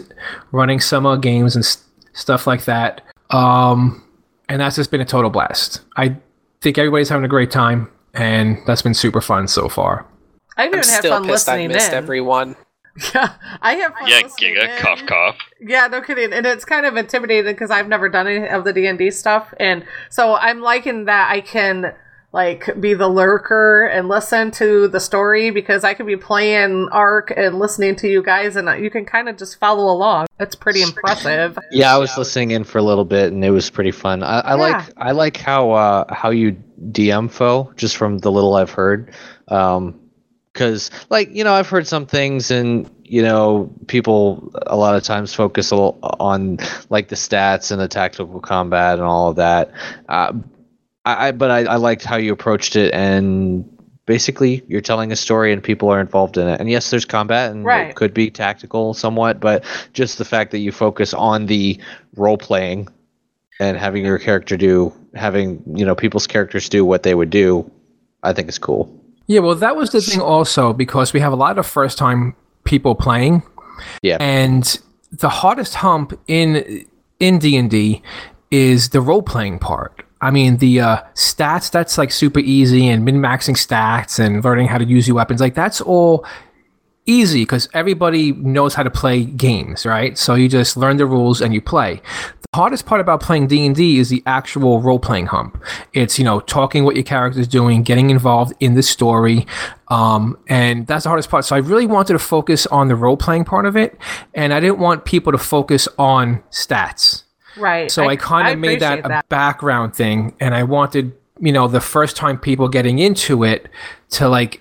[0.53, 1.83] running summer games and s-
[2.13, 3.01] stuff like that.
[3.31, 4.03] Um,
[4.49, 5.81] and that's just been a total blast.
[5.97, 6.17] I
[6.61, 10.05] think everybody's having a great time, and that's been super fun so far.
[10.57, 11.95] I I'm even had still fun pissed I missed in.
[11.95, 12.57] everyone.
[13.15, 14.83] Yeah, I have fun Yeah, Giga, in.
[14.83, 15.37] cough, cough.
[15.61, 16.33] Yeah, no kidding.
[16.33, 19.11] And it's kind of intimidating because I've never done any of the D and D
[19.11, 21.95] stuff, and so I'm liking that I can
[22.33, 27.33] like be the lurker and listen to the story because I could be playing Ark
[27.37, 30.27] and listening to you guys, and you can kind of just follow along.
[30.39, 31.59] That's pretty impressive.
[31.73, 34.23] Yeah, I was listening in for a little bit, and it was pretty fun.
[34.23, 34.55] I, I Yeah.
[34.55, 36.57] like I like how uh, how you
[36.93, 39.13] DM foe just from the little I've heard,
[40.61, 45.03] because like you know I've heard some things, and you know people a lot of
[45.03, 46.59] times focus a on
[46.91, 49.73] like the stats and the tactical combat and all of that.
[50.07, 50.35] Uh,
[51.07, 53.77] I, I but I, I liked how you approached it and.
[54.07, 56.59] Basically, you're telling a story and people are involved in it.
[56.59, 57.91] And yes, there's combat and Right.
[57.91, 59.63] it could be tactical somewhat, but
[59.93, 61.79] just the fact that you focus on the
[62.17, 62.89] role playing
[63.61, 67.71] and having your character do having you know people's characters do what they would do
[68.23, 69.00] i think is cool
[69.31, 72.35] Yeah, well, that was the thing also because we have a lot of first time
[72.65, 73.45] people playing.
[74.03, 74.17] Yeah.
[74.19, 74.77] And
[75.13, 76.85] the hardest hump in
[77.21, 78.03] in D&D
[78.51, 80.03] is the role playing part.
[80.21, 84.79] I mean, the uh, stats that's like super easy and min-maxing stats and learning how
[84.79, 86.27] to use your weapons like that's all
[87.07, 90.19] easy because everybody knows how to play games, right?
[90.19, 92.03] So you just learn the rules and you play.
[92.53, 95.63] The hardest part about playing D&D is the actual role-playing hump.
[95.93, 99.47] It's, you know, talking what your character's doing, getting involved in the story,
[99.87, 101.45] um, and that's the hardest part.
[101.45, 103.97] So I really wanted to focus on the role-playing part of it,
[104.35, 107.23] and I didn't want people to focus on stats.
[107.57, 107.89] Right.
[107.89, 111.69] So I, kind of made that, appreciate a background thing, and I wanted, you know,
[111.69, 113.69] the first time people getting into it
[114.11, 114.61] to like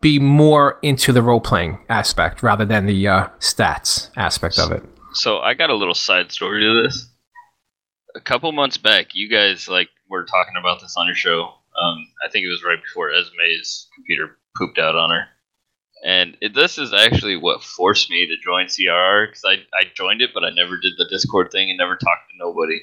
[0.00, 4.82] be more into the role playing aspect rather than the uh, stats aspect of it.
[5.12, 7.10] So I got a little side story to this.
[8.14, 11.44] A couple months back, you guys like were talking about this on your show.
[11.44, 15.24] Um, I think it was right before Esme's computer pooped out on her,
[16.04, 20.20] and it, this is actually what forced me to join CRR because I I joined
[20.20, 22.80] it, but I never did the Discord thing and never talked to nobody.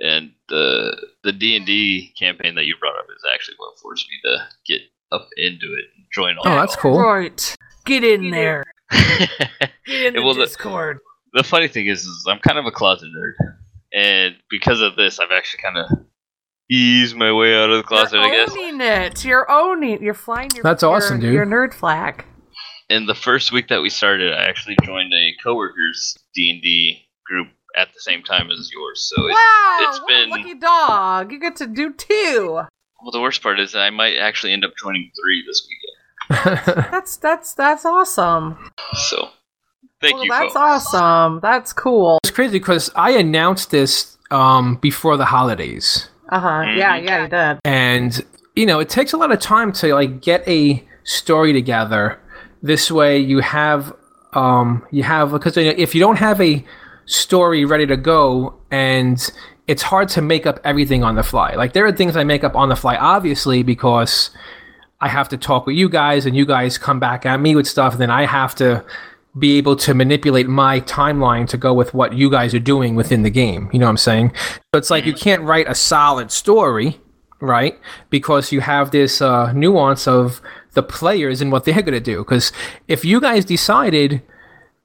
[0.00, 4.06] And the the D and D campaign that you brought up is actually what forced
[4.08, 6.44] me to get up into it and join all.
[6.46, 7.00] Oh, that's cool.
[7.00, 7.56] Right.
[7.86, 8.64] Get in there.
[8.92, 10.98] Get in Well, the the- Discord.
[11.32, 13.32] the funny thing is, is I'm kind of a closet nerd,
[13.92, 15.86] and because of this, I've actually kind of
[16.70, 18.50] eased my way out of the closet, You're I guess.
[18.52, 19.24] owning it.
[19.24, 20.02] You're owning.
[20.02, 20.50] You're flying.
[20.54, 21.32] Your, That's your- awesome, dude.
[21.32, 22.24] Your nerd flag.
[22.90, 27.06] In the first week that we started, I actually joined a coworkers D and D
[27.26, 29.12] group at the same time as yours.
[29.14, 31.30] So it, wow, it's what been- lucky dog.
[31.32, 32.52] You get to do two.
[33.02, 35.84] well, the worst part is I might actually end up joining three this weekend.
[36.90, 38.70] That's that's that's awesome.
[39.08, 39.30] So
[40.00, 40.30] thank well, you.
[40.30, 40.94] that's folks.
[40.94, 41.40] awesome.
[41.40, 42.18] That's cool.
[42.22, 46.08] it's crazy because I announced this um, before the holidays.
[46.28, 46.62] Uh huh.
[46.76, 47.04] Yeah, Mhm.
[47.06, 47.60] yeah, you did.
[47.64, 52.18] and you know it takes a lot of time to like get a story together
[52.62, 53.94] this way you have
[54.34, 56.62] um you have because you know, if you don't have a
[57.06, 59.30] story ready to go and
[59.68, 62.44] it's hard to make up everything on the fly like there are things i make
[62.44, 64.30] up on the fly obviously because
[65.00, 67.66] i have to talk with you guys and you guys come back at me with
[67.66, 68.84] stuff and then i have to
[69.38, 73.22] be able to manipulate my timeline to go with what you guys are doing within
[73.22, 74.32] the game you know what i'm saying
[74.74, 77.00] so it's like you can't write a solid story
[77.40, 77.78] right?
[78.10, 80.40] Because you have this uh, nuance of
[80.72, 82.18] the players and what they're going to do.
[82.18, 82.52] Because
[82.86, 84.22] if you guys decided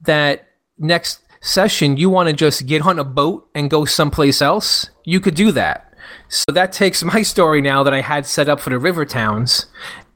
[0.02, 0.48] that
[0.78, 5.20] next session you want to just get on a boat and go someplace else, you
[5.20, 5.94] could do that.
[6.30, 9.68] So that takes my story now that I had set up for the river towns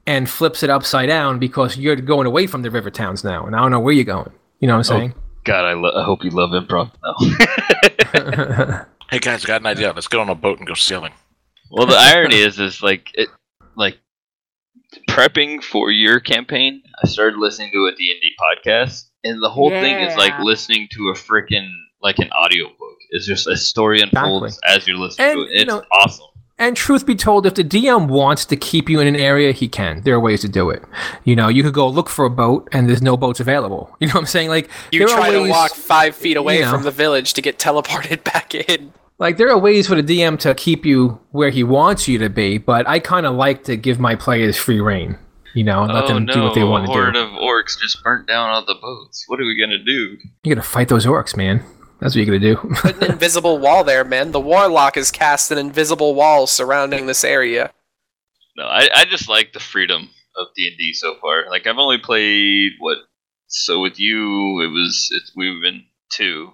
[0.08, 3.54] and flips it upside down because you're going away from the river towns now, and
[3.54, 4.32] I don't know where you're going.
[4.58, 5.14] You know what I'm oh, saying?
[5.44, 8.84] God, I, lo- I hope you love improv now.
[9.10, 9.90] Hey guys, I got an idea.
[9.94, 11.12] Let's get on a boat and go sailing.
[11.70, 13.28] well, the irony is, is like it,
[13.74, 13.96] like
[15.08, 16.82] prepping for your campaign.
[17.02, 20.38] I started listening to a D and D podcast, and the whole thing is like
[20.40, 21.70] listening to a freaking
[22.02, 22.76] like an audiobook.
[23.10, 25.50] It's just a story unfolds as you're listening And, to it.
[25.54, 26.26] you It's know- awesome.
[26.60, 29.68] And truth be told, if the DM wants to keep you in an area, he
[29.68, 30.00] can.
[30.02, 30.82] There are ways to do it.
[31.22, 33.94] You know, you could go look for a boat, and there's no boats available.
[34.00, 34.48] You know what I'm saying?
[34.48, 36.72] Like You there try are to walk five feet away you know.
[36.72, 38.92] from the village to get teleported back in.
[39.18, 42.28] like there are ways for the DM to keep you where he wants you to
[42.28, 42.58] be.
[42.58, 45.16] But I kind of like to give my players free reign.
[45.54, 46.32] You know, and let oh them no!
[46.34, 46.98] do what they want to do.
[46.98, 49.24] a to horde of orcs just burnt down all the boats.
[49.28, 50.16] What are we gonna do?
[50.44, 51.62] You gotta fight those orcs, man.
[52.00, 52.56] That's what you're gonna do.
[52.76, 54.32] Put an invisible wall there, man.
[54.32, 57.72] The warlock has cast an invisible wall surrounding this area.
[58.56, 61.48] No, I, I just like the freedom of D and D so far.
[61.50, 62.98] Like I've only played what?
[63.48, 66.50] So with you, it was it's, we've been two,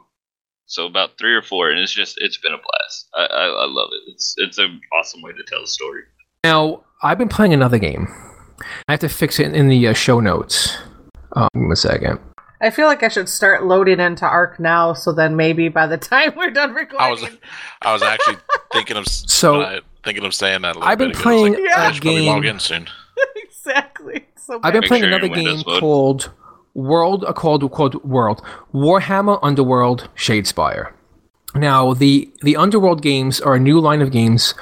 [0.66, 3.08] So about three or four, and it's just it's been a blast.
[3.14, 4.12] I, I, I love it.
[4.12, 6.02] It's it's an awesome way to tell a story.
[6.44, 8.06] Now, I've been playing another game.
[8.88, 10.76] I have to fix it in the uh, show notes.
[11.32, 12.20] Um, give me a second.
[12.64, 15.98] I feel like I should start loading into Ark now, so then maybe by the
[16.12, 17.24] time we're done recording, I was
[17.82, 18.36] I was actually
[18.72, 20.76] thinking of So- uh, thinking of saying that.
[20.76, 21.82] A little I've been bit playing like, Yeah.
[21.82, 22.54] I a should probably log game.
[22.54, 22.88] in soon.
[23.36, 24.26] exactly.
[24.36, 25.80] So I've been Make playing sure another game Windows mode.
[25.80, 26.30] called
[26.74, 28.42] World, uh, called called World
[28.74, 30.92] Warhammer Underworld Shadespire.
[31.54, 34.54] Now, the the Underworld games are a new line of games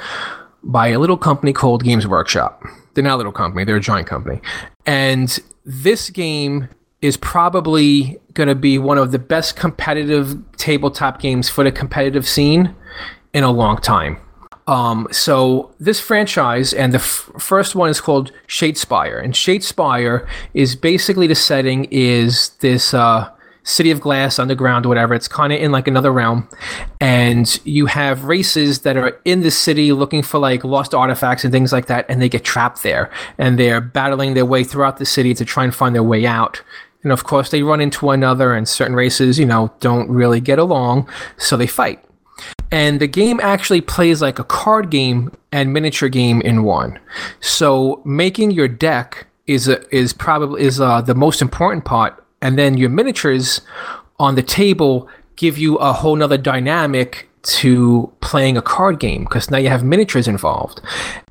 [0.63, 2.63] by a little company called Games Workshop.
[2.95, 4.41] They're not a little company; they're a giant company.
[4.87, 6.69] And this game
[7.03, 12.27] is probably going to be one of the best competitive tabletop games for the competitive
[12.27, 12.75] scene
[13.35, 14.19] in a long time.
[14.69, 20.77] Um, so this franchise and the f- first one is called Shadespire, and Shadespire is
[20.77, 23.29] basically the setting is this uh,
[23.65, 25.15] city of glass underground or whatever.
[25.15, 26.49] It's kind of in like another realm,
[27.01, 31.53] and you have races that are in the city looking for like lost artifacts and
[31.53, 35.07] things like that, and they get trapped there, and they're battling their way throughout the
[35.07, 36.63] city to try and find their way out.
[37.03, 40.41] And of course, they run into one another, and certain races, you know, don't really
[40.41, 42.05] get along, so they fight
[42.73, 46.99] and the game actually plays like a card game and miniature game in one.
[47.41, 52.59] So making your deck is a, is probably is uh, the most important part, and
[52.59, 53.61] then your miniatures
[54.19, 59.51] on the table give you a whole nother dynamic to playing a card game because
[59.51, 60.81] now you have miniatures involved.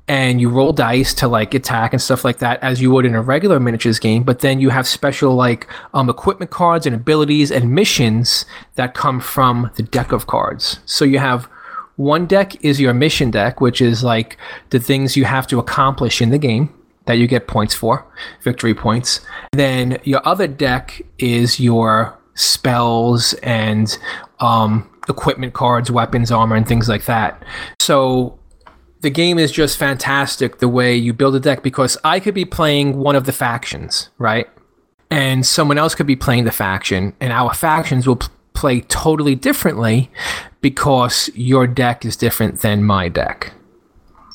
[0.08, 3.14] And you roll dice to like attack and stuff like that as you would in
[3.14, 7.50] a regular miniatures game but then you have special like um, equipment cards and abilities
[7.50, 8.44] and missions
[8.74, 10.80] that come from the deck of cards.
[10.84, 11.44] So you have
[11.96, 14.36] one deck is your mission deck which is like
[14.70, 16.74] the things you have to accomplish in the game
[17.06, 18.04] that you get points for
[18.42, 19.20] victory points.
[19.52, 23.96] Then your other deck is your spells and
[24.40, 27.42] um, equipment cards weapons armor and things like that
[27.80, 28.38] so
[29.02, 32.44] the game is just fantastic the way you build a deck because I could be
[32.44, 34.48] playing one of the factions, right?
[35.10, 39.34] And someone else could be playing the faction, and our factions will p- play totally
[39.34, 40.10] differently
[40.60, 43.52] because your deck is different than my deck.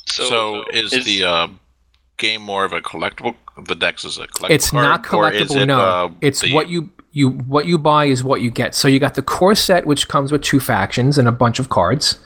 [0.06, 1.48] So, is, the uh,
[2.18, 3.35] game more of a collectible?
[3.65, 4.49] The dex is a collectible.
[4.49, 5.61] It's not card, or is collectible.
[5.61, 8.76] it, no, uh, it's the- what you you what you buy is what you get.
[8.76, 11.69] So you got the core set, which comes with two factions and a bunch of
[11.69, 12.19] cards,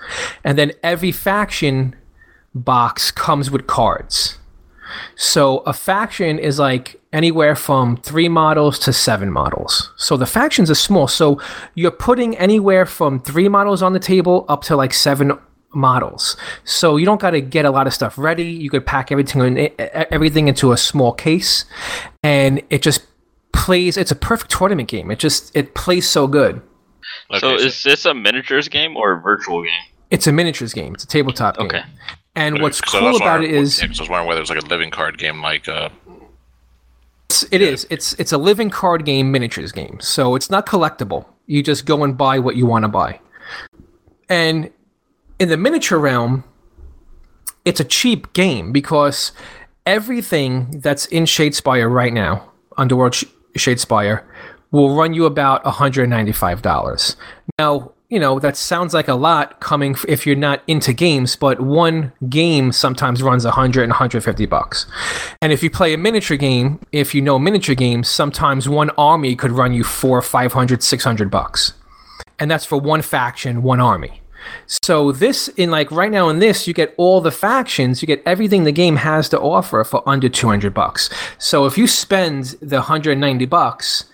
[0.44, 1.96] and then every faction
[2.54, 4.38] box comes with cards.
[5.16, 9.90] So a faction is like anywhere from three models to seven models.
[9.96, 11.08] So the factions are small.
[11.08, 11.42] So
[11.76, 15.32] you're putting anywhere from three models on the table up to like seven
[15.74, 16.36] models.
[16.66, 18.44] So you don't got to get a lot of stuff ready.
[18.44, 21.64] You could pack everything in, everything into a small case,
[22.22, 23.06] and it just
[23.54, 23.98] plays.
[23.98, 25.12] It's a perfect tournament game.
[25.12, 26.62] It just it plays so good.
[27.40, 29.72] so Okay, is this a miniatures game or a virtual game?
[30.10, 30.94] It's a miniatures game.
[30.94, 31.68] It's a tabletop game.
[31.68, 31.84] Okay.
[32.36, 34.50] And what's so cool about it is yeah, 'cause I was wondering whether it was
[34.50, 35.90] like a living card game, like uh,
[37.30, 37.86] It's, it is.
[37.90, 39.98] It's it's a living card game, miniatures game.
[40.02, 41.26] So it's not collectible.
[41.48, 43.20] You just go and buy what you want to buy.
[44.30, 44.70] And
[45.40, 46.44] in the miniature realm,
[47.66, 49.32] it's a cheap game because
[49.86, 53.26] everything that's in Shadespire right now, Underworld Sh-
[53.58, 54.24] Shadespire,
[54.72, 57.16] will run you about $195.
[57.60, 61.62] Now, you know, that sounds like a lot coming if you're not into games, but
[61.62, 64.86] one game sometimes runs 100 and 150 bucks.
[65.42, 69.36] And if you play a miniature game, if you know miniature games, sometimes one army
[69.36, 71.74] could run you four, 500, 600 bucks.
[72.38, 74.21] And that's for one faction, one army.
[74.68, 78.22] So this in like right now in this you get all the factions, you get
[78.26, 81.10] everything the game has to offer for under 200 bucks.
[81.38, 84.06] So if you spend the 190 bucks,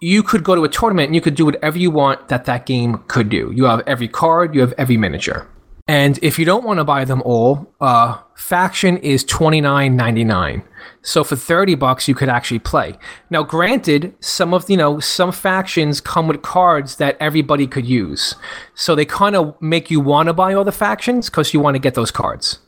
[0.00, 2.66] you could go to a tournament and you could do whatever you want that that
[2.66, 3.52] game could do.
[3.54, 5.48] You have every card, you have every miniature.
[5.88, 10.24] And if you don't want to buy them all, uh, faction is twenty nine ninety
[10.24, 10.64] nine.
[11.02, 12.98] So for thirty bucks, you could actually play.
[13.30, 18.34] Now, granted, some of you know some factions come with cards that everybody could use,
[18.74, 21.76] so they kind of make you want to buy all the factions because you want
[21.76, 22.58] to get those cards.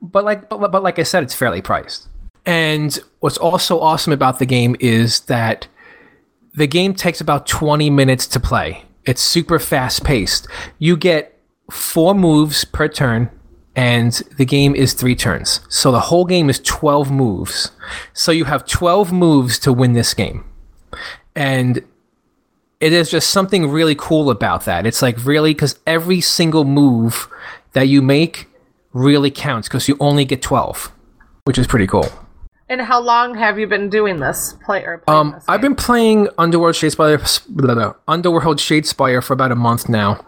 [0.00, 2.08] But like, but, but like I said, it's fairly priced.
[2.44, 5.68] And what's also awesome about the game is that
[6.54, 8.84] the game takes about 20 minutes to play.
[9.04, 10.48] It's super fast paced.
[10.78, 11.31] You get
[11.72, 13.30] four moves per turn,
[13.74, 15.60] and the game is three turns.
[15.68, 17.72] So the whole game is 12 moves.
[18.12, 20.44] So you have 12 moves to win this game.
[21.34, 21.82] And
[22.80, 24.86] it is just something really cool about that.
[24.86, 27.28] It's like really because every single move
[27.72, 28.48] that you make
[28.92, 30.92] really counts because you only get 12,
[31.44, 32.10] which is pretty cool.
[32.68, 34.54] And how long have you been doing this?
[34.64, 39.32] Play or playing Um, this I've been playing Underworld Shadespire, blah, blah, Underworld Shadespire for
[39.32, 40.24] about a month now,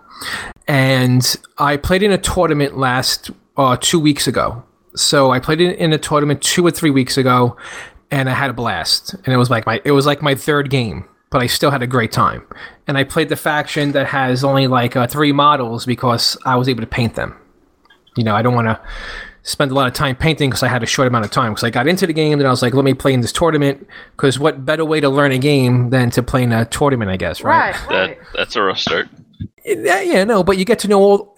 [0.67, 4.65] and I played in a tournament last uh, two weeks ago.
[4.97, 7.57] So I played in, in a tournament two or three weeks ago,
[8.11, 9.15] and I had a blast.
[9.15, 11.83] And it was like my it was like my third game, but I still had
[11.83, 12.47] a great time.
[12.87, 16.69] And I played the faction that has only like uh, three models because I was
[16.69, 17.37] able to paint them.
[18.17, 18.81] You know, I don't want to
[19.43, 21.53] spend a lot of time painting because I had a short amount of time.
[21.53, 23.33] Because I got into the game, and I was like, let me play in this
[23.33, 23.87] tournament.
[24.17, 27.11] Because what better way to learn a game than to play in a tournament?
[27.11, 27.75] I guess, right?
[27.75, 28.19] right, That right.
[28.35, 29.09] that's a rough start.
[29.65, 31.37] Yeah, yeah, no, but you get to know all.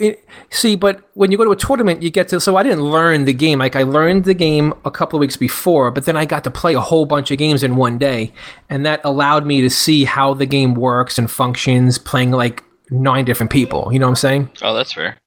[0.50, 2.40] See, but when you go to a tournament, you get to.
[2.40, 3.58] So I didn't learn the game.
[3.58, 6.50] Like I learned the game a couple of weeks before, but then I got to
[6.50, 8.32] play a whole bunch of games in one day,
[8.68, 13.24] and that allowed me to see how the game works and functions, playing like nine
[13.24, 13.92] different people.
[13.92, 14.50] You know what I'm saying?
[14.62, 15.18] Oh, that's fair.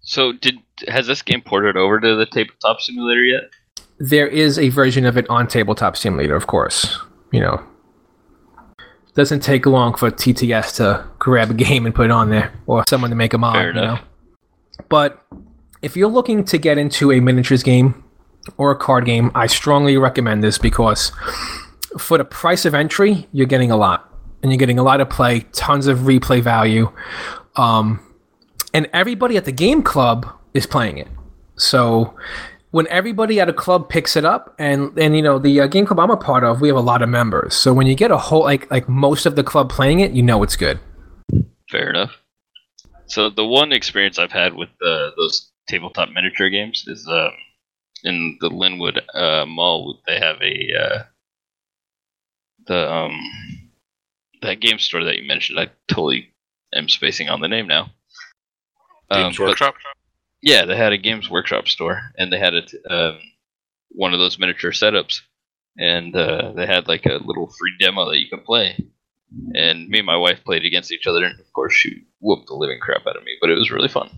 [0.00, 0.56] So did
[0.86, 3.42] has this game ported over to the tabletop simulator yet?
[3.98, 6.98] There is a version of it on Tabletop Simulator, of course.
[7.32, 7.62] You know,
[9.18, 12.84] doesn't take long for TTS to grab a game and put it on there, or
[12.88, 13.54] someone to make a mod.
[13.54, 13.98] Fair you know?
[14.88, 15.20] But
[15.82, 18.04] if you're looking to get into a miniatures game
[18.56, 21.10] or a card game, I strongly recommend this because
[21.98, 24.08] for the price of entry, you're getting a lot.
[24.40, 26.92] And you're getting a lot of play, tons of replay value.
[27.56, 27.98] Um,
[28.72, 31.08] and everybody at the game club is playing it.
[31.56, 32.14] So
[32.70, 35.86] when everybody at a club picks it up, and and you know the uh, game
[35.86, 37.54] club I'm a part of, we have a lot of members.
[37.54, 40.22] So when you get a whole like like most of the club playing it, you
[40.22, 40.78] know it's good.
[41.70, 42.12] Fair enough.
[43.06, 47.30] So the one experience I've had with uh, those tabletop miniature games is um,
[48.04, 50.00] in the Linwood uh, Mall.
[50.06, 51.02] They have a uh,
[52.66, 53.18] the um
[54.42, 55.58] that game store that you mentioned.
[55.58, 56.32] I totally
[56.74, 57.90] am spacing on the name now.
[59.10, 59.74] Um, Games but- Workshop.
[60.42, 63.18] Yeah, they had a Games Workshop store, and they had a t- um,
[63.90, 65.20] one of those miniature setups,
[65.78, 68.76] and uh, they had like a little free demo that you could play.
[69.54, 72.54] And me and my wife played against each other, and of course, she whooped the
[72.54, 74.08] living crap out of me, but it was really fun.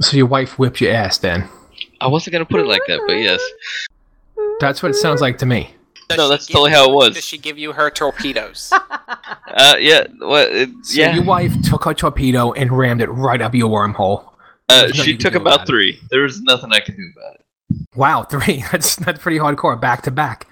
[0.00, 1.48] So your wife whipped your ass then.
[2.00, 3.40] I wasn't gonna put it like that, but yes,
[4.60, 5.74] That's what it sounds like to me.
[6.08, 7.14] Does No, that's give totally you- how it was.
[7.14, 8.72] Does she give you her torpedoes?
[8.72, 10.48] uh, yeah, what?
[10.50, 14.27] It, So yeah, your wife took her torpedo and rammed it right up your wormhole.
[14.68, 15.66] Uh, she took about about it.
[15.66, 16.00] three.
[16.10, 17.44] There was nothing I could do about it.
[17.94, 18.64] Wow, three.
[18.72, 20.46] That's that's pretty hardcore, back to back.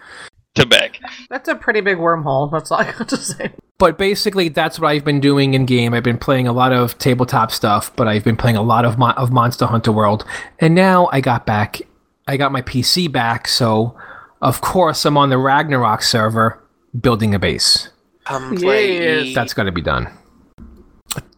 [0.54, 1.00] To back.
[1.28, 2.50] That's a pretty big wormhole.
[2.50, 3.52] That's all I got to say.
[3.78, 5.92] But basically, that's what I've been doing in game.
[5.92, 8.96] I've been playing a lot of tabletop stuff, but I've been playing a lot of
[8.96, 10.24] Mo- of Monster Hunter World,
[10.58, 11.82] and now I got back.
[12.26, 13.94] I got my PC back, so
[14.40, 16.62] of course I'm on the Ragnarok server
[16.98, 17.90] building a base.
[18.24, 19.26] Come play.
[19.26, 19.34] Yes.
[19.34, 20.08] That's got to be done.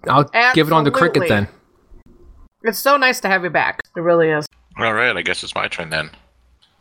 [0.07, 1.49] I'll give it on to Cricket then.
[2.69, 3.81] It's so nice to have you back.
[3.97, 4.47] It really is.
[4.77, 6.11] All right, I guess it's my turn then.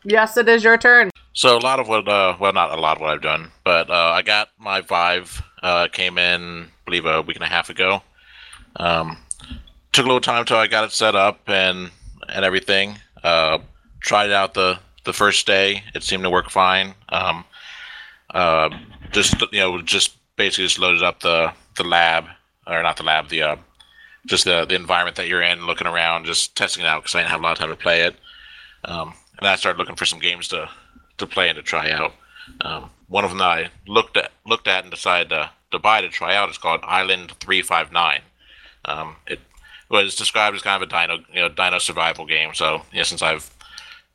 [0.04, 1.12] Yes, it is your turn.
[1.32, 3.90] So a lot of what, uh, well, not a lot of what I've done, but
[3.90, 5.42] uh, I got my Vive.
[5.64, 8.02] Uh, came in, I believe, a week and a half ago.
[8.76, 9.18] Um,
[9.94, 11.90] took a little time till I got it set up and
[12.28, 12.98] and everything.
[13.24, 13.60] Uh,
[14.02, 15.84] tried it out the the first day.
[15.96, 16.96] It seemed to work fine.
[17.10, 17.46] Um,
[18.32, 18.70] uh,
[19.14, 22.26] just you know, just basically just loaded up the the lab
[22.68, 23.56] or not the lab, the uh,
[24.28, 27.20] just the the environment that you're in, looking around, just testing it out because I
[27.20, 28.16] didn't have a lot of time to play it.
[28.86, 30.70] Um, and I started looking for some games to
[31.18, 32.14] to play and to try out.
[32.62, 36.02] Um, one of them that I looked at looked at and decided to, to buy
[36.02, 38.22] to try out is called Island Three Five Nine.
[38.86, 39.40] Um, it
[39.90, 42.54] was described as kind of a dino you know dino survival game.
[42.54, 43.52] So know, since I've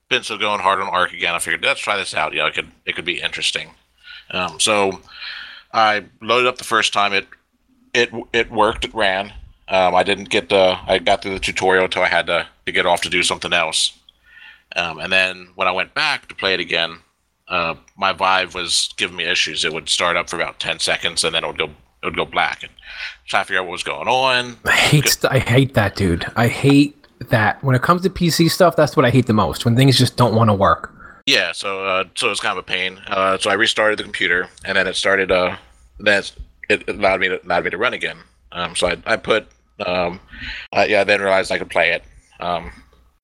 [0.09, 2.35] been so going hard on Ark again, I figured let's try this out.
[2.35, 3.71] Know, it could it could be interesting.
[4.31, 5.01] Um, so
[5.73, 7.13] I loaded up the first time.
[7.13, 7.27] It
[7.95, 8.85] it it worked.
[8.85, 9.33] It ran.
[9.69, 10.79] Um, I didn't get the.
[10.87, 13.53] I got through the tutorial until I had to, to get off to do something
[13.53, 13.99] else.
[14.77, 16.99] Um, and then when I went back to play it again,
[17.49, 19.65] uh, my Vive was giving me issues.
[19.65, 22.17] It would start up for about ten seconds, and then it would go it would
[22.17, 22.63] go black.
[22.63, 22.73] And
[23.27, 24.57] trying to figure out what was going on.
[24.65, 26.27] I hate st- I hate that, dude.
[26.37, 26.97] I hate
[27.31, 27.63] that.
[27.63, 29.65] When it comes to PC stuff, that's what I hate the most.
[29.65, 30.93] When things just don't want to work.
[31.27, 32.99] Yeah, so uh, so it was kind of a pain.
[33.07, 35.31] Uh, so I restarted the computer, and then it started.
[35.31, 35.57] Uh,
[36.01, 36.25] then
[36.69, 38.19] it allowed me to allowed me to run again.
[38.53, 39.47] Um, so I I put
[39.87, 40.21] um,
[40.73, 41.01] uh, yeah.
[41.01, 42.05] I then realized I could play it.
[42.41, 42.71] Um,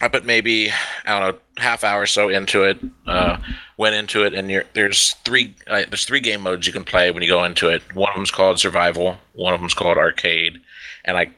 [0.00, 0.70] I put maybe
[1.04, 2.78] I don't know half hour or so into it.
[3.06, 3.38] Uh,
[3.76, 7.22] went into it, and there's three uh, there's three game modes you can play when
[7.22, 7.82] you go into it.
[7.94, 9.18] One of them's called survival.
[9.34, 10.60] One of them's called arcade,
[11.04, 11.30] and I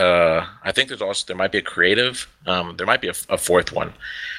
[0.00, 2.28] uh, I think there's also there might be a creative.
[2.46, 3.92] Um, there might be a, a fourth one.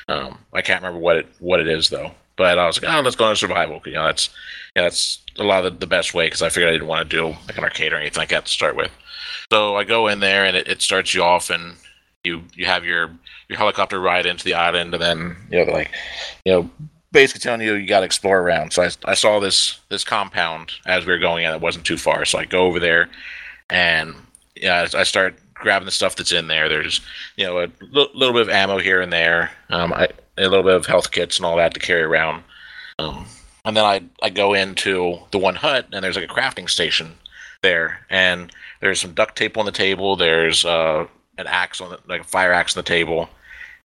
[0.07, 2.11] Um, I can't remember what it what it is though.
[2.35, 3.81] But I was like, oh, let's go into survival.
[3.85, 4.29] You know, that's
[4.75, 7.15] that's a lot of the, the best way because I figured I didn't want to
[7.15, 8.91] do like an arcade or anything like that to start with.
[9.51, 11.75] So I go in there and it, it starts you off and
[12.23, 13.11] you you have your
[13.49, 15.91] your helicopter ride into the island and then you know like
[16.45, 16.69] you know
[17.11, 18.73] basically telling you you got to explore around.
[18.73, 21.53] So I, I saw this this compound as we were going in.
[21.53, 23.09] It wasn't too far, so I go over there,
[23.69, 24.15] and
[24.55, 26.67] yeah, I start grabbing the stuff that's in there.
[26.67, 26.99] There's
[27.37, 30.63] you know a l- little bit of ammo here and there, um, I, a little
[30.63, 32.43] bit of health kits and all that to carry around.
[32.99, 33.25] Um,
[33.65, 37.15] and then I I go into the one hut, and there's like a crafting station
[37.61, 38.51] there, and
[38.81, 40.15] there's some duct tape on the table.
[40.15, 41.07] There's uh,
[41.37, 43.29] an axe on the, like a fire axe on the table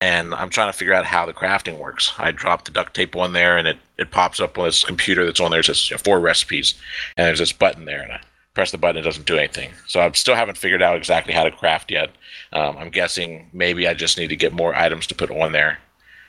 [0.01, 2.13] and I'm trying to figure out how the crafting works.
[2.17, 5.25] I drop the duct tape on there, and it, it pops up on this computer
[5.25, 5.61] that's on there.
[5.61, 6.75] It says four recipes,
[7.15, 8.21] and there's this button there, and I
[8.53, 9.71] press the button, it doesn't do anything.
[9.87, 12.09] So I still haven't figured out exactly how to craft yet.
[12.53, 15.77] Um, I'm guessing maybe I just need to get more items to put on there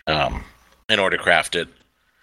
[0.09, 0.43] um,
[0.89, 1.69] in order to craft it.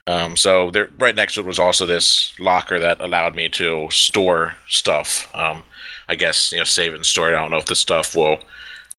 [0.08, 3.88] Um, so there, right next to it was also this locker that allowed me to
[3.90, 5.34] store stuff.
[5.34, 5.64] Um,
[6.08, 7.30] I guess you know, save and store.
[7.30, 8.40] I don't know if the stuff will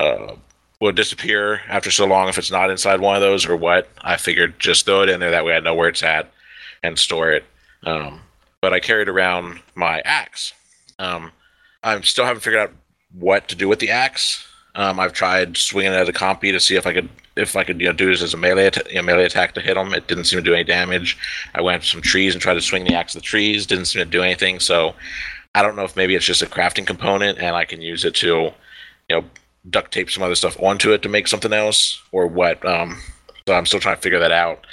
[0.00, 0.34] uh,
[0.80, 3.88] will disappear after so long if it's not inside one of those or what.
[4.00, 6.30] I figured just throw it in there that way I know where it's at
[6.82, 7.44] and store it.
[7.84, 8.20] Um,
[8.60, 10.52] but I carried around my axe.
[10.98, 11.30] Um,
[11.82, 12.72] I still haven't figured out
[13.12, 14.46] what to do with the axe.
[14.77, 17.65] Um, I've tried swinging it at a compy to see if I could if I
[17.65, 19.77] could you know do this as a melee at- you know, melee attack to hit
[19.77, 19.93] him.
[19.93, 21.19] It didn't seem to do any damage.
[21.55, 23.66] I went to some trees and tried to swing the axe at the trees.
[23.66, 24.61] Didn't seem to do anything.
[24.61, 24.94] So
[25.55, 28.15] I don't know if maybe it's just a crafting component and I can use it
[28.16, 28.53] to
[29.09, 29.24] you know
[29.69, 32.65] duct tape some other stuff onto it to make something else or what.
[32.65, 32.98] Um,
[33.47, 34.66] so I'm still trying to figure that out.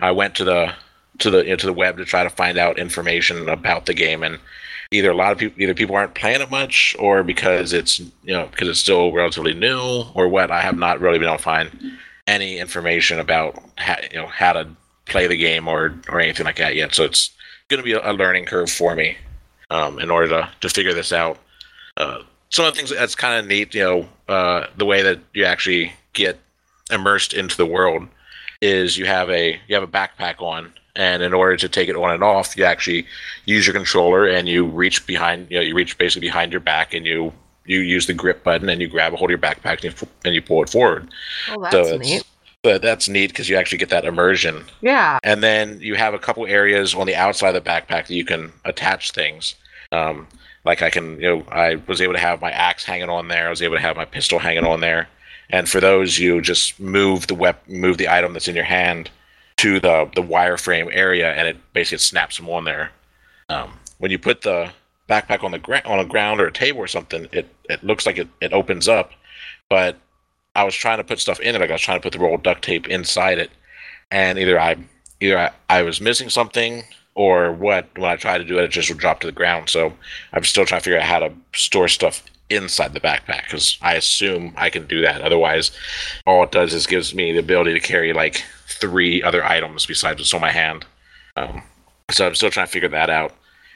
[0.00, 0.72] I went to the
[1.18, 3.94] to the you know, to the web to try to find out information about the
[3.94, 4.38] game, and
[4.90, 8.34] either a lot of people either people aren't playing it much, or because it's you
[8.34, 10.50] know because it's still relatively new, or what.
[10.50, 11.70] I have not really been able to find
[12.26, 14.68] any information about how, you know how to
[15.06, 16.94] play the game or or anything like that yet.
[16.94, 17.30] So it's
[17.68, 19.16] going to be a, learning curve for me
[19.70, 21.38] um, in order to to figure this out.
[21.96, 25.20] Uh, some of the things that's kind of neat, you know, uh, the way that
[25.34, 26.38] you actually get
[26.90, 28.08] immersed into the world
[28.60, 31.96] is you have a you have a backpack on, and in order to take it
[31.96, 33.06] on and off, you actually
[33.44, 36.94] use your controller and you reach behind, you know, you reach basically behind your back
[36.94, 37.32] and you
[37.66, 40.08] you use the grip button and you grab a hold of your backpack and you,
[40.24, 41.08] and you pull it forward.
[41.50, 42.24] Oh, that's so neat.
[42.62, 45.18] But that's neat because you actually get that immersion Yeah.
[45.22, 48.24] and then you have a couple areas on the outside of the backpack that you
[48.24, 49.54] can attach things.
[49.92, 50.26] Um,
[50.64, 53.46] like I can, you know, I was able to have my axe hanging on there.
[53.46, 55.08] I was able to have my pistol hanging on there.
[55.48, 59.10] And for those, you just move the wep- move the item that's in your hand
[59.60, 62.92] to the the wireframe area, and it basically snaps them on there.
[63.50, 64.70] Um, when you put the
[65.06, 68.06] backpack on the gra- on a ground or a table or something, it it looks
[68.06, 69.10] like it, it opens up,
[69.68, 69.98] but
[70.56, 71.60] I was trying to put stuff in it.
[71.60, 73.50] Like I was trying to put the roll of duct tape inside it,
[74.10, 74.76] and either I
[75.20, 76.82] either I, I was missing something
[77.14, 79.68] or what when I tried to do it, it just would drop to the ground.
[79.68, 79.92] So
[80.32, 83.94] I'm still trying to figure out how to store stuff inside the backpack because I
[83.94, 85.20] assume I can do that.
[85.20, 85.70] Otherwise,
[86.26, 88.42] all it does is gives me the ability to carry like
[88.80, 90.84] three other items besides what's on my hand.
[91.36, 91.62] Um,
[92.10, 93.34] so I'm still trying to figure that out.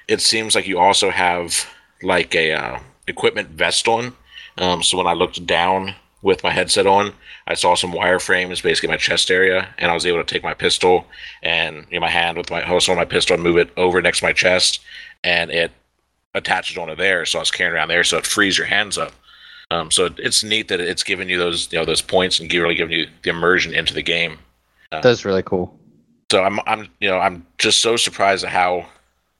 [0.09, 1.67] It seems like you also have
[2.03, 4.15] like a uh, equipment vest on.
[4.59, 7.13] Um, so when I looked down with my headset on,
[7.47, 10.55] I saw some wireframes, basically my chest area, and I was able to take my
[10.55, 11.07] pistol
[11.43, 14.21] and in my hand with my host on my pistol and move it over next
[14.21, 14.81] to my chest,
[15.23, 15.71] and it
[16.35, 17.25] attaches onto there.
[17.27, 19.13] So I was carrying around there, so it frees your hands up.
[19.71, 22.75] Um, so it's neat that it's giving you those you know those points and really
[22.75, 24.39] giving you the immersion into the game.
[25.01, 25.79] That's really cool.
[26.31, 28.87] So I'm I'm you know I'm just so surprised at how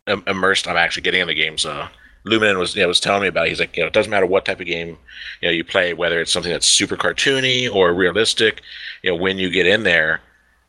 [0.07, 1.65] immersed I'm actually getting in the games.
[1.65, 1.89] Uh,
[2.27, 3.47] Luminen was you know, was telling me about.
[3.47, 3.51] It.
[3.51, 4.97] He's like, you know, it doesn't matter what type of game
[5.41, 8.63] you know you play, whether it's something that's super cartoony or realistic.
[9.03, 10.21] You know, when you get in there,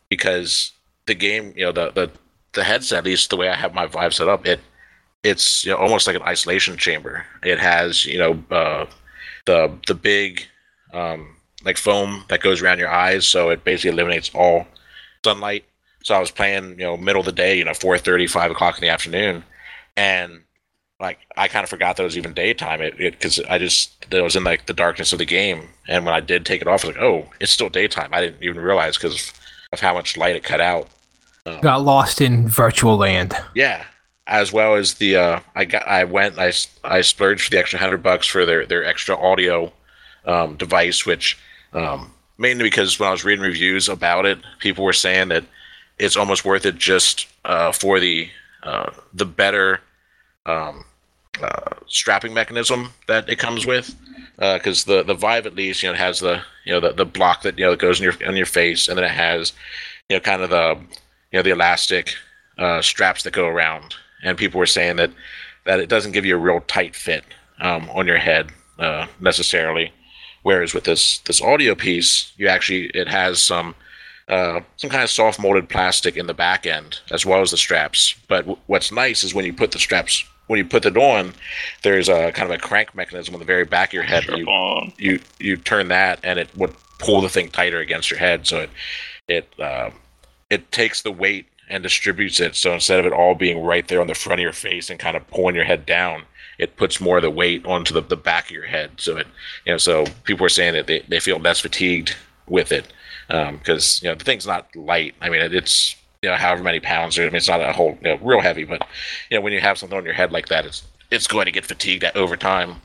[0.10, 0.72] because
[1.06, 2.12] the game, you know, the the
[2.54, 4.60] the headset, at least the way I have my Vive set up, it
[5.24, 7.26] it's you know, almost like an isolation chamber.
[7.44, 8.86] It has you know uh,
[9.46, 10.46] the the big
[10.94, 11.35] um,
[11.66, 14.68] like foam that goes around your eyes, so it basically eliminates all
[15.24, 15.66] sunlight.
[16.04, 18.78] So I was playing, you know, middle of the day, you know, 4:30, 5 o'clock
[18.78, 19.44] in the afternoon,
[19.98, 20.42] and
[21.00, 22.82] like I kind of forgot that it was even daytime.
[22.82, 26.06] It because I just that it was in like the darkness of the game, and
[26.06, 28.10] when I did take it off, I was like, oh, it's still daytime.
[28.14, 29.34] I didn't even realize because
[29.74, 30.88] of how much light it cut out.
[31.62, 33.36] Got lost in virtual land.
[33.54, 33.84] Yeah,
[34.28, 36.52] as well as the uh, I got I went I
[36.84, 39.72] I splurged for the extra hundred bucks for their their extra audio
[40.26, 41.38] um, device, which
[41.76, 45.44] um, mainly because when I was reading reviews about it, people were saying that
[46.00, 48.30] it's almost worth it just uh, for the
[48.64, 49.82] uh, the better
[50.46, 50.84] um,
[51.42, 53.96] uh, strapping mechanism that it comes with.
[54.38, 57.44] Because the the Vive at least you know has the you know the, the block
[57.44, 59.54] that you know that goes in your on your face, and then it has
[60.10, 60.78] you know kind of the
[61.32, 62.16] you know the elastic
[62.58, 63.96] uh, straps that go around.
[64.24, 65.12] And people were saying that
[65.66, 67.24] that it doesn't give you a real tight fit
[67.62, 69.94] um, on your head uh, necessarily.
[70.46, 73.74] Whereas with this this audio piece, you actually it has some
[74.28, 77.58] uh, some kind of soft molded plastic in the back end as well as the
[77.58, 78.14] straps.
[78.28, 81.34] But w- what's nice is when you put the straps when you put it on,
[81.82, 84.24] there's a kind of a crank mechanism on the very back of your head.
[84.28, 84.94] You, on.
[85.00, 88.60] you you turn that and it would pull the thing tighter against your head so
[88.60, 88.70] it
[89.28, 89.90] it uh,
[90.52, 94.00] it takes the weight and distributes it so instead of it all being right there
[94.00, 96.22] on the front of your face and kind of pulling your head down
[96.58, 98.92] it puts more of the weight onto the, the back of your head.
[98.98, 99.28] So it
[99.66, 102.16] you know so people are saying that they, they feel less fatigued
[102.48, 102.86] with it
[103.28, 105.16] because you know the thing's not light.
[105.22, 107.98] I mean it, it's you know however many pounds I mean, it's not a whole
[108.02, 108.88] you know, real heavy but
[109.30, 111.52] you know when you have something on your head like that it's it's going to
[111.52, 112.82] get fatigued over time.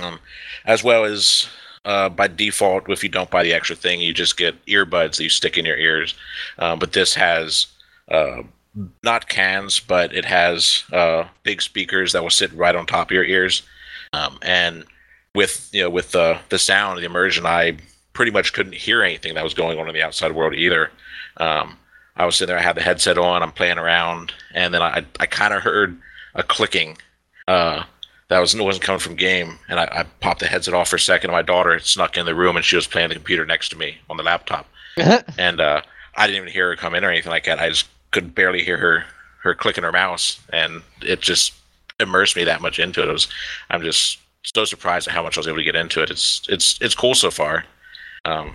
[0.00, 0.20] Um,
[0.66, 1.48] as well as
[1.84, 5.24] uh, by default, if you don't buy the extra thing, you just get earbuds that
[5.24, 6.14] you stick in your ears.
[6.58, 7.66] Um, but this has
[8.08, 8.42] uh,
[9.02, 13.12] not cans, but it has uh, big speakers that will sit right on top of
[13.12, 13.62] your ears.
[14.12, 14.84] Um, and
[15.34, 17.78] with you know with the the sound, the immersion, I
[18.12, 20.90] pretty much couldn't hear anything that was going on in the outside world either.
[21.36, 21.76] Um,
[22.16, 25.04] I was sitting there, I had the headset on, I'm playing around, and then I
[25.18, 25.98] I kind of heard
[26.34, 26.96] a clicking.
[27.48, 27.84] Uh,
[28.28, 31.00] that was wasn't coming from game, and I, I popped the headset off for a
[31.00, 31.30] second.
[31.30, 33.76] And my daughter snuck in the room, and she was playing the computer next to
[33.76, 34.68] me on the laptop,
[35.38, 35.82] and uh,
[36.16, 37.58] I didn't even hear her come in or anything like that.
[37.58, 39.04] I just could barely hear her
[39.42, 41.54] her clicking her mouse, and it just
[41.98, 43.08] immersed me that much into it.
[43.08, 43.28] It was
[43.70, 46.10] I'm just so surprised at how much I was able to get into it.
[46.10, 47.64] It's it's it's cool so far.
[48.24, 48.54] Um,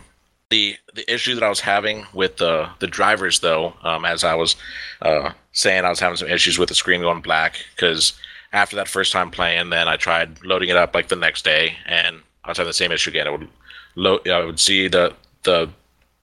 [0.49, 4.35] the the issue that I was having with the the drivers though, um, as I
[4.35, 4.55] was
[5.01, 8.13] uh, saying, I was having some issues with the screen going black because
[8.53, 11.77] after that first time playing, then I tried loading it up like the next day,
[11.85, 13.27] and I was having the same issue again.
[13.27, 13.47] I would
[13.95, 15.13] load, I would see the
[15.43, 15.69] the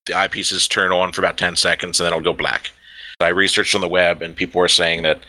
[0.07, 2.71] the eyepieces turn on for about ten seconds, and then it'll go black.
[3.23, 5.21] I researched on the web, and people were saying that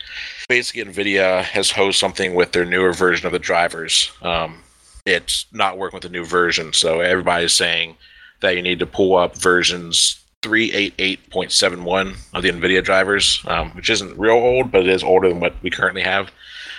[0.48, 4.10] basically Nvidia has hosed something with their newer version of the drivers.
[4.22, 4.62] Um,
[5.06, 7.96] it's not working with the new version, so everybody's saying
[8.40, 14.18] that you need to pull up versions 388.71 of the NVIDIA drivers, um, which isn't
[14.18, 16.30] real old, but it is older than what we currently have.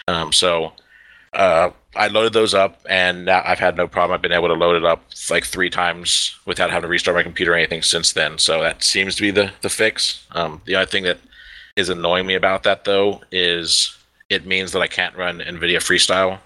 [0.07, 0.73] Um, so
[1.33, 4.13] uh, I loaded those up, and now I've had no problem.
[4.13, 7.23] I've been able to load it up like three times without having to restart my
[7.23, 8.38] computer or anything since then.
[8.38, 10.26] So that seems to be the the fix.
[10.31, 11.19] Um, the other thing that
[11.76, 13.97] is annoying me about that though is
[14.30, 16.39] it means that I can't run NVIDIA Freestyle,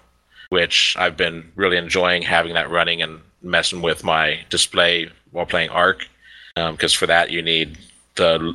[0.50, 5.70] which I've been really enjoying having that running and messing with my display while playing
[5.70, 6.06] Ark.
[6.54, 7.78] Because for that you need
[8.16, 8.54] the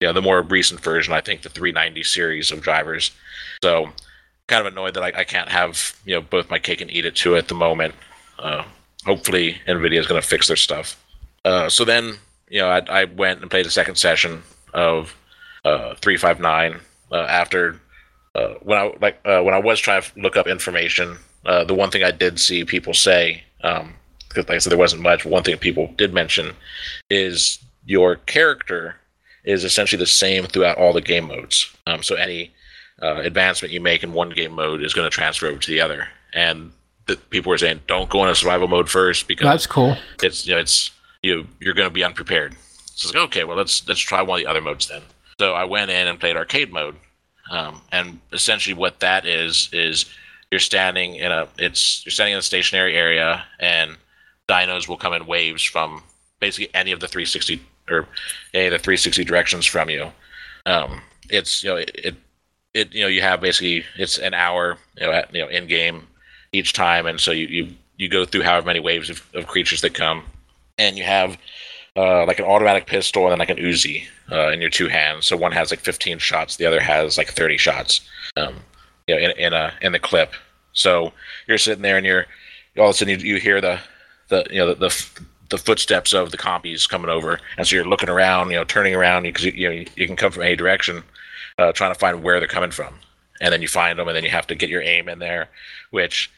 [0.00, 3.10] you know, the more recent version, I think the 390 series of drivers.
[3.62, 3.90] So
[4.46, 7.04] kind of annoyed that I, I can't have you know both my cake and eat
[7.04, 7.94] it too at the moment.
[8.38, 8.64] Uh,
[9.04, 11.02] hopefully, Nvidia is going to fix their stuff.
[11.44, 12.14] Uh, so then,
[12.48, 14.42] you know, I, I went and played a second session
[14.74, 15.14] of
[15.64, 16.80] uh, 359
[17.12, 17.80] uh, after
[18.34, 21.16] uh, when I like uh, when I was trying to look up information.
[21.44, 23.94] Uh, the one thing I did see people say, um,
[24.28, 25.24] because like I said, there wasn't much.
[25.24, 26.54] One thing people did mention
[27.08, 28.96] is your character
[29.44, 31.74] is essentially the same throughout all the game modes.
[31.86, 32.52] Um, so any
[33.02, 36.08] advancement you make in one game mode is going to transfer over to the other.
[36.34, 36.70] And
[37.10, 39.96] the, people were saying, don't go into survival mode first because That's cool.
[40.22, 40.90] it's you know it's
[41.22, 42.54] you you're going to be unprepared.
[42.94, 45.02] So it's like, okay, well let's let's try one of the other modes then.
[45.38, 46.96] So I went in and played arcade mode,
[47.50, 50.06] um, and essentially what that is is
[50.50, 53.96] you're standing in a it's you're standing in a stationary area, and
[54.48, 56.02] dinos will come in waves from
[56.40, 58.06] basically any of the 360 or
[58.54, 60.10] any of the 360 directions from you.
[60.66, 62.14] Um, it's you know it, it
[62.74, 65.66] it you know you have basically it's an hour you know at, you know in
[65.66, 66.06] game
[66.52, 69.80] each time, and so you you you go through however many waves of, of creatures
[69.82, 70.24] that come,
[70.78, 71.36] and you have
[71.96, 75.26] uh, like an automatic pistol and then like an Uzi uh, in your two hands.
[75.26, 78.00] So one has like 15 shots, the other has like 30 shots.
[78.36, 78.56] Um,
[79.06, 80.32] you know, in, in a in the clip.
[80.72, 81.12] So
[81.46, 82.26] you're sitting there and you're
[82.78, 83.80] all of a sudden you, you hear the
[84.28, 85.20] the you know the, the
[85.50, 88.94] the footsteps of the compies coming over, and so you're looking around, you know, turning
[88.94, 91.02] around because you, you know you can come from any direction,
[91.58, 92.94] uh, trying to find where they're coming from,
[93.40, 95.48] and then you find them, and then you have to get your aim in there,
[95.90, 96.30] which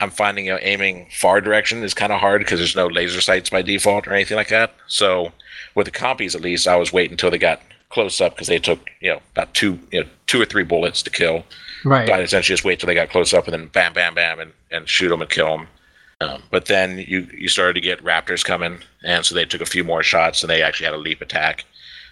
[0.00, 3.20] I'm finding you know aiming far direction is kind of hard because there's no laser
[3.20, 4.74] sights by default or anything like that.
[4.86, 5.32] So
[5.74, 7.60] with the compies, at least, I was waiting until they got
[7.90, 11.02] close up because they took you know about two you know two or three bullets
[11.02, 11.44] to kill.
[11.84, 12.08] Right.
[12.08, 14.40] So I'd essentially just wait till they got close up and then bam, bam, bam,
[14.40, 15.66] and, and shoot them and kill them.
[16.20, 19.66] Um, but then you you started to get raptors coming, and so they took a
[19.66, 21.64] few more shots, and they actually had a leap attack.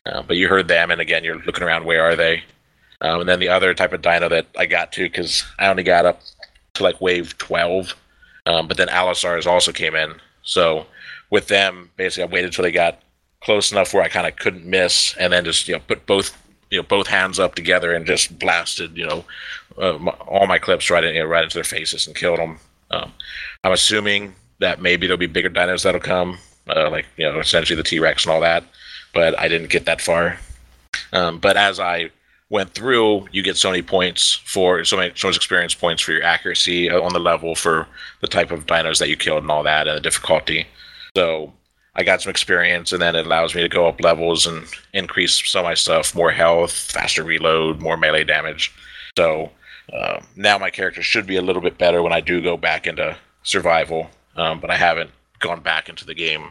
[0.04, 1.84] Uh, but you heard them, and again, you're looking around.
[1.84, 2.42] Where are they?
[3.00, 5.82] Um, and then the other type of dino that I got to because I only
[5.82, 6.20] got up
[6.74, 7.94] to like wave twelve,
[8.46, 10.14] um, but then Allosaurs also came in.
[10.42, 10.86] So
[11.30, 13.00] with them, basically, I waited till they got
[13.40, 16.36] close enough where I kind of couldn't miss, and then just you know put both
[16.70, 19.24] you know both hands up together and just blasted you know
[19.78, 22.38] uh, my, all my clips right in, you know, right into their faces and killed
[22.38, 22.58] them.
[22.90, 23.12] Um,
[23.64, 26.38] I'm assuming that maybe there'll be bigger dinos that'll come,
[26.68, 28.64] uh, like you know essentially the T Rex and all that.
[29.12, 30.38] but I didn't get that far.
[31.12, 32.10] Um, but as I
[32.52, 36.12] went through, you get so many points for so many so much experience points for
[36.12, 37.88] your accuracy uh, on the level for
[38.20, 40.66] the type of dinos that you killed and all that and the difficulty.
[41.16, 41.54] So
[41.94, 45.50] I got some experience, and then it allows me to go up levels and increase
[45.50, 48.70] some of my stuff, more health, faster reload, more melee damage.
[49.16, 49.50] So
[49.92, 52.86] uh, now my character should be a little bit better when I do go back
[52.86, 56.50] into survival, um, but I haven't gone back into the game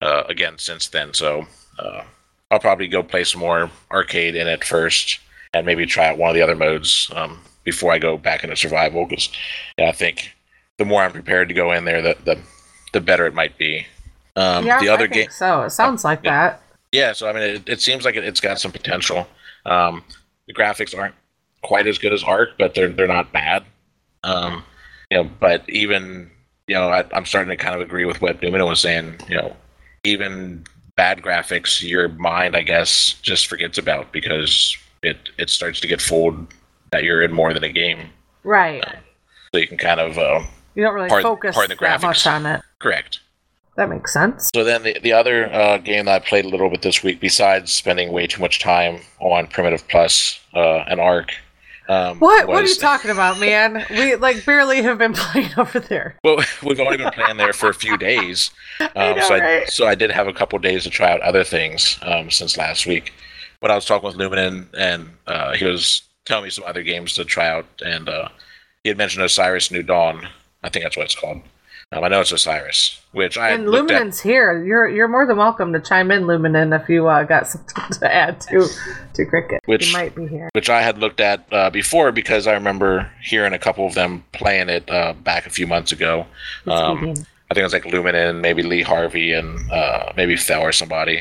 [0.00, 1.12] uh, again since then.
[1.12, 1.46] So
[1.78, 2.04] uh,
[2.50, 5.20] I'll probably go play some more arcade in it first,
[5.54, 8.56] and maybe try out one of the other modes um, before I go back into
[8.56, 9.06] survival.
[9.06, 9.30] Because
[9.78, 10.32] yeah, I think
[10.78, 12.38] the more I'm prepared to go in there, the the,
[12.92, 13.86] the better it might be.
[14.36, 15.62] Um, yeah, the other I game, think so.
[15.62, 16.48] It sounds like yeah.
[16.48, 16.62] that.
[16.92, 17.12] yeah.
[17.12, 19.26] So I mean, it, it seems like it, it's got some potential.
[19.66, 20.02] Um,
[20.46, 21.14] the graphics aren't
[21.62, 23.64] quite as good as Ark, but they're they're not bad.
[24.24, 24.64] Um,
[25.10, 26.30] you know, but even
[26.66, 29.20] you know, I, I'm starting to kind of agree with what Newman was saying.
[29.28, 29.56] You know,
[30.04, 30.64] even
[30.96, 36.00] bad graphics, your mind, I guess, just forgets about because it it starts to get
[36.00, 36.46] fooled
[36.90, 38.10] that you're in more than a game.
[38.44, 38.84] Right.
[39.52, 40.40] So you can kind of uh,
[40.74, 42.02] You don't really Pardon- focus pardon the that graphics.
[42.02, 42.60] much on it.
[42.78, 43.20] correct.
[43.76, 44.50] That makes sense.
[44.54, 47.20] So then the, the other uh, game that I played a little bit this week,
[47.20, 51.32] besides spending way too much time on Primitive Plus uh, and Ark,
[51.88, 52.48] um, What?
[52.48, 53.86] What are you talking about, man?
[53.90, 56.16] We like barely have been playing over there.
[56.22, 58.50] Well, we've only been playing there for a few days,
[58.80, 59.68] um, I know, so I right?
[59.70, 62.86] so I did have a couple days to try out other things um, since last
[62.86, 63.12] week.
[63.62, 67.14] When I was talking with Luminen, and uh, he was telling me some other games
[67.14, 68.28] to try out, and uh,
[68.82, 70.26] he had mentioned Osiris New Dawn.
[70.64, 71.42] I think that's what it's called.
[71.92, 74.02] Um, I know it's Osiris, which I and looked at.
[74.02, 74.64] Luminen's here.
[74.64, 78.12] You're you're more than welcome to chime in, Luminen, if you uh, got something to
[78.12, 78.66] add to
[79.14, 79.60] to Cricket.
[79.66, 80.48] Which- he might be here.
[80.54, 84.24] which I had looked at uh, before because I remember hearing a couple of them
[84.32, 86.26] playing it uh, back a few months ago.
[86.66, 87.14] Um.
[87.50, 91.20] I think it was like Luminen, maybe Lee Harvey, and uh, maybe Fell or somebody.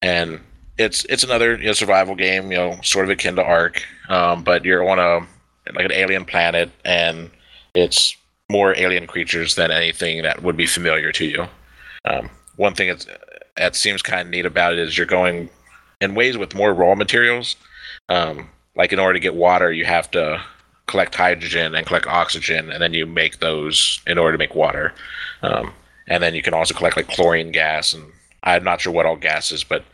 [0.00, 0.38] And
[0.78, 4.42] it's it's another you know, survival game, you know, sort of akin to Ark, um,
[4.42, 5.26] but you're on a
[5.74, 7.30] like an alien planet, and
[7.74, 8.16] it's
[8.50, 11.46] more alien creatures than anything that would be familiar to you.
[12.04, 12.96] Um, one thing
[13.56, 15.48] that seems kind of neat about it is you're going
[16.00, 17.56] in ways with more raw materials.
[18.08, 20.42] Um, like in order to get water, you have to
[20.86, 24.92] collect hydrogen and collect oxygen, and then you make those in order to make water.
[25.42, 25.72] Um,
[26.06, 28.04] and then you can also collect like chlorine gas, and
[28.42, 29.84] I'm not sure what all gases, but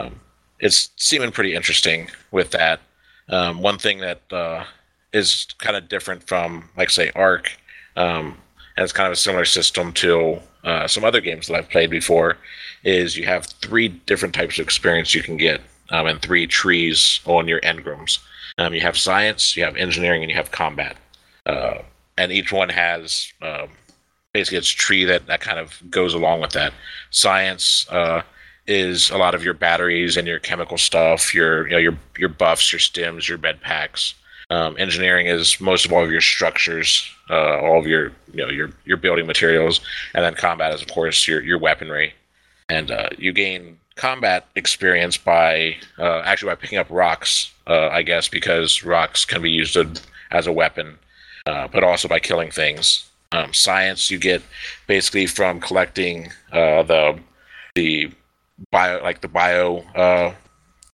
[0.00, 0.20] um,
[0.58, 2.80] it's seeming pretty interesting with that.
[3.28, 4.64] Um, one thing that uh,
[5.12, 7.56] is kind of different from, like, say, Ark,
[7.96, 8.36] um,
[8.76, 11.90] and it's kind of a similar system to uh, some other games that I've played
[11.90, 12.36] before,
[12.84, 15.60] is you have three different types of experience you can get,
[15.90, 18.18] um, and three trees on your engrams.
[18.58, 20.96] Um, you have science, you have engineering, and you have combat.
[21.46, 21.78] Uh,
[22.18, 23.68] and each one has um,
[24.32, 26.72] basically its tree that, that kind of goes along with that.
[27.10, 28.22] Science uh,
[28.70, 32.28] is a lot of your batteries and your chemical stuff, your you know your your
[32.28, 34.14] buffs, your stims, your bed packs.
[34.50, 38.48] Um, engineering is most of all of your structures, uh, all of your you know
[38.48, 39.80] your your building materials,
[40.14, 42.14] and then combat is of course your your weaponry.
[42.68, 48.02] And uh, you gain combat experience by uh, actually by picking up rocks, uh, I
[48.02, 49.76] guess, because rocks can be used
[50.30, 50.98] as a weapon,
[51.46, 53.06] uh, but also by killing things.
[53.32, 54.42] Um, science you get
[54.88, 57.20] basically from collecting uh, the
[57.76, 58.10] the
[58.70, 60.34] bio like the bio uh,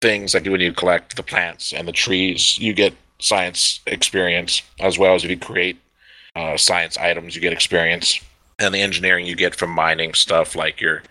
[0.00, 4.98] things like when you collect the plants and the trees you get science experience as
[4.98, 5.78] well as if you create
[6.36, 8.20] uh, science items you get experience.
[8.58, 11.02] And the engineering you get from mining stuff like your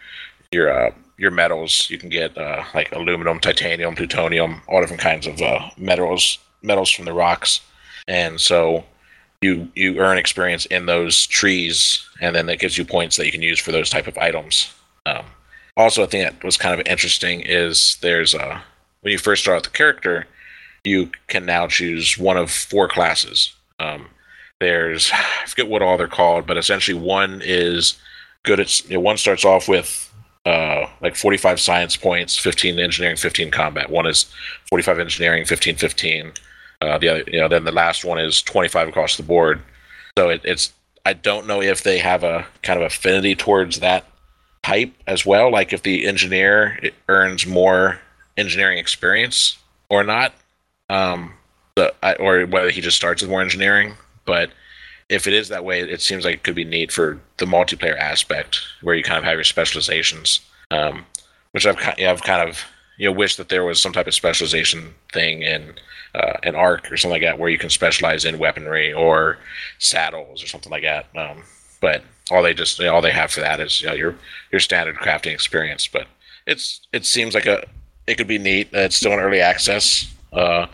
[0.51, 5.27] your uh, your metals you can get uh, like aluminum titanium plutonium all different kinds
[5.27, 7.61] of uh, metals metals from the rocks.
[8.07, 8.83] And so
[9.41, 13.31] you you earn experience in those trees and then that gives you points that you
[13.31, 14.71] can use for those type of items.
[15.05, 15.25] Um,
[15.77, 18.61] also a thing that was kind of interesting is there's a
[19.01, 20.25] when you first start the character
[20.83, 23.53] you can now choose one of four classes.
[23.79, 24.07] Um,
[24.59, 27.97] there's i forget what all they're called but essentially one is
[28.43, 30.01] good at you know, one starts off with
[30.45, 33.89] uh, like 45 science points 15 engineering 15 combat.
[33.89, 34.31] One is
[34.69, 36.33] 45 engineering 15 15
[36.81, 39.61] uh, the other you know then the last one is 25 across the board.
[40.17, 40.71] So it, it's
[41.05, 44.05] i don't know if they have a kind of affinity towards that
[44.65, 47.99] type as well like if the engineer earns more
[48.35, 49.57] engineering experience
[49.89, 50.33] or not
[50.89, 51.33] um
[51.75, 53.95] the, or whether he just starts with more engineering.
[54.25, 54.49] But
[55.09, 57.97] if it is that way it seems like it could be neat for the multiplayer
[57.97, 60.39] aspect where you kind of have your specializations
[60.71, 61.05] um
[61.51, 62.63] which i've kind yeah, i've kind of
[62.97, 65.75] you know wish that there was some type of specialization thing in
[66.15, 69.37] uh, an Ark or something like that where you can specialize in weaponry or
[69.77, 71.43] saddles or something like that um
[71.81, 74.15] but all they just all they have for that is you know, your
[74.51, 76.07] your standard crafting experience but
[76.47, 77.65] it's it seems like a
[78.07, 78.69] it could be neat.
[78.71, 80.13] It's still in early access.
[80.31, 80.67] Uh,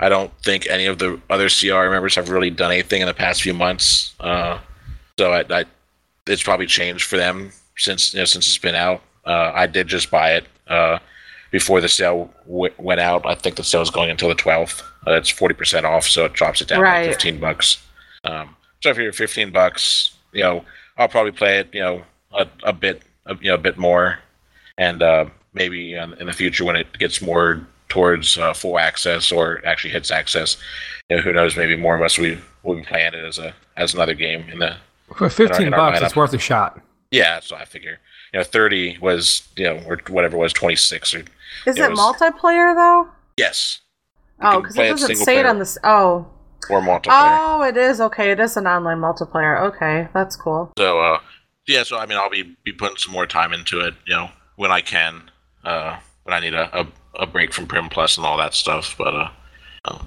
[0.00, 3.12] I don't think any of the other CR members have really done anything in the
[3.12, 4.14] past few months.
[4.20, 4.58] Uh,
[5.18, 5.64] so I, I,
[6.26, 9.02] it's probably changed for them since you know since it's been out.
[9.26, 10.98] Uh, I did just buy it uh,
[11.50, 13.26] before the sale w- went out.
[13.26, 14.82] I think the sale is going until the twelfth.
[15.06, 17.04] Uh, it's forty percent off, so it drops it down Right.
[17.04, 17.84] to fifteen bucks.
[18.24, 20.64] Um, so if you're fifteen bucks, you know
[20.98, 21.68] I'll probably play it.
[21.72, 22.02] You know
[22.36, 24.18] a, a bit, a, you know a bit more,
[24.76, 29.32] and uh, maybe in, in the future when it gets more towards uh, full access
[29.32, 30.58] or actually hits access,
[31.08, 31.56] you know, who knows?
[31.56, 34.58] Maybe more of us we will be playing it as a as another game in
[34.58, 34.76] the
[35.16, 36.80] For 15 in our bucks, it's worth a shot.
[37.10, 37.34] yeah.
[37.34, 37.98] That's what I figure.
[38.34, 41.20] You know, thirty was you know or whatever it was twenty six or
[41.66, 43.08] Is It it, was- multiplayer though?
[43.38, 43.80] yes
[44.40, 45.78] Oh, because it it doesn't single say it on this.
[45.82, 46.26] Oh,
[46.70, 47.08] or multiplayer.
[47.10, 48.30] oh, it is okay.
[48.30, 49.60] It is an online multiplayer.
[49.62, 50.72] Okay, that's cool.
[50.78, 51.20] So uh,
[51.66, 53.94] yeah, so I mean, I'll be be putting some more time into it.
[54.06, 55.30] You know, when I can,
[55.64, 56.86] uh, when I need a, a,
[57.20, 58.94] a break from Prim Plus and all that stuff.
[58.96, 59.30] But uh,
[59.84, 59.98] uh,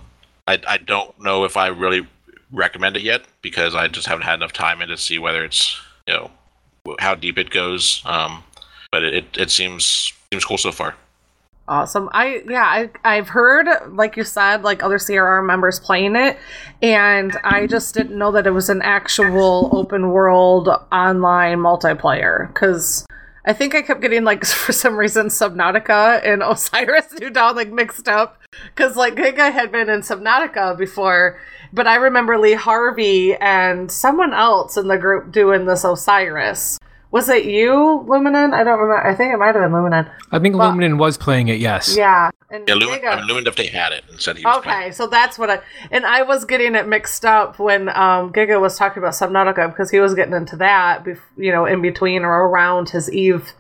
[0.48, 2.08] I I don't know if I really
[2.52, 5.80] recommend it yet because I just haven't had enough time in to see whether it's
[6.08, 6.32] you know
[7.00, 8.02] how deep it goes.
[8.06, 8.44] Um,
[8.92, 10.96] but it, it, it seems seems cool so far.
[11.68, 12.10] Awesome.
[12.12, 16.38] I yeah, I I've heard like you said like other CRR members playing it
[16.82, 23.06] and I just didn't know that it was an actual open world online multiplayer cuz
[23.46, 27.72] I think I kept getting like for some reason Subnautica and Osiris New Dawn like
[27.72, 28.42] mixed up
[28.76, 31.40] cuz like Giga had been in Subnautica before
[31.72, 36.78] but I remember Lee Harvey and someone else in the group doing this Osiris.
[37.12, 38.54] Was it you, Luminen?
[38.54, 39.06] I don't remember.
[39.06, 40.10] I think it might have been Luminen.
[40.32, 41.96] I think Well- Luminen was playing it, yes.
[41.98, 42.30] Yeah.
[42.50, 44.70] And Yeah, Lumen, Giga- I mean, Lumen definitely had it and said he was Okay,
[44.70, 44.92] playing.
[44.94, 45.60] so that's what I
[45.92, 49.90] and I was getting it mixed up when um, Giga was talking about Subnautica because
[49.92, 53.54] he was getting into that, bef- you know, in between or around his Eve,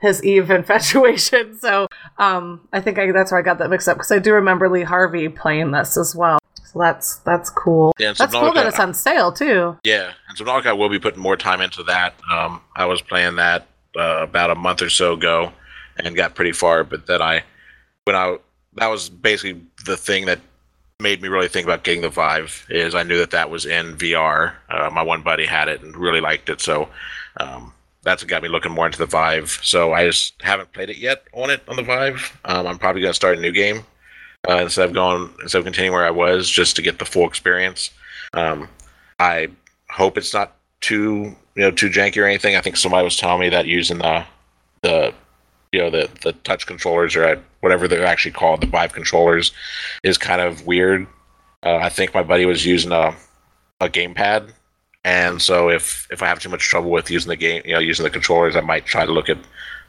[0.00, 0.50] his Eve
[0.92, 1.58] infatuation.
[1.60, 4.32] So um, I think I, that's where I got that mixed up because I do
[4.34, 6.38] remember Lee Harvey playing this as well.
[6.72, 7.94] So that's that's cool.
[7.98, 9.78] Yeah, that's cool that it's on sale too.
[9.84, 12.14] Yeah, and so Subnautica will be putting more time into that.
[12.30, 13.66] Um, I was playing that
[13.96, 15.52] uh, about a month or so ago,
[15.96, 16.84] and got pretty far.
[16.84, 17.42] But then I,
[18.04, 18.36] when I,
[18.74, 20.40] that was basically the thing that
[21.00, 22.66] made me really think about getting the Vive.
[22.68, 24.52] Is I knew that that was in VR.
[24.68, 26.90] Uh, my one buddy had it and really liked it, so
[27.38, 27.72] um,
[28.02, 29.58] that's what got me looking more into the Vive.
[29.62, 32.38] So I just haven't played it yet on it on the Vive.
[32.44, 33.86] Um, I'm probably gonna start a new game
[34.48, 37.26] uh, instead of going instead of continuing where I was, just to get the full
[37.26, 37.90] experience.
[38.34, 38.68] Um,
[39.18, 39.48] I
[39.90, 42.56] hope it's not too you know too janky or anything.
[42.56, 44.24] I think somebody was telling me that using the
[44.82, 45.12] the
[45.72, 49.52] you know the the touch controllers or whatever they're actually called, the Vive controllers,
[50.02, 51.06] is kind of weird.
[51.64, 53.14] Uh, I think my buddy was using a
[53.80, 54.52] a gamepad,
[55.04, 57.80] and so if if I have too much trouble with using the game, you know,
[57.80, 59.38] using the controllers, I might try to look at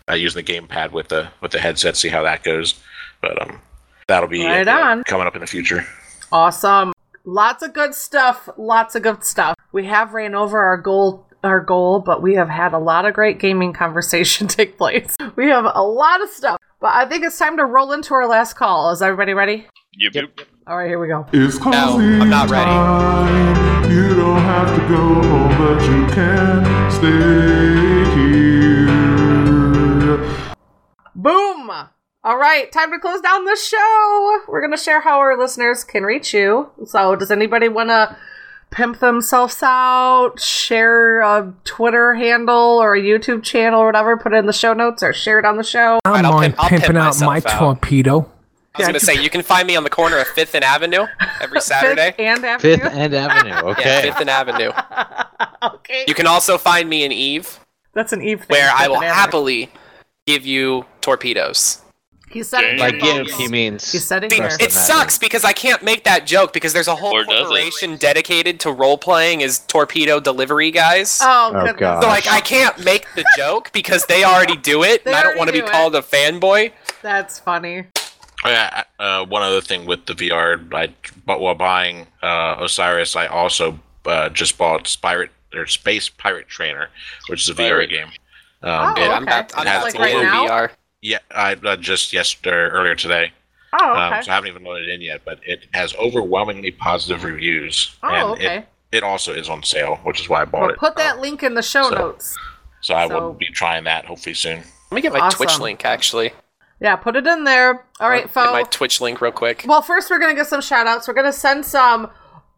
[0.09, 2.75] uh, using the gamepad with the with the headset, see how that goes.
[3.21, 3.61] But um,
[4.09, 5.03] that'll be Right uh, on.
[5.05, 5.85] coming up in the future.
[6.31, 6.91] Awesome.
[7.23, 8.49] Lots of good stuff.
[8.57, 9.55] Lots of good stuff.
[9.71, 13.13] We have ran over our goal our goal, but we have had a lot of
[13.13, 15.15] great gaming conversation take place.
[15.37, 16.57] We have a lot of stuff.
[16.81, 18.91] But I think it's time to roll into our last call.
[18.91, 19.65] Is everybody ready?
[19.97, 20.13] Yep.
[20.15, 20.39] yep.
[20.67, 21.25] All right, here we go.
[21.33, 22.65] It's No, I'm not ready.
[22.65, 23.91] time.
[23.91, 28.87] You don't have to go home, but you can stay here.
[31.15, 31.71] Boom!
[32.23, 34.39] All right, time to close down the show.
[34.49, 36.69] We're going to share how our listeners can reach you.
[36.85, 38.17] So, does anybody want to
[38.71, 44.37] pimp themselves out, share a Twitter handle or a YouTube channel or whatever, put it
[44.37, 45.97] in the show notes or share it on the show?
[46.03, 47.57] I Alright, don't mind pimp- I'll pimp pimping out my out.
[47.57, 48.29] torpedo.
[48.75, 51.05] I was gonna say you can find me on the corner of Fifth and Avenue
[51.41, 52.11] every Saturday.
[52.11, 52.77] Fifth and Avenue.
[52.77, 53.49] Fifth and Avenue.
[53.49, 54.01] Yeah, Okay.
[54.03, 54.71] Fifth and Avenue.
[55.75, 56.03] okay.
[56.07, 57.59] You can also find me in Eve,
[57.93, 58.47] That's an Eve thing.
[58.49, 59.69] where I will happily
[60.27, 61.81] give you torpedoes.
[62.31, 62.79] He said it.
[62.79, 63.91] By By give, he means.
[63.91, 64.45] He said it See, here.
[64.45, 67.23] Rest of it sucks because I can't make that joke because there's a whole Or
[67.25, 71.19] corporation dedicated to role playing as torpedo delivery guys.
[71.21, 71.73] Oh, Oh.
[71.73, 72.03] God.
[72.03, 75.23] so like I can't make the joke because they already do it, They and I
[75.23, 75.65] don't want to be it.
[75.71, 76.71] called a fanboy.
[77.01, 77.85] That's funny.
[78.45, 80.93] Oh, yeah, uh, one other thing with the VR, I
[81.25, 86.89] but while buying uh, Osiris, I also uh, just bought Pirate or Space Pirate Trainer,
[87.27, 87.89] which is a VR Pirate.
[87.89, 88.07] game.
[88.61, 89.31] Um, Oh, it- I'm okay.
[89.33, 90.47] I'm It has about like right now?
[90.47, 90.69] VR.
[91.01, 93.31] Yeah, I uh, just yesterday earlier today,
[93.73, 94.21] Oh, um, okay.
[94.23, 98.07] so I haven't even loaded it in yet, but it has overwhelmingly positive reviews, Oh,
[98.09, 98.57] and okay.
[98.57, 100.77] it, it also is on sale, which is why I bought Well, it.
[100.79, 102.37] put that Um, link in the show so- notes.
[102.81, 104.63] so I so- will be trying that hopefully soon.
[104.91, 105.37] Let me get my Awesome.
[105.37, 106.31] Twitch link actually.
[106.81, 107.85] Yeah, put it in there.
[107.99, 108.75] All right, Get my folks.
[108.75, 109.65] Twitch link real quick.
[109.67, 111.07] Well, first we're gonna get some shout outs.
[111.07, 112.09] We're gonna send some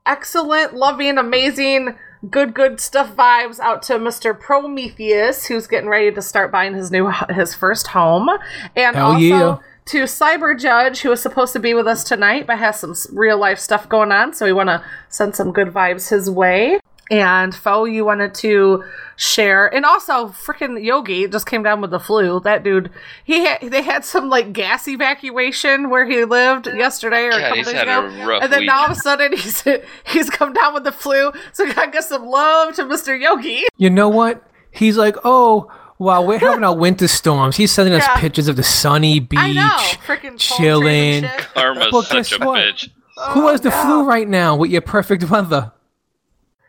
[0.05, 1.95] excellent, loving, amazing
[2.29, 4.37] good, good stuff vibes out to Mr.
[4.37, 8.29] Prometheus, who's getting ready to start buying his new his first home,
[8.75, 9.57] and Hell also yeah.
[9.85, 13.37] to Cyber Judge, who is supposed to be with us tonight, but has some real
[13.37, 16.79] life stuff going on, so we want to send some good vibes his way.
[17.11, 18.83] And Fo, you wanted to
[19.17, 22.39] share, and also freaking Yogi just came down with the flu.
[22.39, 22.89] That dude,
[23.25, 27.41] he had, they had some like gas evacuation where he lived yesterday or a God,
[27.41, 28.67] couple he's days had ago, a rough and then week.
[28.67, 29.61] now all of a sudden he's
[30.05, 31.33] he's come down with the flu.
[31.51, 33.19] So I got some love to Mr.
[33.19, 33.65] Yogi.
[33.77, 34.41] You know what?
[34.71, 35.69] He's like, oh,
[35.99, 39.51] Wow, we're having our winter storms, he's sending us pictures of the sunny beach, I
[39.53, 39.77] know,
[40.07, 41.25] freaking chilling.
[41.53, 42.59] Karma's Well, such a what?
[42.59, 42.89] bitch.
[43.33, 45.71] Who has oh, the Oh, flu right now with your perfect weather?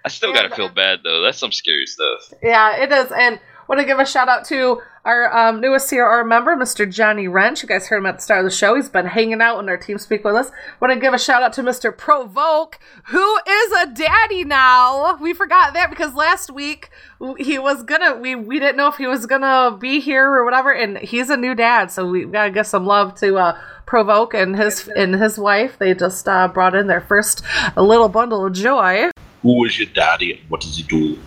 [0.05, 1.23] I still gotta feel bad though.
[1.23, 2.33] That's some scary stuff.
[2.43, 3.13] Yeah, it is.
[3.13, 6.91] And want to give a shout out to our um, newest CRR member, Mr.
[6.91, 7.63] Johnny Wrench.
[7.63, 8.75] You guys heard him at the start of the show.
[8.75, 10.51] He's been hanging out in our team speak with us.
[10.81, 11.97] Want to give a shout out to Mr.
[11.97, 15.17] Provoke, who is a daddy now.
[15.17, 16.91] We forgot that because last week
[17.39, 20.73] he was gonna we we didn't know if he was gonna be here or whatever,
[20.73, 21.91] and he's a new dad.
[21.91, 25.79] So we gotta give some love to uh, Provoke and his and his wife.
[25.79, 27.43] They just uh, brought in their first
[27.77, 29.12] little bundle of joy.
[29.43, 31.19] Who is your daddy and what does he do?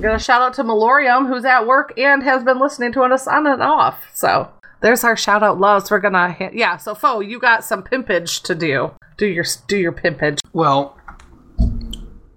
[0.00, 3.46] Gonna shout out to Malorium, who's at work and has been listening to us on
[3.46, 4.04] and off.
[4.12, 5.90] So there's our shout out loves.
[5.90, 6.76] We're gonna ha- yeah.
[6.76, 8.90] So Fo, you got some pimpage to do.
[9.16, 10.40] Do your do your pimpage.
[10.52, 10.98] Well,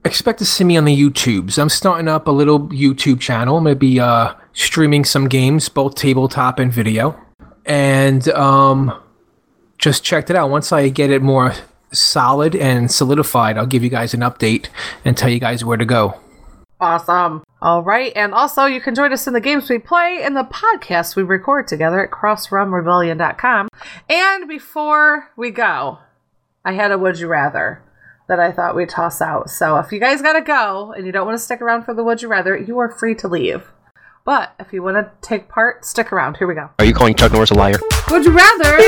[0.06, 1.58] expect to see me on the YouTubes.
[1.60, 3.58] I'm starting up a little YouTube channel.
[3.58, 7.20] I'm gonna be uh, streaming some games, both tabletop and video,
[7.66, 8.94] and um,
[9.78, 10.50] just checked it out.
[10.50, 11.54] Once I get it more
[11.92, 14.68] solid and solidified, I'll give you guys an update
[15.06, 16.20] and tell you guys where to go.
[16.80, 17.44] Awesome.
[17.60, 20.44] All right, and also you can join us in the games we play and the
[20.44, 23.70] podcasts we record together at crossrealmrebellion.com.
[24.08, 25.98] And before we go,
[26.64, 27.82] I had a would you rather
[28.28, 29.50] that I thought we'd toss out.
[29.50, 32.04] So if you guys gotta go and you don't want to stick around for the
[32.04, 33.72] would you rather, you are free to leave.
[34.28, 36.36] But if you want to take part, stick around.
[36.36, 36.70] Here we go.
[36.80, 37.80] Are you calling Chuck Norris a liar?
[38.12, 38.78] Would you rather?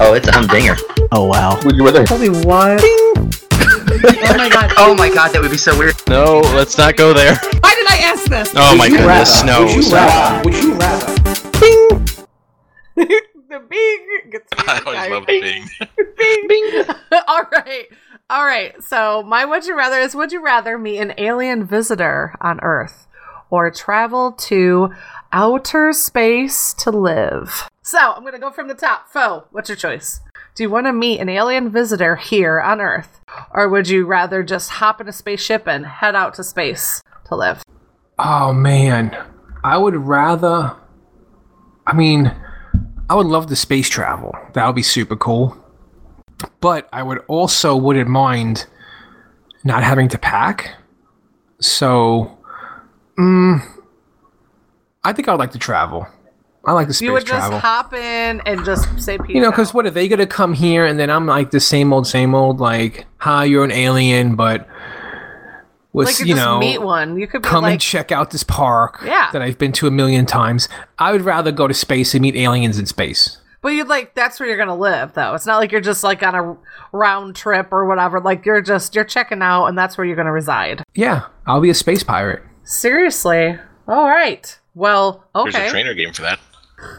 [0.00, 0.76] Oh, it's a humdinger.
[1.10, 1.60] Oh wow.
[1.64, 2.06] Would you rather?
[2.06, 2.80] Tell me what?
[2.80, 4.72] oh my god.
[4.76, 5.96] Oh my god, that would be so weird.
[6.08, 7.34] No, let's not go there.
[7.34, 8.52] Why did I ask this?
[8.54, 9.64] Oh my goodness, no.
[9.64, 10.44] Would you rather?
[10.44, 11.14] Would you rather?
[12.94, 14.64] the bing gets me.
[14.68, 15.40] I always love time.
[15.88, 16.46] the bing.
[16.46, 16.96] Bing.
[17.26, 17.86] All right.
[18.30, 18.80] All right.
[18.84, 23.07] So, my would you rather is would you rather meet an alien visitor on Earth
[23.50, 24.92] or travel to
[25.32, 27.68] outer space to live?
[27.82, 29.08] So, I'm going to go from the top.
[29.08, 30.20] Fo, what's your choice?
[30.54, 33.20] Do you want to meet an alien visitor here on Earth?
[33.52, 37.36] Or would you rather just hop in a spaceship and head out to space to
[37.36, 37.62] live?
[38.18, 39.16] Oh man,
[39.62, 40.74] I would rather.
[41.86, 42.34] I mean,
[43.08, 44.34] I would love the space travel.
[44.54, 45.56] That would be super cool.
[46.60, 48.66] But I would also wouldn't mind
[49.64, 50.74] not having to pack.
[51.60, 52.37] So,
[53.18, 53.60] mm,
[55.04, 56.06] I think I'd like to travel.
[56.64, 57.58] I like the space you would just travel.
[57.60, 60.84] hop in and just say peace you know, because what are they gonna come here
[60.84, 64.68] and then I'm like the same old, same old, like, hi, you're an alien, but
[65.92, 67.18] was like you, just know meet one.
[67.18, 69.30] You could be come like, and check out this park Yeah.
[69.32, 70.68] that I've been to a million times.
[70.98, 73.38] I would rather go to space and meet aliens in space.
[73.62, 75.34] but you'd like that's where you're gonna live though.
[75.34, 76.56] It's not like you're just like on a
[76.92, 78.20] round trip or whatever.
[78.20, 80.82] Like you're just you're checking out and that's where you're gonna reside.
[80.94, 82.42] Yeah, I'll be a space pirate.
[82.68, 83.58] Seriously.
[83.86, 84.58] All right.
[84.74, 85.50] Well, okay.
[85.52, 86.38] There's a trainer game for that.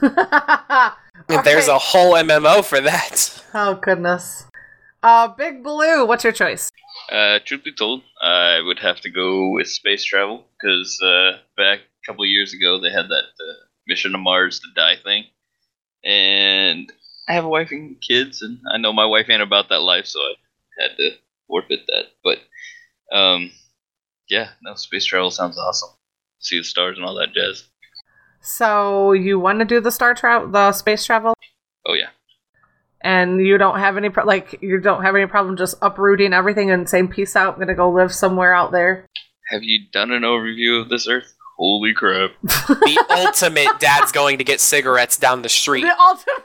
[1.28, 1.76] There's Okay.
[1.76, 3.44] a whole MMO for that.
[3.54, 4.46] Oh goodness.
[5.04, 6.72] Uh, Big Blue, what's your choice?
[7.12, 11.80] Uh, truth be told, I would have to go with space travel because uh, back
[11.82, 13.54] a couple of years ago they had that uh,
[13.88, 15.26] mission to Mars to die thing,
[16.04, 16.92] and
[17.28, 20.08] I have a wife and kids, and I know my wife ain't about that life,
[20.08, 20.34] so I
[20.82, 21.12] had to
[21.48, 22.06] forfeit that.
[22.24, 22.40] But
[23.16, 23.52] um,
[24.30, 25.90] yeah, no, space travel sounds awesome.
[26.40, 27.66] See the stars and all that jazz.
[28.42, 31.34] So you want to do the star travel, the space travel,
[31.86, 32.10] Oh yeah,
[33.02, 36.72] and you don't have any pro- like you don't have any problem just uprooting everything
[36.72, 37.56] and saying peace out.
[37.56, 39.06] I'm gonna go live somewhere out there.
[39.50, 41.36] have you done an overview of this Earth?
[41.58, 42.32] Holy crap!
[42.70, 45.82] The ultimate dad's going to get cigarettes down the street.
[45.82, 46.44] The ultimate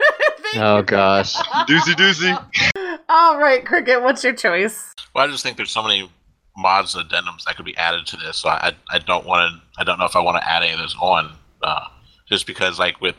[0.52, 0.61] thing.
[0.62, 1.35] Oh gosh.
[1.69, 2.98] doozy doozy.
[3.09, 4.93] All right, Cricket, what's your choice?
[5.15, 6.11] Well, I just think there's so many
[6.56, 8.39] mods and addendums that could be added to this.
[8.39, 9.81] So I, I don't want to.
[9.81, 11.32] I don't know if I want to add any of those on,
[11.62, 11.86] uh,
[12.26, 13.16] just because like with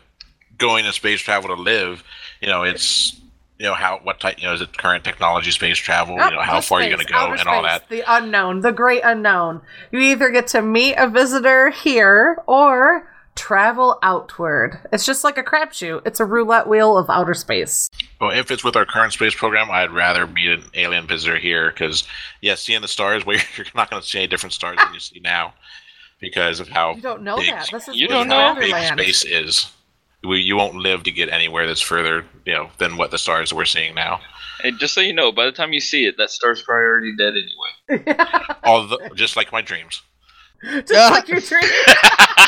[0.57, 2.03] going to space travel to live,
[2.41, 3.19] you know, it's
[3.59, 6.41] you know how what type you know is it current technology space travel, you know
[6.41, 7.89] how far you're going to go and all that.
[7.89, 9.61] The unknown, the great unknown.
[9.91, 14.79] You either get to meet a visitor here or travel outward.
[14.91, 16.01] It's just like a crapshoot.
[16.05, 17.89] It's a roulette wheel of outer space.
[18.19, 21.69] Well, if it's with our current space program, I'd rather meet an alien visitor here
[21.71, 22.07] because,
[22.41, 24.99] yeah, seeing the stars, where you're not going to see any different stars than you
[24.99, 25.53] see now
[26.19, 27.69] because of how You don't know big, that.
[27.71, 28.59] This is You don't of how know.
[28.59, 28.99] big Wonderland.
[28.99, 29.71] space is.
[30.23, 33.53] We, you won't live to get anywhere that's further, you know, than what the stars
[33.53, 34.21] we're seeing now.
[34.63, 37.15] And just so you know, by the time you see it, that star's probably already
[37.15, 38.17] dead anyway.
[38.63, 40.01] Although, just like my dreams.
[40.87, 41.61] just like your dream.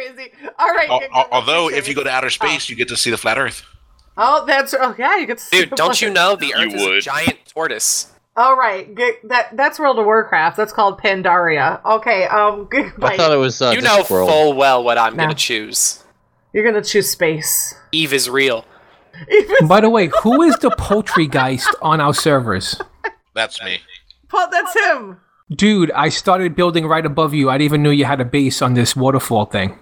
[0.00, 0.32] You're so crazy.
[0.58, 0.88] All right.
[0.90, 3.10] Al- Giga, al- what's although, if you go to outer space, you get to see
[3.10, 3.62] the flat Earth.
[4.16, 6.74] Oh, that's oh yeah, you get to see Dude, don't you know the You Earth
[6.74, 8.12] is a giant tortoise?
[8.36, 10.56] All right, Gi- that that's World of Warcraft.
[10.56, 11.82] That's called Pandaria.
[11.84, 14.26] Okay, um, I Gigabyte, thought it was uh, you know Discworld.
[14.28, 15.24] full well what I'm No.
[15.24, 16.02] gonna choose.
[16.52, 17.74] you're gonna choose space.
[17.92, 18.64] Eve is real.
[19.30, 22.80] Even By the way, who is the poultrygeist on our servers?
[23.34, 23.80] That's me.
[24.28, 25.18] Paul, that's him.
[25.50, 27.50] Dude, I started building right above you.
[27.50, 29.78] I didn't even know you had a base on this waterfall thing.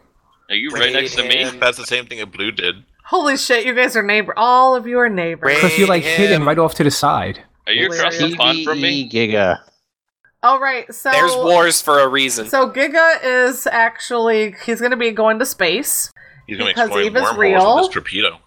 [0.49, 1.45] Are you right next to me?
[1.59, 2.77] That's the same thing that Blue did.
[3.05, 4.35] Holy shit, you guys are neighbor.
[4.37, 5.55] All of you are neighbors.
[5.55, 6.17] Because you're like him.
[6.17, 7.43] hidden right off to the side.
[7.67, 9.09] Are you across the pond from me?
[9.09, 9.61] Giga.
[10.43, 12.47] All right, so There's wars for a reason.
[12.47, 16.13] So Giga is actually he's gonna be going to space.
[16.47, 17.75] He's going to Because explore Eve is wormholes real.
[17.77, 18.39] with his torpedo.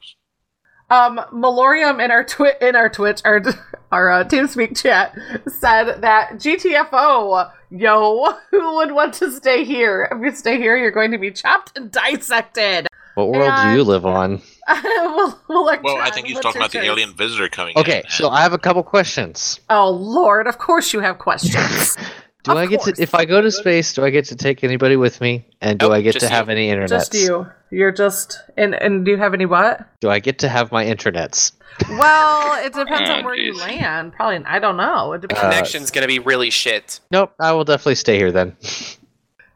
[0.90, 3.42] Um, Malorium in our twi- in our Twitch our
[3.92, 5.16] our uh, TeamSpeak chat
[5.48, 10.08] said that GTFO, yo, who would want to stay here?
[10.12, 12.88] If you stay here, you're going to be chopped and dissected.
[13.16, 14.42] What world do you live on?
[14.70, 18.10] well, Electron, Well, I think he's talking your about the alien visitor coming Okay, in.
[18.10, 19.60] so I have a couple questions.
[19.70, 21.98] Oh Lord, of course you have questions.
[22.44, 22.96] Do Of I get course.
[22.98, 25.46] to if I go to space, do I get to take anybody with me?
[25.62, 26.54] And do Nope, I get just to have you.
[26.54, 26.90] any internets?
[26.90, 27.46] just you.
[27.70, 29.86] You're just and and do you have any what?
[30.00, 31.52] Do I get to have my internets?
[31.90, 33.60] Well, it depends on where you jeez.
[33.62, 34.14] land.
[34.14, 35.14] Probably I don't know.
[35.14, 35.40] It depends.
[35.44, 37.00] Uh, Connection's gonna be really shit.
[37.12, 38.56] Nope, I will definitely stay here then.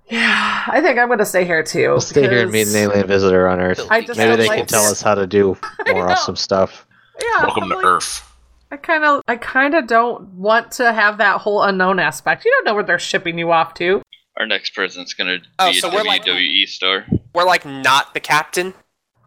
[0.10, 1.90] yeah, I think I'm gonna stay here too.
[1.90, 3.82] We'll stay here and meet an because- alien visitor on Earth.
[3.90, 5.58] I just Maybe don't they like can tell us how to do
[5.88, 6.12] more know.
[6.12, 6.86] awesome stuff.
[7.22, 8.32] Yeah, Welcome I'm to like- Earth.
[8.72, 12.44] I kind of, I kind of don't want to have that whole unknown aspect.
[12.46, 14.02] You don't know where they're shipping you off to.
[14.38, 17.06] Our next president's gonna Oh, be so a we're like- WWE star.
[17.34, 18.74] We're like not the captain.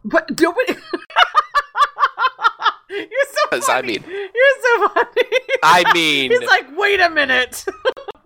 [0.05, 0.75] But nobody.
[2.91, 5.29] You're so 'Cause, I mean- You're so funny.
[5.63, 7.65] I mean, He's like, wait a minute.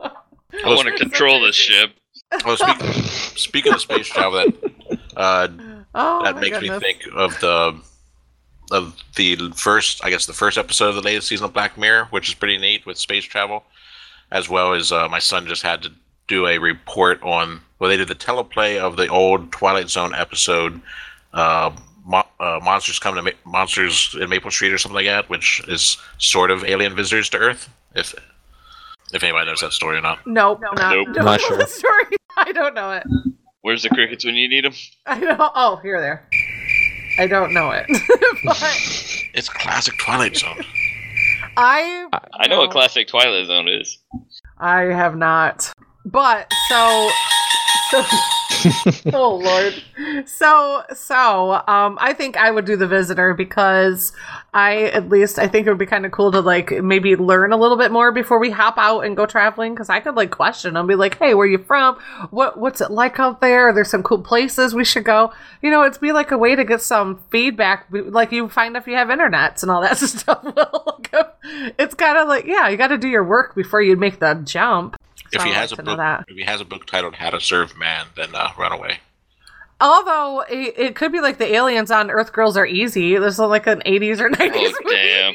[0.01, 0.10] I
[0.66, 1.90] want to control this ship.
[2.44, 2.93] Well, speaking,
[3.36, 4.60] speaking of space travel, that
[5.16, 5.48] uh,
[5.94, 7.80] Oh, that my makes me think of the
[8.73, 12.07] of the first, I guess, the first episode of the latest season of Black Mirror,
[12.11, 13.65] which is pretty neat with space travel,
[14.31, 15.93] as well as uh, my son just had to
[16.28, 17.61] do a report on.
[17.78, 20.81] Well, they did the teleplay of the old Twilight Zone episode,
[21.32, 21.70] uh,
[22.05, 25.62] Mo- uh, monsters come to Ma- monsters in Maple Street or something like that, which
[25.69, 27.69] is sort of alien visitors to Earth.
[27.94, 28.12] If
[29.15, 30.19] if anybody knows that story or not.
[30.27, 31.09] Nope, not, Nope.
[31.15, 31.65] don't Not sure.
[31.66, 32.05] story.
[32.36, 33.05] I don't know it.
[33.61, 34.73] Where's the crickets when you need them?
[35.07, 35.51] I know.
[35.55, 36.28] Oh, here, there.
[37.18, 37.86] I don't know it.
[38.44, 38.76] but
[39.34, 40.64] It's classic Twilight Zone.
[41.56, 43.98] I I know what classic Twilight Zone is.
[44.59, 45.72] I have not.
[46.05, 47.10] But so
[47.90, 48.02] so
[49.12, 49.82] Oh lord.
[50.26, 54.12] So so um I think I would do the visitor because
[54.54, 57.52] I at least I think it would be kind of cool to like maybe learn
[57.52, 60.30] a little bit more before we hop out and go traveling cuz I could like
[60.30, 61.96] question them be like, "Hey, where are you from?
[62.30, 63.72] What what's it like out there?
[63.72, 66.64] There's some cool places we should go." You know, it's be like a way to
[66.64, 70.44] get some feedback like you find if you have internets and all that stuff.
[71.78, 74.34] it's kind of like, yeah, you got to do your work before you make the
[74.44, 74.96] jump.
[75.32, 77.74] If he has like a book, if he has a book titled "How to Serve
[77.78, 78.98] Man," then uh, run away.
[79.82, 83.16] Although it, it could be like the aliens on Earth Girls Are Easy.
[83.18, 84.94] There's like an 80s or 90s Oh movie.
[84.96, 85.34] damn!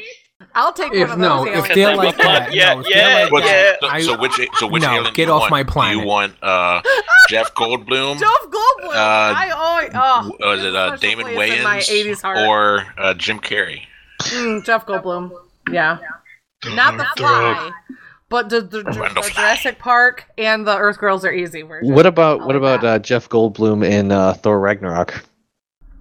[0.54, 1.74] I'll take If one of no, those if aliens.
[1.74, 4.40] they're I'm like that, Yeah, no, if yeah, like What's- that, so, I- so which
[4.54, 5.68] so which No, alien get do you off want?
[5.68, 6.80] my Do you want uh,
[7.28, 8.18] Jeff Goldblum?
[8.20, 8.88] Jeff Goldblum.
[8.88, 12.38] Uh, I always, oh, was it uh, special Damon place my 80s Wayans heart.
[12.38, 13.82] or uh, Jim Carrey?
[14.22, 15.30] Mm, Jeff Goldblum.
[15.70, 15.98] Yeah.
[16.70, 17.70] Not the fly,
[18.28, 21.94] but the, the, the, the Jurassic Park and the Earth Girls Are Easy version.
[21.94, 25.24] What about I what like about uh, Jeff Goldblum in uh, Thor Ragnarok?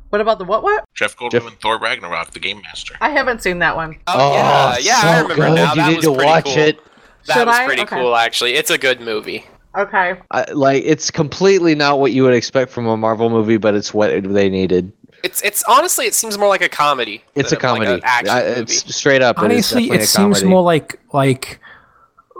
[0.09, 0.85] What about the what what?
[0.93, 2.95] Jeff Goldblum Jeff- and Thor Ragnarok, the Game Master.
[3.01, 3.97] I haven't seen that one.
[4.07, 5.55] Oh, yeah, yeah, so I remember good.
[5.55, 5.69] now.
[5.71, 6.57] You That need was to pretty watch cool.
[6.57, 6.79] it.
[7.25, 7.65] That Should was I?
[7.65, 7.95] pretty Okay.
[8.01, 8.53] cool, actually.
[8.53, 9.45] It's a good movie.
[9.77, 10.15] Okay.
[10.31, 13.93] I, like it's completely not what you would expect from a Marvel movie, but it's
[13.93, 14.91] what they needed.
[15.23, 17.21] It's it's honestly it seems more like a comedy.
[17.35, 17.91] It's a than, like, comedy.
[17.95, 18.61] an action I- movie.
[18.61, 19.37] it's straight up.
[19.39, 20.45] honestly, it, it is seems comedy.
[20.47, 21.59] more like like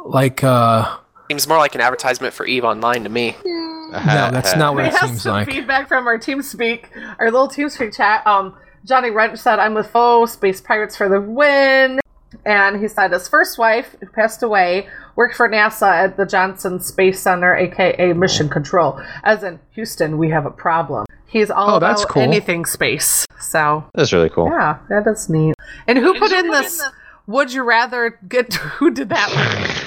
[0.09, 0.97] like uh.
[1.29, 3.35] seems more like an advertisement for Eve Online to me.
[3.45, 5.47] No, that's not what we it have seems some like.
[5.47, 6.85] feedback from our TeamSpeak,
[7.19, 8.25] our little TeamSpeak chat.
[8.27, 8.55] Um,
[8.85, 10.25] Johnny Wrench said, "I'm with Fo.
[10.25, 11.99] Space Pirates for the win."
[12.45, 16.79] And he said his first wife, who passed away, worked for NASA at the Johnson
[16.81, 19.01] Space Center, aka Mission Control.
[19.23, 21.05] As in, Houston, we have a problem.
[21.25, 22.21] He's all Oh, about that's cool.
[22.21, 23.25] anything space.
[23.39, 24.49] So, That's really cool.
[24.49, 25.55] yeah, that is neat.
[25.87, 26.81] And who put in this?
[27.27, 28.53] Would you rather get?
[28.79, 29.86] Who did that one?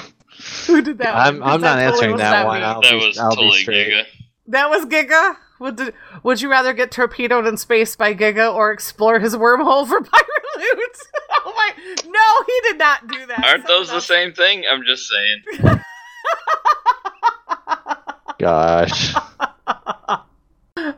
[0.67, 1.49] Who did that I'm one?
[1.49, 2.61] I'm That not totally answering was that one.
[2.63, 3.91] I'll that be, was I'll totally straight.
[3.91, 4.05] Giga.
[4.47, 5.37] That was Giga.
[5.59, 5.93] Would did,
[6.23, 10.27] would you rather get torpedoed in space by Giga or explore his wormhole for pirate
[10.57, 10.97] loot?
[11.45, 11.73] oh my!
[12.09, 13.43] No, he did not do that.
[13.45, 14.63] Aren't those Someone the same thing?
[14.69, 15.43] I'm just saying.
[18.39, 19.13] Gosh.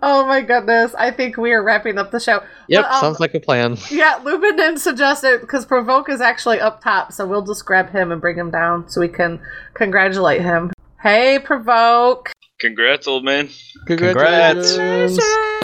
[0.04, 0.94] Else- Oh my goodness!
[0.96, 2.42] I think we are wrapping up the show.
[2.68, 3.78] Yep, But, um, sounds like a plan.
[3.90, 7.90] Yeah, Lubin didn't suggest it because Provoke is actually up top, so we'll just grab
[7.92, 9.40] him and bring him down so we can
[9.74, 10.72] congratulate him.
[11.02, 12.32] Hey, Provoke!
[12.60, 13.50] Congrats, old man.
[13.88, 14.78] Congrats.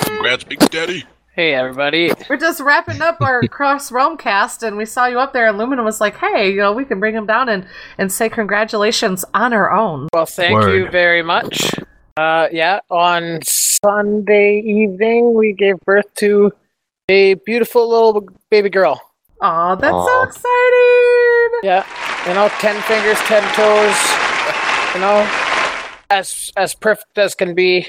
[0.04, 1.06] Congrats, Big Daddy.
[1.34, 2.12] Hey, everybody.
[2.30, 5.58] We're just wrapping up our Cross Realm cast, and we saw you up there, and
[5.58, 7.66] Lumen was like, "Hey, you know, we can bring him down and
[7.98, 11.72] and say congratulations on our own." Well, thank you very much.
[12.20, 16.52] Uh, yeah, on Sunday evening, we gave birth to
[17.08, 19.00] a beautiful little baby girl.
[19.40, 21.60] Aw, that's so exciting!
[21.64, 21.86] Yeah,
[22.28, 23.96] you know, ten fingers, ten toes.
[24.94, 25.26] You know,
[26.10, 27.88] as as perfect as can be.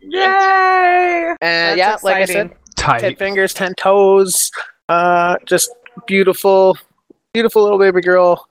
[0.00, 1.34] Yay!
[1.42, 2.56] And That's yeah, like I exciting.
[2.78, 4.50] said, ten fingers, ten toes.
[4.88, 5.70] Uh, just
[6.06, 6.78] beautiful,
[7.34, 8.48] beautiful little baby girl.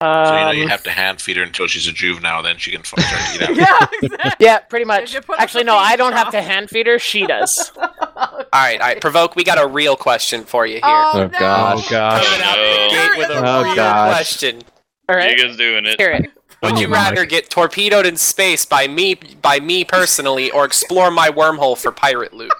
[0.00, 2.58] Um, So you know you have to hand feed her until she's a juvenile, then
[2.58, 3.90] she can fucking start to eat out.
[3.92, 4.46] Yeah, exactly.
[4.46, 5.14] yeah, pretty much.
[5.14, 6.98] you put up Actually, no, I don't have to hand feed her.
[6.98, 7.70] She does.
[7.78, 9.00] All right, all right.
[9.00, 9.34] Provoke.
[9.34, 10.82] We got a real question for you here.
[10.84, 11.28] Oh, Oh, no.
[11.38, 11.86] gosh.
[11.86, 12.24] Oh gosh.
[12.24, 14.14] Coming out the gate with a Oh, real gosh.
[14.14, 14.62] question.
[15.08, 15.98] All right, Giga's doing it.
[15.98, 16.30] hear it.
[16.62, 21.10] Would Oh, you rather get torpedoed in space by me, by me personally, or explore
[21.10, 22.52] my wormhole for pirate loot?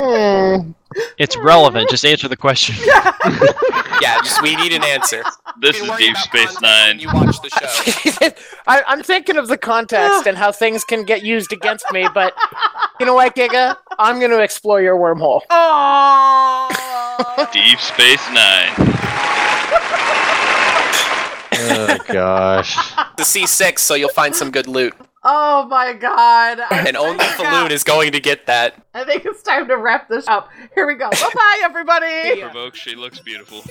[0.00, 0.70] um, hmm.
[1.18, 1.90] It's relevant.
[1.90, 2.76] Just answer the question.
[4.00, 5.22] Yeah, just we need an answer.
[5.60, 7.00] This is Deep Space Nine.
[7.00, 8.28] You watch the show.
[8.66, 12.34] I, I'm thinking of the context and how things can get used against me, but
[13.00, 13.76] you know what, Giga?
[13.98, 15.40] I'm going to explore your wormhole.
[15.50, 16.68] Oh.
[17.52, 18.72] Deep Space Nine.
[21.60, 22.76] oh gosh.
[23.16, 26.60] The C6, so you'll find some good loot, Oh my god.
[26.70, 28.74] I and only think- Falloon is going to get that.
[28.94, 30.48] I think it's time to wrap this up.
[30.74, 31.10] Here we go.
[31.10, 32.40] Bye bye, everybody.
[32.40, 32.74] Provoke.
[32.76, 33.62] She looks beautiful.